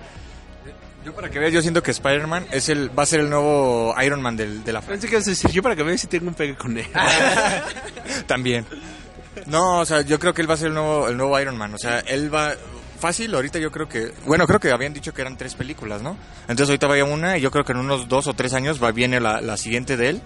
[1.04, 3.94] Yo para que veas, yo siento que Spider-Man es el, va a ser el nuevo
[4.02, 6.06] Iron Man del, de la Pensé que ibas a decir yo para que veas si
[6.08, 6.86] tengo un pegue con él.
[8.26, 8.66] También.
[9.46, 11.56] No, o sea, yo creo que él va a ser el nuevo, el nuevo Iron
[11.56, 11.74] Man.
[11.74, 12.54] O sea, él va...
[12.98, 14.12] Fácil, ahorita yo creo que...
[14.26, 16.18] Bueno, creo que habían dicho que eran tres películas, ¿no?
[16.42, 18.92] Entonces ahorita vaya una y yo creo que en unos dos o tres años va
[18.92, 20.22] viene la, la siguiente de él.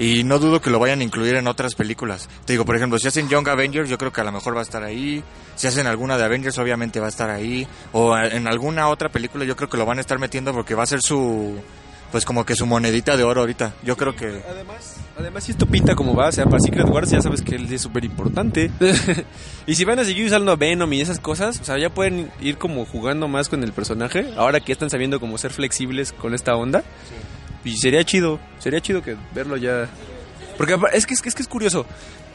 [0.00, 2.26] Y no dudo que lo vayan a incluir en otras películas.
[2.46, 4.60] Te digo, por ejemplo, si hacen Young Avengers, yo creo que a lo mejor va
[4.60, 5.22] a estar ahí.
[5.56, 7.68] Si hacen alguna de Avengers, obviamente va a estar ahí.
[7.92, 10.84] O en alguna otra película, yo creo que lo van a estar metiendo porque va
[10.84, 11.60] a ser su...
[12.10, 13.74] Pues como que su monedita de oro ahorita.
[13.84, 14.42] Yo creo que...
[14.48, 17.56] Además, además si esto pinta como va, o sea, para Secret Wars ya sabes que
[17.56, 18.70] él es súper importante.
[19.66, 22.32] y si van a seguir usando a Venom y esas cosas, o sea, ya pueden
[22.40, 26.32] ir como jugando más con el personaje, ahora que están sabiendo cómo ser flexibles con
[26.32, 26.84] esta onda.
[27.64, 29.88] Y sería chido, sería chido que verlo ya...
[30.56, 31.86] Porque es que es, que es que es curioso,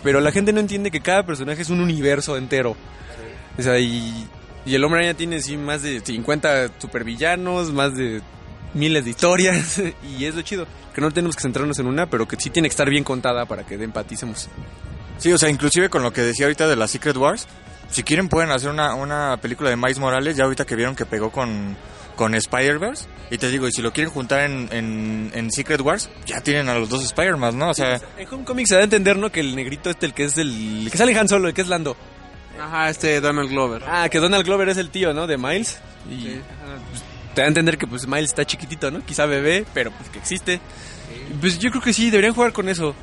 [0.04, 2.76] pero la gente no entiende que cada personaje es un universo entero.
[3.58, 4.28] O sea, y,
[4.66, 8.22] y el hombre araña tiene sí más de 50 supervillanos, más de
[8.74, 9.82] miles de historias
[10.18, 12.68] y es lo chido que no tenemos que centrarnos en una pero que sí tiene
[12.68, 14.50] que estar bien contada para que empaticemos
[15.18, 17.48] Sí, o sea, inclusive con lo que decía ahorita de la Secret Wars,
[17.90, 21.06] si quieren pueden hacer una, una película de Miles Morales, ya ahorita que vieron que
[21.06, 21.78] pegó con,
[22.16, 26.10] con Spider-Verse, y te digo, y si lo quieren juntar en, en, en Secret Wars,
[26.26, 27.70] ya tienen a los dos Spider-Man, ¿no?
[27.70, 30.26] O sea, en Homecoming se da a entender no que el negrito este el que
[30.26, 31.96] es el, el que sale Han Solo el que es Lando
[32.60, 33.84] Ajá, este Donald Glover.
[33.86, 37.04] ah que Donald Glover es el tío no de Miles y ajá, pues,
[37.34, 40.20] te da a entender que pues Miles está chiquitito no quizá bebé pero pues que
[40.20, 40.62] existe
[41.42, 42.96] pues yo creo que sí deberían jugar con eso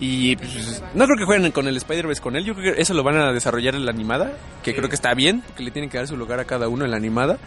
[0.00, 2.44] y pues, no creo que jueguen con el Spider-Verse con él.
[2.44, 4.30] Yo creo que eso lo van a desarrollar en la animada.
[4.62, 6.84] Que creo que está bien, porque le tienen que dar su lugar a cada uno
[6.84, 7.38] en la animada.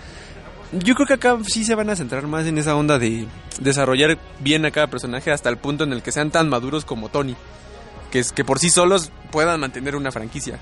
[0.74, 3.28] Yo creo que acá sí se van a centrar más en esa onda de
[3.60, 7.10] desarrollar bien a cada personaje hasta el punto en el que sean tan maduros como
[7.10, 7.36] Tony.
[8.10, 10.60] Que es que por sí solos puedan mantener una franquicia.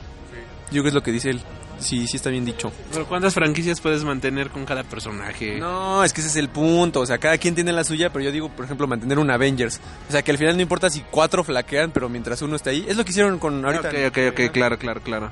[0.71, 1.41] Yo creo que es lo que dice él.
[1.79, 2.71] Sí, sí está bien dicho.
[2.91, 5.59] Pero ¿cuántas franquicias puedes mantener con cada personaje?
[5.59, 6.99] No, es que ese es el punto.
[6.99, 9.79] O sea, cada quien tiene la suya, pero yo digo, por ejemplo, mantener un Avengers.
[10.07, 12.85] O sea, que al final no importa si cuatro flaquean, pero mientras uno esté ahí.
[12.87, 13.89] Es lo que hicieron con ahorita.
[13.89, 15.31] Ok, ok, ok, claro, claro, claro.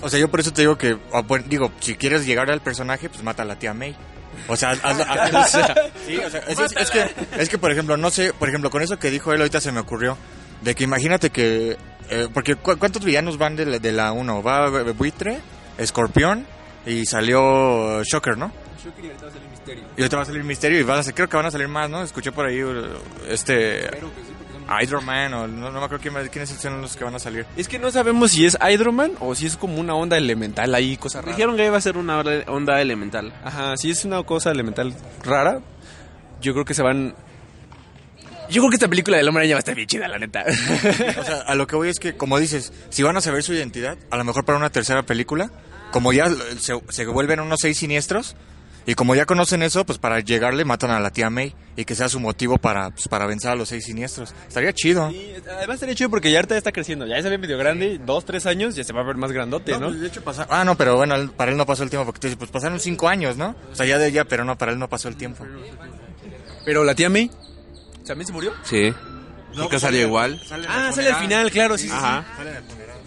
[0.00, 2.60] O sea, yo por eso te digo que, ah, bueno, digo, si quieres llegar al
[2.60, 3.96] personaje, pues mata a la tía May.
[4.46, 5.74] O sea, haz- haz- o sea,
[6.06, 8.70] sí, o sea, es, es- es que, es que, por ejemplo, no sé, por ejemplo,
[8.70, 10.16] con eso que dijo él ahorita se me ocurrió,
[10.62, 11.76] de que imagínate que,
[12.10, 14.42] eh, porque ¿cu- ¿cuántos villanos van de la, de la 1?
[14.42, 15.40] Va eh, Buitre,
[15.76, 16.46] Escorpión
[16.86, 18.52] y salió Shocker, ¿no?
[19.96, 21.68] Y ahorita va a salir Misterio y van a ser- creo que van a salir
[21.68, 22.02] más, ¿no?
[22.02, 22.60] Escuché por ahí
[23.28, 23.88] este
[24.82, 27.46] Iron Man o no, no me acuerdo quién- quiénes son los que van a salir.
[27.56, 30.96] Es que no sabemos si es Hydroman o si es como una onda elemental ahí,
[30.96, 31.32] cosa rara.
[31.32, 33.32] Dijeron que iba a ser una onda- onda elemental.
[33.44, 34.94] Ajá, si es una cosa elemental
[35.24, 35.60] rara,
[36.40, 37.14] yo creo que se van...
[38.50, 40.42] Yo creo que esta película del Hombre Araña va a estar bien chida, la neta.
[41.20, 43.52] O sea, a lo que voy es que, como dices, si van a saber su
[43.52, 45.50] identidad, a lo mejor para una tercera película,
[45.90, 48.36] como ya se, se vuelven unos seis siniestros,
[48.90, 51.94] y como ya conocen eso, pues para llegarle matan a la tía May, y que
[51.94, 54.34] sea su motivo para, pues, para vencer a los seis siniestros.
[54.48, 55.10] Estaría chido.
[55.10, 57.06] Y además estaría chido porque ya ahorita ya está creciendo.
[57.06, 59.72] Ya se ve medio grande, dos, tres años, ya se va a ver más grandote,
[59.78, 59.88] ¿no?
[59.88, 62.20] pues, de hecho pasa- Ah, no, pero bueno, para él no pasó el tiempo, porque
[62.20, 63.54] tú dices, pues pasaron cinco años, ¿no?
[63.70, 65.44] O sea, ya de ella, pero no, para él no pasó el tiempo.
[66.64, 67.30] Pero la tía May,
[68.06, 68.52] ¿también se murió?
[68.64, 68.92] Sí.
[69.54, 70.40] No, salió igual.
[70.68, 71.94] Ah, sale al final, claro, sí, sí, sí.
[71.94, 72.24] Ajá.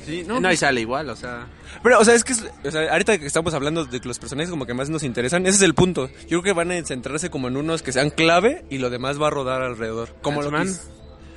[0.06, 1.48] Sí, No, no, y sale igual, o sea.
[1.84, 4.20] Pero, o sea, es que, es- o sea, ahorita que estamos hablando de que los
[4.20, 6.10] personajes como que más nos interesan, ese es el punto.
[6.28, 9.22] Yo creo que van a centrarse como en unos que sean clave y lo demás
[9.22, 10.10] va a rodar alrededor.
[10.22, 10.70] Como lo que.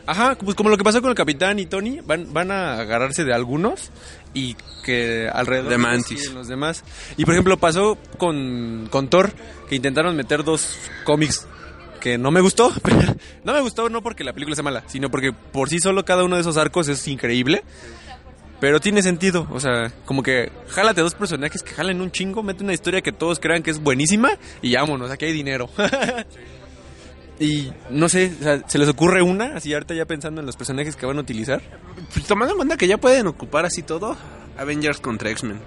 [0.06, 3.24] Ajá, pues como lo que pasó con el Capitán y Tony, van, van a agarrarse
[3.24, 3.90] de algunos
[4.34, 4.54] y
[4.84, 6.30] que alrededor De los Mantis.
[6.34, 6.84] los demás.
[7.16, 9.32] Y por ejemplo pasó con, con Thor,
[9.66, 11.46] que intentaron meter dos cómics
[12.00, 12.70] que no me gustó.
[13.44, 16.22] no me gustó no porque la película sea mala, sino porque por sí solo cada
[16.24, 17.64] uno de esos arcos es increíble.
[18.64, 22.64] Pero tiene sentido, o sea, como que jálate dos personajes que jalen un chingo, mete
[22.64, 24.30] una historia que todos crean que es buenísima
[24.62, 25.68] y vámonos, aquí hay dinero.
[27.38, 29.56] y no sé, o sea, ¿se les ocurre una?
[29.56, 31.60] Así ahorita ya pensando en los personajes que van a utilizar.
[32.14, 34.16] Pues, tomando en cuenta que ya pueden ocupar así todo,
[34.56, 35.60] Avengers contra X-Men.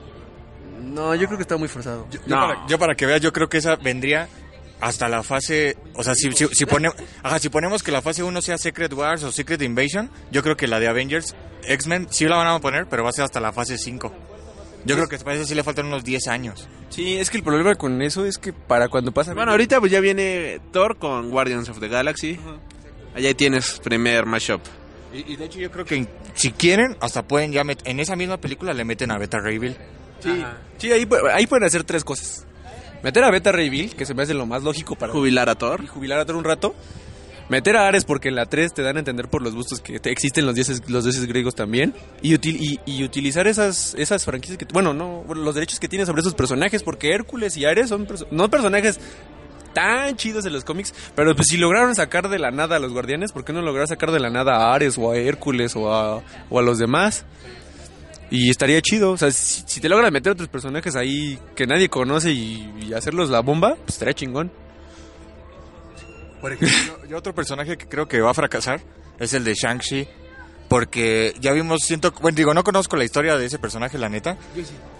[0.81, 2.07] No, yo creo que está muy forzado.
[2.09, 2.47] Yo, No.
[2.47, 4.27] para, yo para que veas, yo creo que esa vendría
[4.81, 6.89] hasta la fase, o sea, si, si, si, pone-
[7.23, 10.55] ajá, si ponemos que la fase 1 sea Secret Wars o Secret Invasion, yo creo
[10.57, 13.39] que la de Avengers, X-Men, sí la van a poner, pero va a ser hasta
[13.39, 14.13] la fase 5.
[14.85, 16.67] Yo creo que para eso sí le faltan unos 10 años.
[16.89, 19.33] Sí, es que el problema con eso es que para cuando pasa...
[19.33, 22.39] Bueno, ahorita pues ya viene Thor con Guardians of the Galaxy.
[23.13, 24.61] Allá tienes primer mashup.
[25.13, 28.15] Y, y de hecho yo creo que si quieren, hasta pueden ya met- en esa
[28.15, 29.75] misma película le meten a Beta Ray Bill.
[30.19, 30.45] Sí,
[30.77, 32.45] sí ahí, pu- ahí pueden hacer tres cosas.
[33.03, 35.55] Meter a Beta Ray Bill, que se me hace lo más lógico para Jubilar a
[35.55, 35.81] Thor.
[35.83, 36.75] y jubilar a Thor un rato.
[37.49, 39.99] Meter a Ares porque en la 3 te dan a entender por los gustos que
[40.01, 41.93] te- existen los dioses, los dioses griegos también.
[42.21, 44.65] Y, util- y, y utilizar esas, esas franquicias que...
[44.73, 48.27] Bueno, no, los derechos que tiene sobre esos personajes porque Hércules y Ares son perso-
[48.31, 48.99] no personajes
[49.73, 52.91] tan chidos en los cómics, pero pues si lograron sacar de la nada a los
[52.91, 55.93] guardianes, ¿por qué no lograron sacar de la nada a Ares o a Hércules o
[55.93, 57.25] a, o a los demás?
[58.29, 61.87] Y estaría chido, o sea, si, si te logran meter otros personajes ahí que nadie
[61.89, 64.51] conoce y, y hacerlos la bomba, pues estaría chingón.
[66.41, 68.81] Por ejemplo, yo otro personaje que creo que va a fracasar
[69.19, 70.07] es el de Shang-Chi.
[70.69, 74.37] Porque ya vimos, siento, bueno, digo, no conozco la historia de ese personaje, la neta.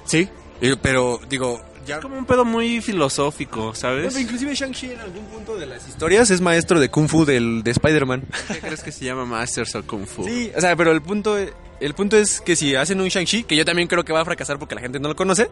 [0.06, 0.30] sí.
[0.62, 1.96] Y- pero, digo, ya...
[1.98, 4.18] Es como un pedo muy filosófico, ¿sabes?
[4.18, 7.72] Inclusive Shang-Chi en algún punto de las historias es maestro de Kung Fu del, de
[7.72, 8.24] Spider-Man.
[8.48, 10.24] ¿Qué crees que se llama Masters of Kung Fu?
[10.24, 11.38] Sí, o sea, pero el punto,
[11.80, 14.26] el punto es que si hacen un Shang-Chi, que yo también creo que va a
[14.26, 15.50] fracasar porque la gente no lo conoce.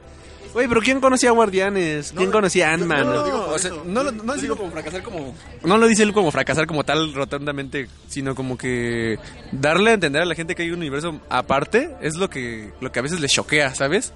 [0.54, 2.14] Güey, pero ¿quién conocía a Guardianes?
[2.16, 3.04] ¿Quién conocía a Ant-Man?
[3.06, 5.36] No, o sea, no, lo- no digo como fracasar como...
[5.66, 9.20] No lo dice él como fracasar como tal rotundamente, sino como que
[9.52, 12.90] darle a entender a la gente que hay un universo aparte es lo que, lo
[12.90, 14.14] que a veces les choquea, ¿sabes?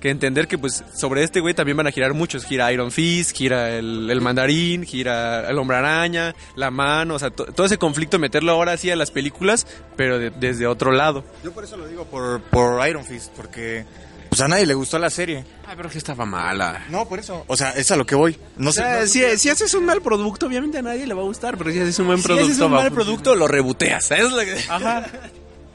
[0.00, 2.44] Que entender que pues sobre este güey también van a girar muchos.
[2.44, 7.30] Gira Iron Fist, gira el, el mandarín, gira el hombre araña, la mano, o sea,
[7.30, 9.66] to- todo ese conflicto meterlo ahora así a las películas,
[9.96, 11.24] pero de- desde otro lado.
[11.42, 13.86] Yo por eso lo digo, por, por Iron Fist, porque
[14.28, 15.44] pues a nadie le gustó la serie.
[15.66, 16.84] Ay, pero que estaba mala.
[16.90, 17.44] No, por eso.
[17.46, 18.36] O sea, es a lo que voy.
[18.58, 18.82] No O sé.
[18.82, 21.56] sea, no- si, si haces un mal producto, obviamente a nadie le va a gustar,
[21.56, 24.24] pero si haces un buen Si producto, haces un mal producto, lo reboteas, ¿sabes?
[24.44, 24.62] que-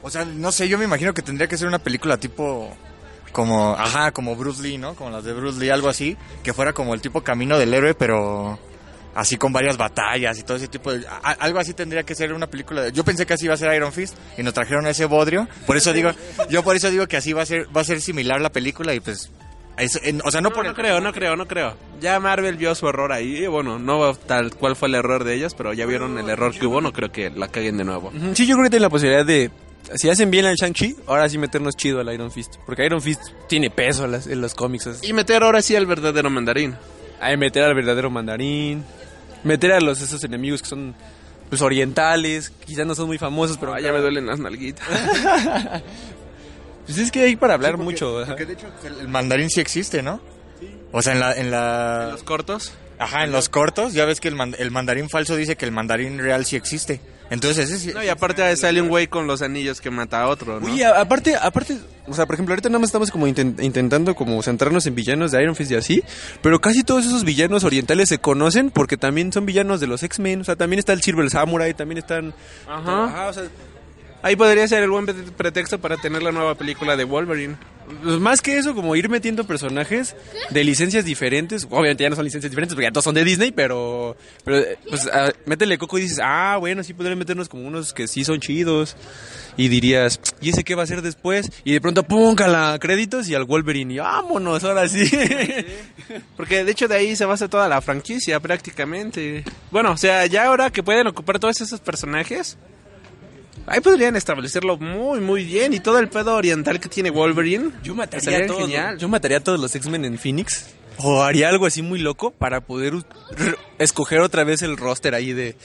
[0.02, 2.72] O sea, no sé, yo me imagino que tendría que ser una película tipo
[3.32, 4.94] como, ajá, como Bruce Lee, ¿no?
[4.94, 7.94] Como las de Bruce Lee, algo así, que fuera como el tipo camino del héroe,
[7.94, 8.58] pero
[9.14, 12.32] así con varias batallas y todo ese tipo de a- algo así tendría que ser
[12.32, 12.82] una película.
[12.82, 15.48] de- yo pensé que así iba a ser Iron Fist y nos trajeron ese bodrio,
[15.66, 16.12] por eso digo,
[16.48, 18.94] yo por eso digo que así va a ser va a ser similar la película
[18.94, 19.30] y pues
[19.76, 21.76] es- en- o sea, no, No, por no el- creo, no creo, no creo.
[22.00, 23.46] Ya Marvel vio su error ahí.
[23.46, 26.66] Bueno, no tal cual fue el error de ellos, pero ya vieron el error que
[26.66, 26.80] hubo.
[26.80, 28.12] No creo que la caguen de nuevo.
[28.34, 29.50] Sí, yo creo que tiene la posibilidad de,
[29.96, 32.56] si hacen bien al Shang-Chi, ahora sí meternos chido al Iron Fist.
[32.66, 34.86] Porque Iron Fist tiene peso en, las- en los cómics.
[34.86, 36.76] es- Y meter ahora sí al verdadero mandarín.
[37.20, 38.84] Hay meter al verdadero mandarín,
[39.44, 40.94] meter a los esos enemigos que son
[41.48, 44.86] pues orientales, quizás no son muy famosos, pero Pero ya me duelen las nalguitas.
[46.86, 48.24] Pues es que hay para hablar porque- mucho.
[48.26, 48.66] porque de hecho
[49.00, 50.20] el, mandarín sí existe, ¿no?
[50.90, 52.72] O sea, en la en la Los cortos.
[52.98, 55.72] Ajá, en los cortos, ya ves que el, man- el mandarín falso dice que el
[55.72, 57.00] mandarín real sí existe.
[57.32, 57.94] Entonces, ese.
[57.94, 60.66] No, y aparte sale un güey con los anillos que mata a otro, ¿no?
[60.66, 64.42] Uy, aparte, aparte, o sea, por ejemplo, ahorita nada más estamos como inten- intentando como
[64.42, 66.02] centrarnos en villanos de Iron Fist y así,
[66.42, 70.42] pero casi todos esos villanos orientales se conocen porque también son villanos de los X-Men,
[70.42, 72.34] o sea, también está el Silver Samurai, también están...
[72.68, 73.28] Ajá.
[73.28, 73.44] o sea,
[74.24, 77.56] Ahí podría ser el buen pre- pretexto para tener la nueva película de Wolverine.
[78.02, 80.16] Pues más que eso, como ir metiendo personajes
[80.50, 83.52] de licencias diferentes, obviamente ya no son licencias diferentes porque ya todos son de Disney,
[83.52, 87.92] pero, pero pues ah, métele coco y dices, ah, bueno, sí podrían meternos como unos
[87.92, 88.96] que sí son chidos.
[89.56, 91.50] Y dirías, ¿y ese qué va a hacer después?
[91.64, 92.34] Y de pronto, ¡pum!
[92.34, 93.94] cala créditos y al Wolverine.
[93.94, 95.10] Y vámonos, ahora sí.
[96.36, 99.44] Porque de hecho de ahí se basa toda la franquicia prácticamente.
[99.70, 102.56] Bueno, o sea, ya ahora que pueden ocupar todos esos personajes,
[103.66, 105.72] ahí podrían establecerlo muy, muy bien.
[105.74, 107.70] Y todo el pedo oriental que tiene Wolverine.
[107.82, 108.98] Yo mataría, a todos, genial.
[108.98, 110.66] yo mataría a todos los X-Men en Phoenix.
[110.98, 112.94] O haría algo así muy loco para poder
[113.78, 115.56] escoger otra vez el roster ahí de,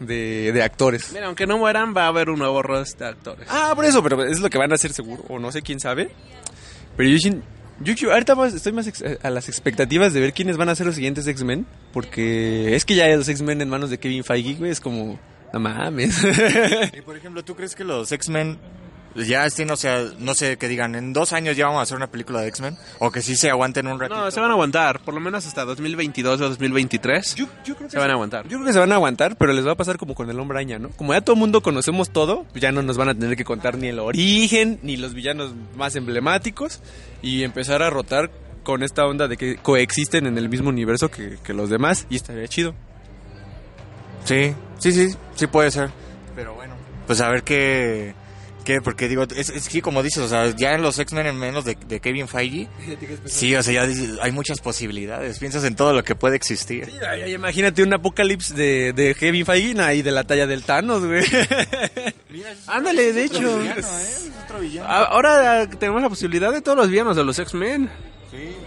[0.00, 1.12] de, de actores.
[1.12, 3.46] Mira, aunque no mueran, va a haber un nuevo roster de actores.
[3.50, 5.24] Ah, por eso, pero es lo que van a hacer seguro.
[5.28, 6.10] O no sé quién sabe.
[6.96, 8.90] Pero yo, yo ahorita más- estoy más
[9.22, 11.64] a las expectativas de ver quiénes van a ser los siguientes X-Men.
[11.92, 15.18] Porque es que ya los X-Men en manos de Kevin Feige, güey, es como...
[15.52, 16.22] No mames.
[16.94, 18.58] Y por ejemplo, ¿tú crees que los X-Men
[19.14, 21.96] ya este, no sé, no sé, que digan, en dos años ya vamos a hacer
[21.96, 24.18] una película de X-Men, o que sí se aguanten un ratito.
[24.18, 27.34] No, se van a aguantar, por lo menos hasta 2022 o 2023.
[27.34, 28.44] Yo, yo creo que Se van a aguantar.
[28.44, 30.38] Yo creo que se van a aguantar, pero les va a pasar como con el
[30.38, 30.90] hombre araña, ¿no?
[30.90, 33.44] Como ya todo el mundo conocemos todo, pues ya no nos van a tener que
[33.44, 36.80] contar ni el origen, ni los villanos más emblemáticos,
[37.20, 38.30] y empezar a rotar
[38.62, 42.16] con esta onda de que coexisten en el mismo universo que, que los demás, y
[42.16, 42.74] estaría chido.
[44.24, 45.90] Sí, sí, sí, sí puede ser.
[46.34, 46.74] Pero bueno,
[47.06, 48.14] pues a ver qué,
[48.64, 51.36] qué porque digo, es, es que como dices, o sea, ya en los X-Men en
[51.38, 52.68] menos de, de Kevin Feige,
[53.26, 56.86] sí, o sea, ya dices, hay muchas posibilidades, piensas en todo lo que puede existir.
[56.86, 60.62] Sí, ay, ay, imagínate un apocalipsis de, de Kevin Feige ahí de la talla del
[60.62, 61.24] Thanos, güey.
[62.66, 63.58] Ándale, de hecho.
[64.86, 67.90] A- Ahora tenemos la posibilidad de todos los villanos de los X-Men.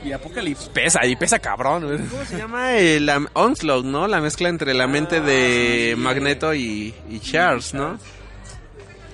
[0.03, 1.97] Y Apocalipsis pesa, y pesa cabrón, güey.
[2.09, 2.75] ¿Cómo se llama?
[2.77, 4.07] El Onslaught, ¿no?
[4.07, 7.97] La mezcla entre la mente de Magneto y, y Charles, ¿no?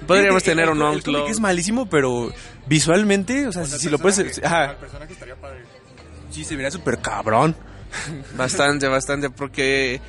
[0.07, 1.29] Podríamos tener el- un el Onslaught.
[1.29, 2.31] es malísimo, pero
[2.65, 4.41] visualmente, o sea, si, si lo puedes...
[4.43, 4.75] Ajá,
[6.31, 7.55] sí, se vería súper cabrón.
[8.35, 9.99] Bastante, bastante, porque...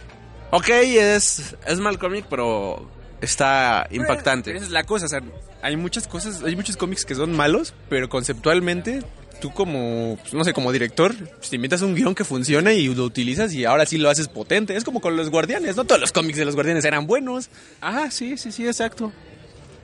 [0.50, 2.88] Ok, es, es mal cómic, pero
[3.20, 4.54] está Pero impactante.
[4.54, 5.20] esa es la cosa, o sea,
[5.62, 9.02] hay muchas cosas, hay muchos cómics que son malos, pero conceptualmente
[9.42, 12.94] tú como, pues, no sé, como director, pues, te inventas un guion que funciona y
[12.94, 14.76] lo utilizas y ahora sí lo haces potente.
[14.76, 17.50] Es como con los guardianes, no todos los cómics de los guardianes eran buenos.
[17.80, 19.12] Ah, sí, sí, sí, exacto.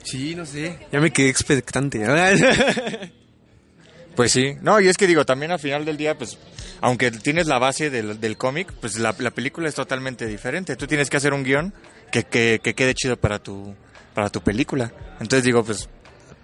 [0.01, 0.79] Sí, no sé.
[0.93, 2.01] Ya me quedé expectante.
[4.15, 6.37] Pues sí, no, y es que digo, también al final del día, pues,
[6.81, 10.75] aunque tienes la base del, del cómic, pues la, la película es totalmente diferente.
[10.75, 11.73] Tú tienes que hacer un guion
[12.11, 13.75] que, que, que quede chido para tu,
[14.13, 14.91] para tu película.
[15.21, 15.87] Entonces digo, pues,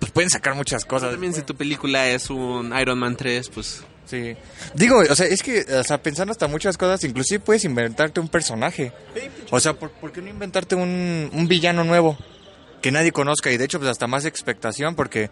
[0.06, 1.10] pues pueden sacar muchas cosas.
[1.10, 3.82] También si tu película es un Iron Man 3, pues...
[4.06, 4.36] Sí.
[4.76, 8.30] Digo, o sea, es que, o sea, pensando hasta muchas cosas, inclusive puedes inventarte un
[8.30, 8.92] personaje.
[9.50, 12.16] O sea, ¿por, por qué no inventarte un, un villano nuevo?
[12.84, 15.32] Que nadie conozca y de hecho, pues hasta más expectación porque...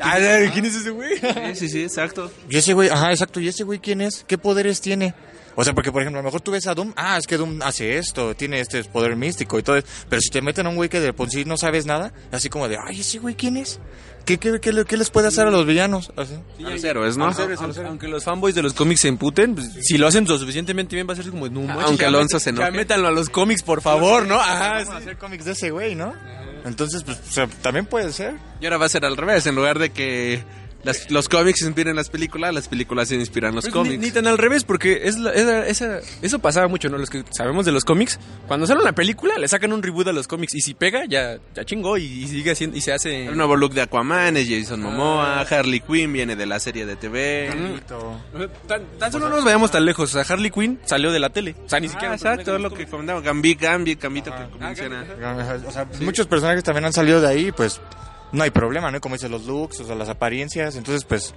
[0.00, 0.18] Ah,
[0.52, 1.16] ¿Quién es ese güey?
[1.16, 2.30] Sí, sí, sí, exacto.
[2.50, 2.90] ¿Y ese güey?
[2.90, 3.40] Ajá, exacto.
[3.40, 4.22] ¿Y ese güey quién es?
[4.28, 5.14] ¿Qué poderes tiene?
[5.54, 7.36] O sea, porque por ejemplo, a lo mejor tú ves a Doom, ah, es que
[7.36, 9.86] Doom hace esto, tiene este poder místico y todo eso.
[10.08, 12.48] Pero si te meten a un güey que de por sí no sabes nada, así
[12.48, 13.78] como de, ay, ese güey quién es?
[14.24, 16.12] ¿Qué, qué, qué, le- qué les puede hacer a los villanos?
[16.16, 16.34] Así.
[16.64, 17.24] A los héroes, ¿no?
[17.26, 20.94] Aunque, aunque los fanboys de los cómics se emputen, pues, si lo hacen lo suficientemente
[20.94, 21.48] bien va a ser como...
[21.48, 22.68] No, manches, Aunque Alonso se enoje.
[22.68, 24.36] Ya métanlo a los cómics, por favor, ¿no?
[24.40, 25.02] Ajá, Vamos a sí.
[25.02, 26.14] hacer cómics de ese güey, ¿no?
[26.64, 28.36] Entonces, pues, o sea, también puede ser.
[28.60, 30.44] Y ahora va a ser al revés, en lugar de que
[30.84, 33.98] las- los cómics inspiren las películas, las películas se inspiran los Pues cómics.
[33.98, 36.98] Ni, ni tan al revés, porque es la- esa- esa- eso pasaba mucho, ¿no?
[36.98, 38.18] Los que sabemos de los cómics,
[38.48, 41.38] cuando sale una película, le sacan un reboot a los cómics y si pega, ya,
[41.54, 43.26] ya chingó y, y sigue haciendo, y se hace...
[43.26, 46.96] El nuevo look de Aquaman es Jason Momoa, Harley Quinn viene de la serie de
[46.96, 47.50] TV.
[48.66, 51.30] Tan, tan solo no nos vayamos tan lejos, o sea, Harley Quinn salió de la
[51.30, 52.12] tele, o sea, ni siquiera...
[52.12, 54.58] Ah, exacto, lo que comentaba, Gambit, Gambit, Gambito Ah, que
[54.88, 55.04] menciona.
[55.66, 57.80] O sea, muchos personajes también han salido de ahí, pues,
[58.32, 59.00] no hay problema, ¿no?
[59.00, 60.76] Como dice los looks, o sea, las apariencias.
[60.76, 61.34] Entonces, pues,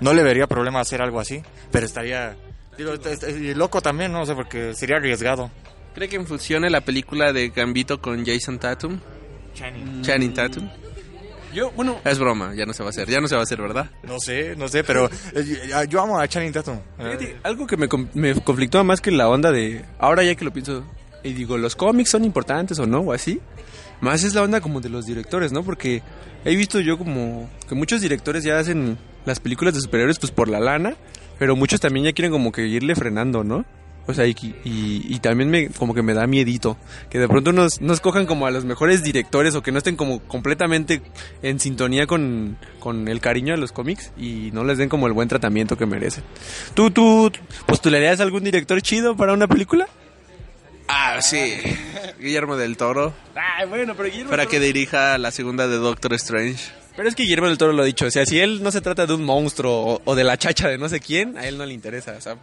[0.00, 1.42] no le vería problema hacer algo así.
[1.70, 2.36] Pero estaría,
[2.76, 2.92] digo,
[3.38, 4.22] y loco también, ¿no?
[4.22, 5.50] O sea, porque sería arriesgado.
[5.94, 8.98] ¿Cree que funcione la película de Gambito con Jason Tatum?
[10.02, 10.68] Channing Tatum.
[11.52, 13.44] Yo, bueno, Es broma, ya no se va a hacer, ya no se va a
[13.44, 13.90] hacer, ¿verdad?
[14.02, 16.78] No sé, no sé, pero eh, yo- yo amo a Channing Tatum.
[16.98, 19.82] Fíjate, algo que me, me conflictúa más que la onda de.
[19.98, 20.84] Ahora ya que lo pienso.
[21.24, 23.00] Y digo, ¿los cómics son importantes o no?
[23.00, 23.40] O así.
[24.00, 25.64] Más es la onda como de los directores, ¿no?
[25.64, 26.02] Porque
[26.48, 30.48] he visto yo como que muchos directores ya hacen las películas de superhéroes pues por
[30.48, 30.94] la lana.
[31.38, 33.64] Pero muchos también ya quieren como que irle frenando, ¿no?
[34.08, 36.78] O sea, y, también me, como que me da miedito.
[37.10, 39.96] Que de pronto nos, nos cojan como a los mejores directores o que no estén
[39.96, 41.02] como completamente
[41.42, 45.12] en sintonía con, con el cariño de los cómics y no les den como el
[45.12, 46.24] buen tratamiento que merecen.
[46.72, 47.30] ¿Tú, tú
[47.66, 49.86] postularías algún director chido para una película?
[50.88, 51.54] Ah, sí.
[52.20, 53.14] Guillermo del Toro.
[53.34, 56.70] Ay, bueno, pero Guillermo Para del que Toro- dirija la segunda de Doctor Strange.
[56.96, 58.06] Pero es que Guillermo del Toro lo ha dicho.
[58.06, 60.66] O sea, si él no se trata de un monstruo o, o de la chacha
[60.68, 62.14] de no sé quién, a él no le interesa.
[62.18, 62.36] O sea,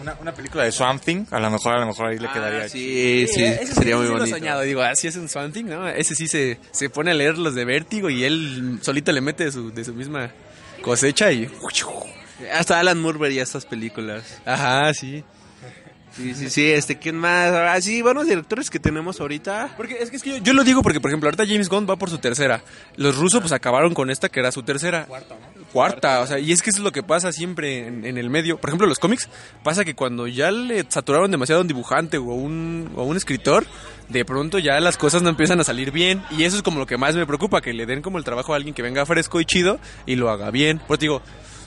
[0.00, 2.64] Una, una película de Swamp Thing, a lo mejor, a lo mejor ahí le quedaría.
[2.64, 4.36] Ah, Sí, sí, ese sería sí muy lo he bonito.
[4.36, 4.62] soñado.
[4.62, 5.86] Digo, así es un Something, ¿no?
[5.88, 9.44] Ese sí se, se pone a leer los de Vértigo y él solito le mete
[9.44, 10.32] de su, de su misma
[10.80, 11.48] cosecha y...
[12.52, 14.24] Hasta Alan Moore vería estas películas.
[14.44, 15.22] Ajá, sí.
[16.16, 17.52] Sí, sí, sí, este, ¿quién más?
[17.52, 19.74] Ah, sí, buenos directores que tenemos ahorita.
[19.76, 21.86] Porque es que, es que yo, yo lo digo porque, por ejemplo, ahorita James Gunn
[21.88, 22.62] va por su tercera.
[22.96, 25.06] Los rusos pues acabaron con esta que era su tercera.
[25.06, 25.36] Cuarta,
[25.72, 28.28] Cuarta, o sea, y es que eso es lo que pasa siempre en, en el
[28.28, 28.58] medio.
[28.58, 29.30] Por ejemplo, los cómics,
[29.62, 33.16] pasa que cuando ya le saturaron demasiado a un dibujante o a un, o un
[33.16, 33.64] escritor,
[34.10, 36.22] de pronto ya las cosas no empiezan a salir bien.
[36.30, 38.52] Y eso es como lo que más me preocupa, que le den como el trabajo
[38.52, 40.80] a alguien que venga fresco y chido y lo haga bien.
[40.86, 41.22] Pues digo,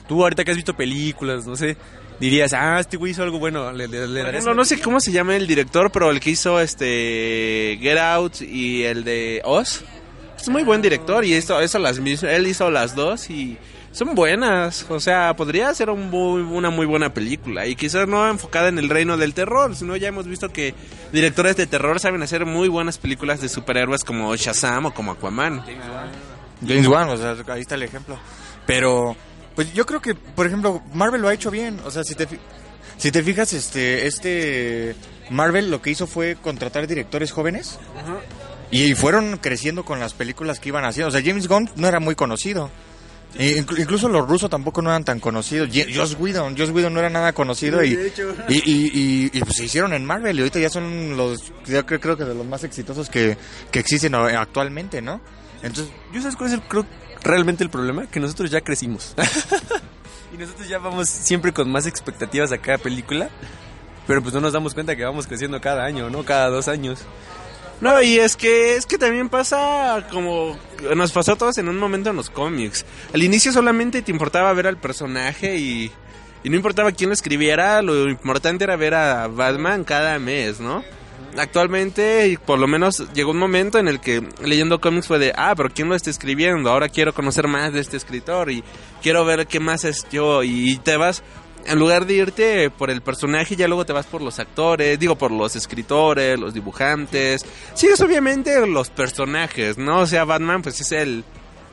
[0.08, 1.78] tú ahorita que has visto películas, no sé,
[2.20, 5.12] dirías, ah, este güey hizo algo bueno, le, le, le ejemplo, no sé cómo se
[5.12, 9.84] llama el director, pero el que hizo este Get Out y el de Oz.
[10.38, 13.58] es muy buen director y esto, eso las mis- él hizo las dos y
[13.91, 14.86] son buenas.
[14.89, 18.78] O sea, podría ser un muy- una muy buena película y quizás no enfocada en
[18.80, 20.74] el reino del terror, sino ya hemos visto que
[21.12, 25.64] directores de terror saben hacer muy buenas películas de superhéroes como Shazam o como Aquaman.
[26.66, 28.18] James Wan, o sea, ahí está el ejemplo.
[28.66, 29.16] Pero,
[29.56, 31.80] pues yo creo que, por ejemplo, Marvel lo ha hecho bien.
[31.86, 32.28] O sea, si te,
[32.97, 34.95] si te fijas, este, este
[35.30, 37.80] Marvel lo que hizo fue contratar directores jóvenes.
[38.72, 41.08] Y fueron creciendo con las películas que iban haciendo.
[41.10, 42.70] O sea, James Gunn no era muy conocido.
[43.38, 45.70] E inclu- incluso los rusos tampoco no eran tan conocidos.
[45.93, 47.93] Joss Whedon, Joss Whedon no era nada conocido y,
[48.47, 51.86] y, y, y- y, pues se hicieron en Marvel y ahorita ya son los, yo
[51.86, 53.38] creo, creo que de los más exitosos que,
[53.72, 55.20] que existen actualmente, ¿no?
[55.64, 56.86] Entonces, ¿Yo sabes cuál es el, creo,
[57.26, 58.07] realmente el problema?
[58.07, 59.13] Que nosotros ya crecimos.
[60.34, 63.30] y nosotros ya vamos siempre con más expectativas a cada película.
[64.07, 66.23] Pero pues no nos damos cuenta que vamos creciendo cada año, ¿no?
[66.23, 66.99] Cada dos años.
[67.82, 70.57] No, y es que es que también pasa como
[70.95, 72.86] nos pasó a todos en un momento en los cómics.
[73.13, 75.91] Al inicio solamente te importaba ver al personaje y,
[76.43, 80.84] y no importaba quién lo escribiera, lo importante era ver a Batman cada mes, ¿no?
[81.38, 85.33] Actualmente, y por lo menos llegó un momento en el que leyendo cómics fue de,
[85.36, 86.69] ah, pero ¿quién lo está escribiendo?
[86.69, 88.63] Ahora quiero conocer más de este escritor y
[89.01, 91.23] quiero ver qué más es yo y te vas
[91.65, 95.15] en lugar de irte por el personaje, ya luego te vas por los actores, digo,
[95.15, 97.45] por los escritores, los dibujantes.
[97.73, 100.01] Sigues obviamente los personajes, ¿no?
[100.01, 101.23] O sea, Batman pues es el,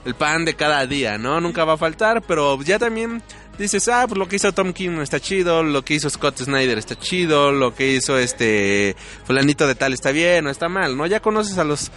[0.05, 1.41] el pan de cada día, ¿no?
[1.41, 3.23] Nunca va a faltar, pero ya también
[3.59, 6.79] dices, ah, pues lo que hizo Tom King está chido, lo que hizo Scott Snyder
[6.79, 11.07] está chido, lo que hizo este fulanito de tal está bien o está mal, ¿no?
[11.07, 11.91] Ya conoces a los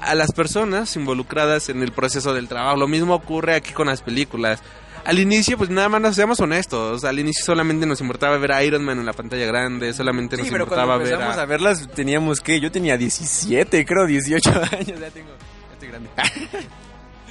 [0.00, 2.76] a las personas involucradas en el proceso del trabajo.
[2.76, 4.62] Lo mismo ocurre aquí con las películas.
[5.04, 7.04] Al inicio, pues nada más nos seamos honestos.
[7.04, 10.48] Al inicio solamente nos importaba ver a Iron Man en la pantalla grande, solamente nos
[10.48, 11.42] pero importaba cuando ver a...
[11.42, 11.46] a...
[11.46, 12.58] verlas teníamos que...
[12.60, 15.00] Yo tenía 17, creo, 18 años.
[15.00, 15.30] Ya tengo...
[15.30, 16.10] Ya estoy grande.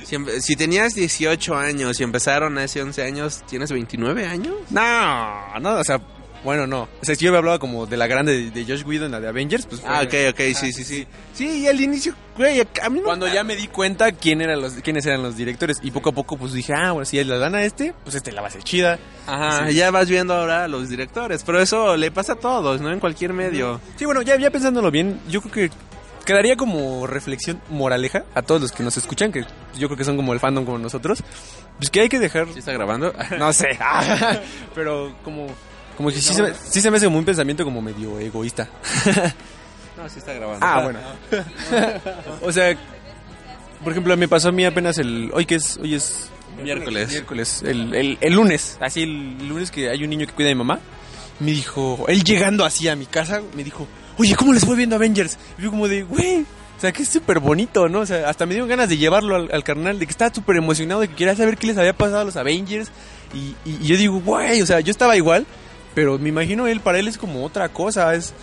[0.06, 4.56] Si, si tenías 18 años y empezaron hace 11 años, ¿tienes 29 años?
[4.70, 6.00] no, no, o sea...
[6.44, 6.90] Bueno, no.
[7.02, 9.30] O sea, si yo me hablaba como de la grande de, Josh Whedon, la de
[9.30, 9.80] Avengers, pues...
[9.80, 11.08] fue- Ah, ok, ok, sí, sí, sí.
[11.34, 13.06] Sí, y al inicio, güey, a mí no...
[13.06, 16.12] Cuando ya me di cuenta quién eran los, quiénes eran los directores y poco a
[16.12, 18.52] poco pues dije, ah, bueno, si la dan a este, pues este la va a
[18.52, 19.00] ser chida.
[19.26, 19.76] Ajá, Sí.
[19.76, 22.92] ya vas viendo ahora a los directores, pero eso le pasa a todos, ¿no?
[22.92, 23.80] En cualquier medio.
[23.96, 25.76] Sí, bueno, ya, ya pensándolo bien, yo creo que
[26.26, 29.46] quedaría como reflexión moraleja a todos los que nos escuchan, que
[29.78, 31.24] yo creo que son como el fandom como nosotros,
[31.78, 32.48] pues que hay que dejar...
[32.54, 33.14] ¿Sí está grabando?
[33.38, 33.78] No sé,
[34.76, 35.48] pero como...
[35.98, 38.68] Como que sí, se, me- sí se me hace como un pensamiento como medio egoísta.
[39.98, 40.66] no, sí está grabando.
[40.66, 41.00] Ah, bueno.
[42.42, 42.76] o sea,
[43.84, 45.30] por ejemplo, me pasó a mí apenas el...
[45.34, 45.78] Hoy que es...
[45.78, 46.30] Hoy es...
[46.62, 47.10] Miércoles.
[47.10, 47.62] Miércoles.
[47.64, 48.78] El, el, el lunes.
[48.80, 50.80] Así el, lunes que hay un niño que cuida a mi mamá.
[51.40, 52.06] Me dijo...
[52.08, 53.88] Él llegando así a mi casa, me dijo...
[54.18, 55.38] Oye, ¿cómo les fue viendo Avengers?
[55.58, 56.04] Y yo como de...
[56.04, 56.46] Güey...
[56.76, 58.00] O sea, que es súper bonito, ¿no?
[58.02, 60.58] O sea, hasta me dieron ganas de llevarlo al, al carnal, de que estaba súper
[60.58, 62.92] emocionado, de que quería saber qué les había pasado a los Avengers.
[63.34, 65.46] Y, y- yo digo, güey, o sea, yo estaba igual,
[65.96, 68.34] pero me imagino él, para él es como otra cosa, es...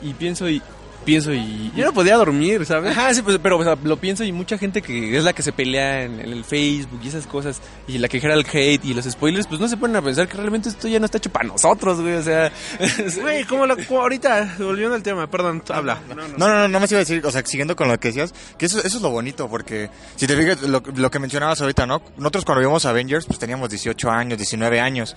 [0.00, 0.62] Y pienso y...
[1.04, 1.72] Pienso y...
[1.74, 2.96] Yo no podía dormir, ¿sabes?
[2.96, 5.42] Ajá, sí, pues, pero o sea, lo pienso y mucha gente que es la que
[5.42, 8.84] se pelea en, en el Facebook y esas cosas, y la que genera el hate
[8.84, 11.18] y los spoilers, pues no se ponen a pensar que realmente esto ya no está
[11.18, 12.52] hecho para nosotros, güey, o sea...
[13.22, 16.00] Güey, como lo, como ahorita, volviendo al tema, perdón, habla.
[16.08, 18.34] No, no, no, no más iba a decir, o sea, siguiendo con lo que decías,
[18.56, 21.86] que eso, eso es lo bonito, porque si te fijas, lo, lo que mencionabas ahorita,
[21.86, 22.02] ¿no?
[22.16, 25.16] Nosotros cuando vimos Avengers, pues teníamos 18 años, 19 años.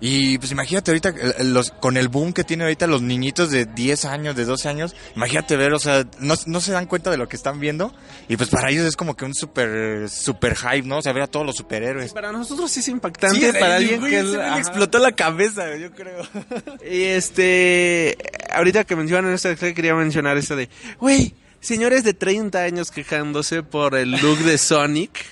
[0.00, 3.50] Y pues imagínate ahorita, el- el- los, con el boom que tienen ahorita los niñitos
[3.50, 7.10] de 10 años, de 12 años, imagínate ver, o sea, no, no se dan cuenta
[7.10, 7.94] de lo que están viendo.
[8.28, 10.98] Y pues para ellos es como que un super, super hype, ¿no?
[10.98, 12.12] O sea, ver a todos los superhéroes.
[12.12, 14.22] Para nosotros sí es impactante, Sí, para alguien güey, que...
[14.22, 16.26] le explotó la cabeza, yo creo.
[16.90, 18.16] Y este,
[18.50, 20.68] ahorita que mencionan esto, quería mencionar esto de,
[21.00, 25.24] güey, señores de 30 años quejándose por el look de Sonic.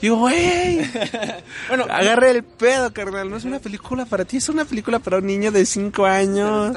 [0.00, 0.80] Digo, güey,
[1.68, 5.18] bueno, agarre el pedo, carnal, no es una película para ti, es una película para
[5.18, 6.76] un niño de 5 años.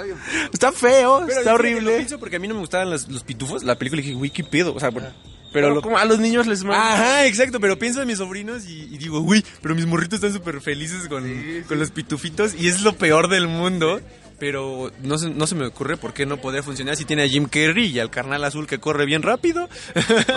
[0.51, 1.97] Está feo, Pero está horrible.
[1.97, 4.43] pienso porque a mí no me gustaban los, los pitufos, la película dije, güey, qué
[4.43, 5.09] pedo, o sea, bueno,
[5.53, 6.93] Pero pero lo, como a los niños les manda.
[6.93, 10.33] Ajá, exacto, pero pienso en mis sobrinos y, y digo, uy, pero mis morritos están
[10.33, 11.23] súper felices con,
[11.67, 14.01] con los pitufitos y es lo peor del mundo.
[14.39, 17.27] Pero no se, no se me ocurre por qué no podría funcionar si tiene a
[17.27, 19.69] Jim Carrey y al carnal azul que corre bien rápido.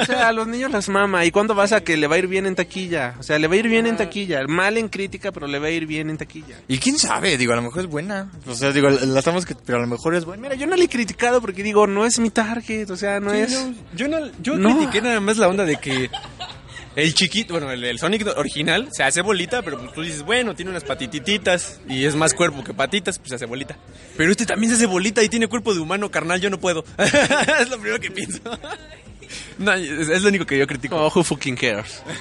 [0.00, 1.24] O sea, a los niños las mama.
[1.24, 3.14] ¿Y cuándo vas a que le va a ir bien en taquilla?
[3.18, 4.42] O sea, le va a ir bien en taquilla.
[4.46, 6.56] Mal en crítica, pero le va a ir bien en taquilla.
[6.68, 8.30] Y quién sabe, digo, a lo mejor es buena.
[8.46, 10.42] O sea, digo, la estamos que, pero a lo mejor es buena.
[10.42, 12.90] Mira, yo no le he criticado porque digo, no es mi target.
[12.90, 13.50] O sea, no Sí, es...
[13.52, 14.76] no, yo no, yo No.
[14.76, 16.10] critiqué nada más la onda de que
[16.96, 20.70] el chiquito, bueno, el, Sonic original se hace bolita, pero pues tú dices, bueno, tiene
[20.70, 23.76] unas patititas y es más cuerpo que patitas, pues se hace bolita.
[24.16, 26.84] Pero este también se hace bolita y tiene cuerpo de humano, carnal, yo no puedo.
[26.98, 28.40] es lo primero que pienso.
[29.58, 30.96] No, es, lo único que yo critico.
[30.96, 32.02] Como who fucking cares.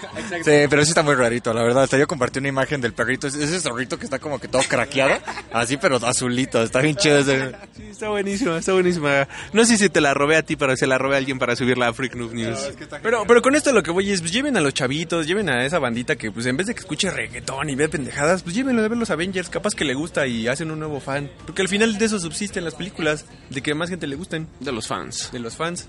[0.44, 1.84] Sí, pero sí está muy rarito, la verdad.
[1.84, 3.28] Hasta yo compartí una imagen del perrito.
[3.28, 5.20] Es- Ese zorrito que está como que todo craqueado.
[5.54, 6.62] Así, pero azulito.
[6.64, 7.52] Está bien chido ese.
[7.76, 9.28] Sí, está buenísima, está buenísima.
[9.54, 11.56] No sé si te la robé a ti, pero se la robé a alguien para
[11.56, 12.60] subirla a Freak Noob News.
[13.02, 15.66] Pero, pero con esto lo que voy es, pues lleven a los chavitos, lleven a
[15.66, 18.84] esa bandita que, pues en vez de que escuche reggaetón y vea pendejadas, pues llévenlo
[18.84, 21.30] a ver los Avengers, capaz que le gusta y hacen un nuevo fan.
[21.46, 24.72] Porque al final de eso subsisten las películas, de que más gente le gusten, De
[24.72, 25.30] los fans.
[25.32, 25.88] de los fans.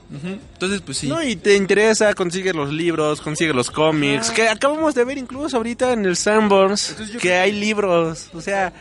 [0.53, 1.06] Entonces, pues sí.
[1.09, 5.57] No, y te interesa, consigue los libros, consigue los cómics, que acabamos de ver incluso
[5.57, 8.73] ahorita en el Sanborns, que hay libros, o sea,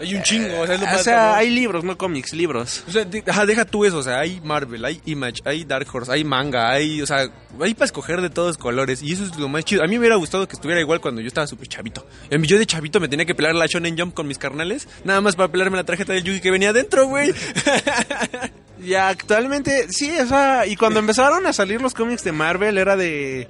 [0.00, 2.84] hay un chingo, o sea, es lo o sea, hay libros, no cómics, libros.
[2.88, 5.86] O sea, de- ajá, deja tú eso, o sea, hay Marvel, hay Image, hay Dark
[5.92, 7.28] Horse, hay manga, hay, o sea,
[7.60, 9.82] hay para escoger de todos colores y eso es lo más chido.
[9.82, 12.06] A mí me hubiera gustado que estuviera igual cuando yo estaba súper chavito.
[12.30, 15.36] Yo de chavito me tenía que pelar la Shonen Jump con mis carnales, nada más
[15.36, 17.32] para pelarme la tarjeta del Yugi que venía adentro, güey.
[18.82, 22.96] Y actualmente, sí, o sea, y cuando empezaron a salir los cómics de Marvel era
[22.96, 23.48] de,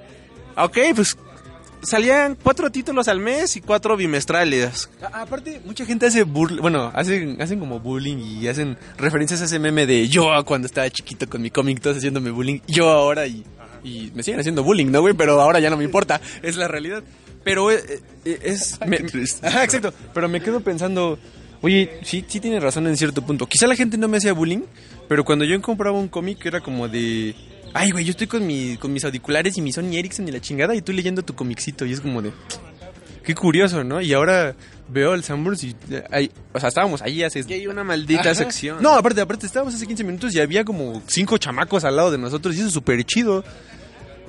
[0.57, 1.17] ok, pues
[1.83, 4.91] salían cuatro títulos al mes y cuatro bimestrales.
[5.03, 9.45] A- Aparte, mucha gente hace burla, bueno, hacen, hacen como bullying y hacen referencias a
[9.45, 13.27] ese meme de yo cuando estaba chiquito con mi cómic, todos haciéndome bullying, yo ahora
[13.27, 13.45] y,
[13.85, 15.15] y me siguen haciendo bullying, ¿no, güey?
[15.15, 17.03] Pero ahora ya no me importa, es la realidad.
[17.45, 17.81] Pero eh,
[18.25, 18.79] eh, es...
[18.87, 18.99] me-
[19.43, 21.19] Ajá, exacto, pero me quedo pensando,
[21.63, 23.47] oye, sí, sí tienes razón en cierto punto.
[23.47, 24.63] Quizá la gente no me hacía bullying,
[25.09, 27.35] pero cuando yo compraba un cómic era como de...
[27.75, 30.41] Ay, güey, yo estoy con, mi, con mis auriculares y mi Sony Ericsson y la
[30.41, 32.33] chingada y tú leyendo tu comicito y es como de...
[33.25, 34.01] Qué curioso, ¿no?
[34.01, 34.55] Y ahora
[34.89, 37.45] veo el Sanborns y eh, hay, o sea, estábamos ahí hace...
[37.47, 38.35] Y hay una maldita Ajá.
[38.35, 38.79] sección.
[38.81, 42.17] No, aparte, aparte, estábamos hace 15 minutos y había como cinco chamacos al lado de
[42.17, 43.45] nosotros y eso es súper chido.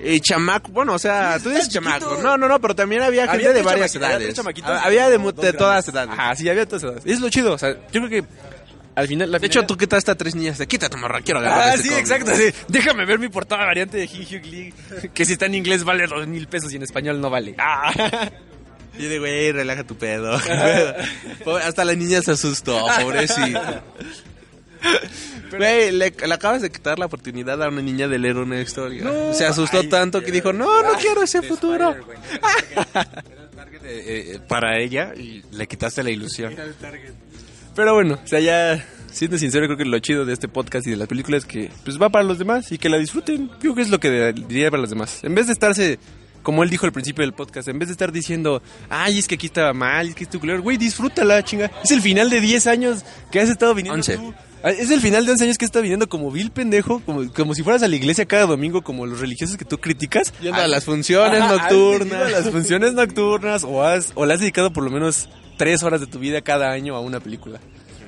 [0.01, 2.17] Eh, chamaco, bueno, o sea, tú dices chamaco.
[2.21, 4.39] No, no, no, pero también había gente Había de varias había edades.
[4.63, 6.11] Ah, Había de, de todas edades.
[6.11, 7.03] Ajá, sí, había todas edades.
[7.05, 8.23] Es lo chido, o sea, yo creo que
[8.99, 9.31] al final...
[9.31, 11.73] La De hecho, tú que a tres niñas de quita tu morra, quiero agarrar Ah,
[11.73, 12.01] este sí, cómic".
[12.01, 12.53] exacto, sí.
[12.67, 14.73] Déjame ver mi portada variante de Hugh Hugh Lee,
[15.13, 17.55] que si está en inglés vale dos mil pesos y en español no vale.
[17.57, 17.91] Ah.
[18.97, 20.37] Y de güey, relaja tu pedo.
[21.45, 23.81] Pobre- hasta la niña se asustó, pobrecita.
[25.57, 29.33] Güey, le, le acabas de quitar la oportunidad a una niña de leer una historia.
[29.33, 31.95] se asustó tanto que dijo, no, no quiero ese futuro.
[33.83, 36.53] Eh, eh, para ella y le quitaste la ilusión.
[37.79, 40.89] Pero bueno, o sea, ya siendo sincero, creo que lo chido de este podcast y
[40.89, 43.47] de las películas es que pues va para los demás y que la disfruten.
[43.47, 45.23] Yo creo que es lo que diría para los demás.
[45.23, 45.97] En vez de estarse,
[46.43, 49.35] como él dijo al principio del podcast, en vez de estar diciendo, ay, es que
[49.35, 51.71] aquí estaba mal, es que esto culero, güey, disfrútala, chinga.
[51.81, 54.33] Es el final de 10 años que has estado viniendo tú.
[54.63, 57.55] Ah, Es el final de 11 años que estado viniendo como vil pendejo, como, como
[57.55, 60.33] si fueras a la iglesia cada domingo, como los religiosos que tú criticas.
[60.41, 62.21] Yendo a las funciones nocturnas.
[62.21, 66.01] a las funciones nocturnas o has o le has dedicado por lo menos tres horas
[66.01, 67.59] de tu vida cada año a una película.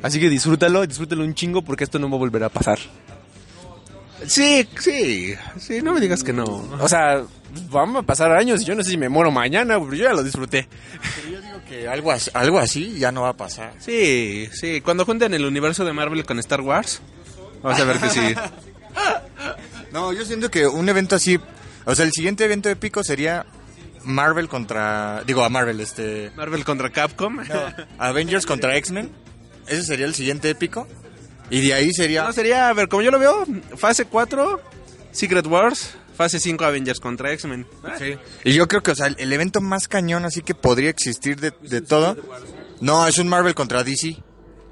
[0.01, 2.79] Así que disfrútalo, disfrútalo un chingo porque esto no va a volver a pasar.
[4.25, 6.43] Sí, sí, sí, no me digas que no.
[6.79, 7.23] O sea,
[7.71, 10.13] vamos a pasar años y yo no sé si me muero mañana, pero yo ya
[10.13, 10.67] lo disfruté.
[11.31, 11.39] Yo
[11.72, 13.73] que algo así, algo así ya no va a pasar.
[13.80, 17.02] Sí, sí, cuando junten el universo de Marvel con Star Wars,
[17.64, 18.19] vas a ver que sí.
[19.93, 21.38] No, yo siento que un evento así,
[21.85, 23.45] o sea, el siguiente evento épico sería
[24.03, 27.39] Marvel contra, digo a Marvel, este, Marvel contra Capcom.
[27.98, 29.11] Avengers contra X-Men.
[29.68, 30.88] Ese sería el siguiente épico.
[31.49, 32.23] Y de ahí sería...
[32.23, 33.45] No, sería, a ver, como yo lo veo,
[33.76, 34.61] fase 4,
[35.11, 37.65] Secret Wars, fase 5, Avengers contra X-Men.
[37.98, 38.15] Sí.
[38.43, 41.39] Y yo creo que, o sea, el, el evento más cañón así que podría existir
[41.39, 42.15] de, de todo.
[42.80, 44.18] No, es un Marvel contra DC.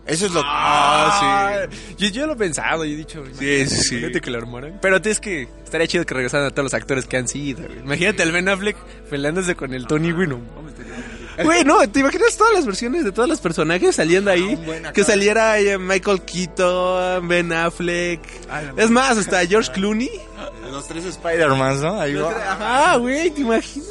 [0.05, 0.41] Eso es lo...
[0.43, 1.67] Ah,
[1.97, 4.19] Yo, yo lo he pensado y he dicho, Sí, sí, sí.
[4.19, 4.79] que lo armaran.
[4.81, 7.61] Pero es que estaría chido que regresaran a todos los actores que han sido.
[7.67, 7.79] güey.
[7.79, 8.75] Imagínate al Ben Affleck
[9.09, 10.39] peleándose con el Tony Wino.
[11.43, 14.57] Güey, no, ¿te imaginas todas las versiones de todos los personajes saliendo ahí?
[14.93, 18.21] que saliera eh, Michael Keaton, Ben Affleck.
[18.77, 20.09] Es más, hasta George Clooney.
[20.71, 21.99] Los tres Spider-Man, ¿no?
[22.01, 22.29] Ahí va.
[22.31, 23.87] Ajá, güey, ¿te imaginas?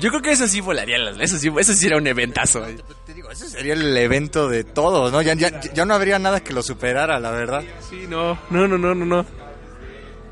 [0.00, 2.60] Yo creo que eso sí volaría, las- eso sí, eso sí era un eventazo.
[2.60, 2.76] güey.
[3.06, 5.22] Te digo, ese sería el evento de todos, ¿no?
[5.22, 7.62] Ya, ya, ya no habría nada que lo superara, la verdad.
[7.88, 9.26] Sí, no, no, no, no, no, no.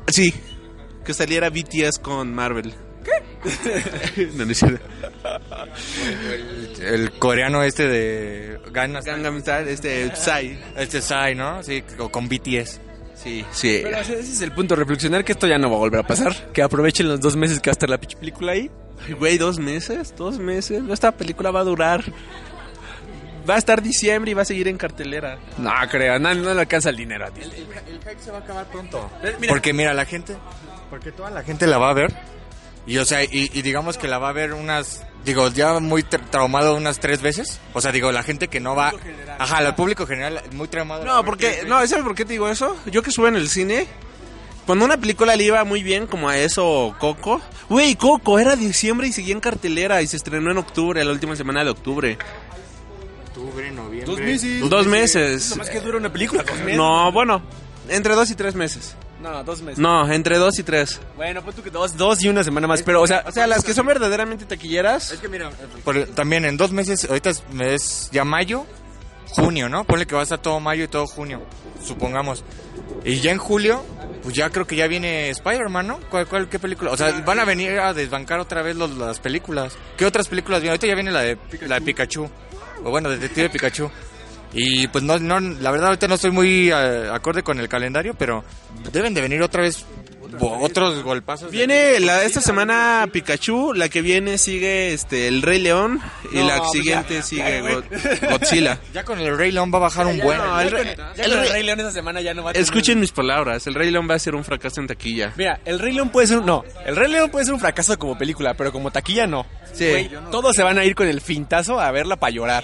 [0.07, 0.33] Sí,
[1.05, 2.73] que saliera BTS con Marvel.
[4.35, 4.63] No, no es.
[6.81, 8.59] El coreano este de.
[8.71, 10.57] Gangnam Style, este, Psy.
[10.77, 11.61] Este Psy, ¿no?
[11.63, 12.79] Sí, co- con BTS.
[13.15, 13.79] Sí, sí.
[13.83, 16.51] Pero ese es el punto, reflexionar que esto ya no va a volver a pasar.
[16.51, 18.69] Que aprovechen los dos meses que va a estar la pinche película ahí.
[19.07, 20.81] Ay, Güey, dos meses, dos meses.
[20.89, 22.03] Esta película va a durar.
[23.49, 25.37] Va a estar diciembre y va a seguir en cartelera.
[25.57, 27.41] No, creo, no, no le alcanza el dinero a ti.
[27.41, 29.09] El hype se va a acabar pronto.
[29.49, 30.35] Porque mira, la gente,
[30.89, 32.13] porque toda la gente la va a ver.
[32.85, 36.03] Y o sea, y, y digamos que la va a ver unas, digo, ya muy
[36.03, 37.59] tra- traumado unas tres veces.
[37.73, 38.93] O sea, digo, la gente que no va,
[39.39, 41.05] ajá, el público general muy traumado.
[41.05, 42.75] No, porque, no, ¿sabes por qué te digo eso?
[42.87, 43.87] Yo que estuve en el cine,
[44.65, 47.41] cuando una película le iba muy bien, como a eso Coco.
[47.69, 51.37] Güey, Coco era diciembre y seguía en cartelera y se estrenó en octubre, la última
[51.37, 52.17] semana de octubre.
[53.27, 54.05] Octubre, noviembre.
[54.05, 54.69] Dos meses.
[54.69, 55.57] Dos meses.
[55.57, 56.75] Más que dura una película, dos meses.
[56.75, 57.41] No, bueno,
[57.87, 58.95] entre dos y tres meses.
[59.23, 59.79] No, dos meses.
[59.79, 60.99] No, entre dos y tres.
[61.15, 62.83] Bueno, pues tú que dos, dos y una semana más.
[62.83, 65.11] Pero, o sea, O sea, las que son verdaderamente taquilleras.
[65.11, 65.49] Es que mira,
[65.83, 68.65] por- también en dos meses, ahorita es, es ya mayo,
[69.29, 69.85] junio, ¿no?
[69.85, 71.41] Ponle que va a estar todo mayo y todo junio,
[71.83, 72.43] supongamos.
[73.05, 73.83] Y ya en julio,
[74.23, 75.99] pues ya creo que ya viene Spider-Man, ¿no?
[76.09, 76.91] ¿Cuál, cuál, qué película?
[76.91, 79.73] O sea, van a venir a desbancar otra vez los- las películas.
[79.97, 80.71] ¿Qué otras películas vienen?
[80.73, 81.37] Ahorita ya viene la de
[81.67, 82.29] la de Pikachu.
[82.83, 83.89] O bueno, Detective Pikachu.
[84.53, 88.13] Y pues no, no, la verdad ahorita no estoy muy eh, acorde con el calendario,
[88.13, 88.43] pero
[88.91, 89.83] deben de venir otra vez
[90.39, 91.49] bo- otros golpazos.
[91.51, 95.99] de- Viene la, esta semana Pikachu, la que viene sigue este el Rey León
[96.31, 97.63] y No, la pues siguiente ya, sigue
[98.21, 98.79] ya, Godzilla.
[98.93, 100.37] Ya con el Rey León va a bajar un buen.
[100.37, 102.33] No, el ya Rey- con- ya el con el Rey- Rey León esa semana ya
[102.35, 104.81] no va a tener- Escuchen mis palabras, el Rey León va a ser un fracaso
[104.81, 105.33] en taquilla.
[105.35, 106.45] Mira, el Rey León puede ser un...
[106.45, 109.47] No, el Rey León puede ser un fracaso como película, pero como taquilla no.
[109.73, 110.09] Sí.
[110.31, 112.63] Todos se van a ir con el fintazo a verla para llorar.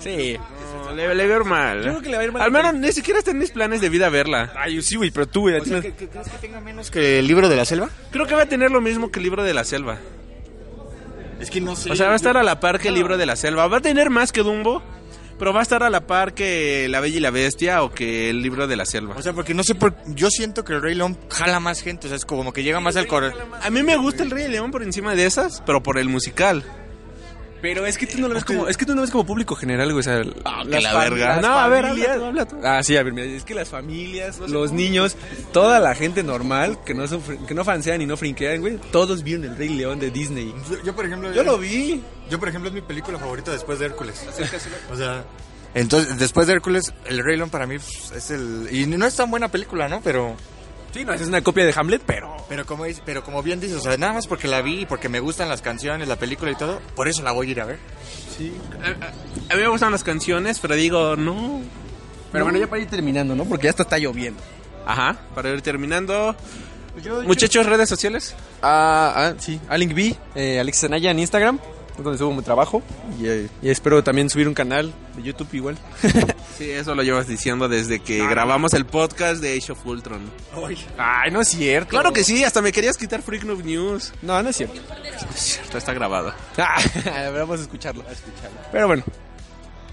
[0.00, 0.36] Sí.
[0.72, 1.78] No, le, le ir mal.
[1.78, 2.42] Yo creo que le va a ir mal.
[2.42, 4.52] Al menos ni siquiera está en mis planes de vida verla.
[4.56, 6.38] Ay, sí, güey, pero tú, güey, a O ti sea, no- ¿que- que- ¿Crees que
[6.38, 7.88] tenga menos que el libro de la selva?
[8.10, 9.98] Creo que va a tener lo mismo que el libro de la selva.
[11.40, 11.90] Es que no sé.
[11.90, 13.66] O sea, va a estar a la par que el libro de la selva.
[13.66, 14.82] Va a tener más que Dumbo,
[15.38, 18.28] pero va a estar a la par que La Bella y la Bestia o que
[18.28, 19.14] el libro de la selva.
[19.16, 19.94] O sea, porque no sé por...
[20.08, 22.78] Yo siento que el Rey León jala más gente, o sea, es como que llega
[22.80, 23.38] más al corazón.
[23.62, 26.62] A mí me gusta el Rey León por encima de esas, pero por el musical.
[27.62, 29.54] Pero es que tú no lo ves como, es que tú no ves como público
[29.54, 31.40] general, güey, o sea, las la fam- verga.
[31.42, 32.56] No, a ver, habla tú, habla tú.
[32.64, 35.16] Ah, sí, a ver, mira, es que las familias, los niños,
[35.52, 39.22] toda la gente normal que no fr- que no fansean y no frinquean, güey, todos
[39.22, 40.54] vieron el Rey León de Disney.
[40.70, 41.32] Yo, yo, por ejemplo...
[41.32, 42.02] Yo lo vi.
[42.30, 44.24] Yo, por ejemplo, es mi película favorita después de Hércules.
[44.92, 45.24] O sea...
[45.72, 48.68] Entonces, después de Hércules, el Rey León para mí pues, es el...
[48.72, 50.00] Y no es tan buena película, ¿no?
[50.02, 50.34] Pero...
[50.92, 53.76] Sí, no, es una copia de Hamlet, pero Pero como, dice- pero como bien dices,
[53.76, 56.50] o sea, nada más porque la vi y porque me gustan las canciones, la película
[56.50, 57.78] y todo, por eso la voy a ir a ver.
[59.48, 61.60] A mí me gustan las canciones, pero digo, no.
[62.32, 63.44] Pero bueno, ya para ir terminando, ¿no?
[63.44, 64.40] Porque ya hasta está lloviendo.
[64.86, 66.34] Ajá, para ir terminando.
[67.24, 68.34] Muchachos, redes sociales.
[68.62, 69.60] Ah, ah, sí.
[69.68, 71.58] Alink B, eh, Alex Anaya en Instagram,
[72.00, 72.82] es donde subo mi trabajo.
[73.20, 75.78] Y, eh, y espero también subir un canal de YouTube igual.
[76.60, 80.30] Sí, eso lo llevas diciendo desde que grabamos el podcast de Age of Ultron.
[80.98, 81.88] Ay, no es cierto.
[81.88, 84.12] Claro que sí, hasta me querías quitar Freak Noob News.
[84.20, 84.78] No, no es cierto.
[85.34, 86.34] Es cierto, está grabado.
[86.58, 88.04] Ah, a ver, vamos a escucharlo.
[88.70, 89.04] Pero bueno.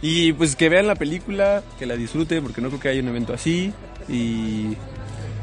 [0.01, 3.07] Y pues que vean la película, que la disfruten, porque no creo que haya un
[3.07, 3.71] evento así.
[4.09, 4.75] Y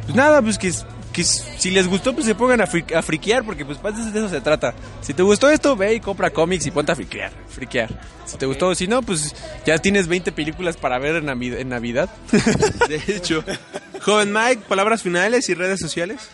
[0.02, 0.74] pues nada, pues que,
[1.14, 4.10] que si les gustó, pues se pongan a, fri- a friquear, porque pues de eso-
[4.10, 4.74] de eso se trata.
[5.00, 7.32] Si te gustó esto, ve y compra cómics y ponte a friquear.
[7.48, 7.88] friquear.
[8.26, 9.34] Si te gustó, si no, pues
[9.64, 12.10] ya tienes 20 películas para ver en, Navi- en Navidad.
[12.88, 13.42] De hecho.
[14.02, 16.28] Joven Mike, palabras finales y redes sociales.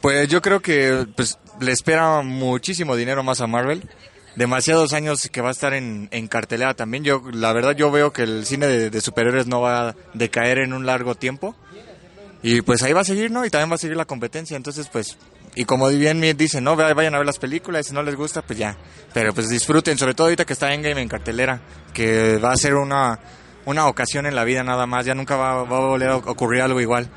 [0.00, 3.82] Pues yo creo que pues, le espera muchísimo dinero más a Marvel.
[4.36, 7.02] Demasiados años que va a estar en, en cartelera también.
[7.02, 10.58] Yo, la verdad, yo veo que el cine de, de superhéroes no va a decaer
[10.58, 11.56] en un largo tiempo.
[12.42, 13.44] Y pues ahí va a seguir, ¿no?
[13.44, 14.56] Y también va a seguir la competencia.
[14.56, 15.16] Entonces, pues,
[15.54, 16.76] y como bien me dicen, ¿no?
[16.76, 17.86] Vayan a ver las películas.
[17.86, 18.76] Si no les gusta, pues ya.
[19.12, 21.60] Pero pues disfruten, sobre todo ahorita que está Endgame en cartelera.
[21.92, 23.18] Que va a ser una,
[23.64, 25.04] una ocasión en la vida nada más.
[25.04, 27.08] Ya nunca va, va a volver a ocurrir algo igual.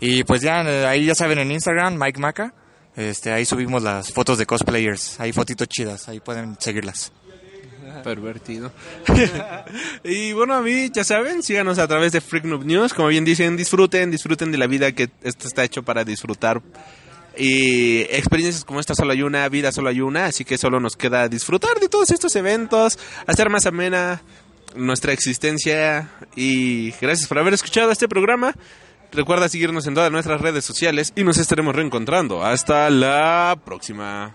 [0.00, 2.54] Y pues ya, eh, ahí ya saben en Instagram, Mike Maca.
[2.96, 5.18] Este, ahí subimos las fotos de cosplayers.
[5.20, 7.12] Hay fotitos chidas, ahí pueden seguirlas.
[8.02, 8.72] Pervertido.
[10.04, 12.94] y bueno, a mí, ya saben, síganos a través de Freak News.
[12.94, 16.62] Como bien dicen, disfruten, disfruten de la vida que esto está hecho para disfrutar.
[17.36, 20.96] Y experiencias como esta solo hay una, vida solo hay una, así que solo nos
[20.96, 24.22] queda disfrutar de todos estos eventos, hacer más amena
[24.76, 26.10] nuestra existencia.
[26.36, 28.54] Y gracias por haber escuchado este programa.
[29.12, 32.44] Recuerda seguirnos en todas nuestras redes sociales y nos estaremos reencontrando.
[32.44, 34.34] Hasta la próxima.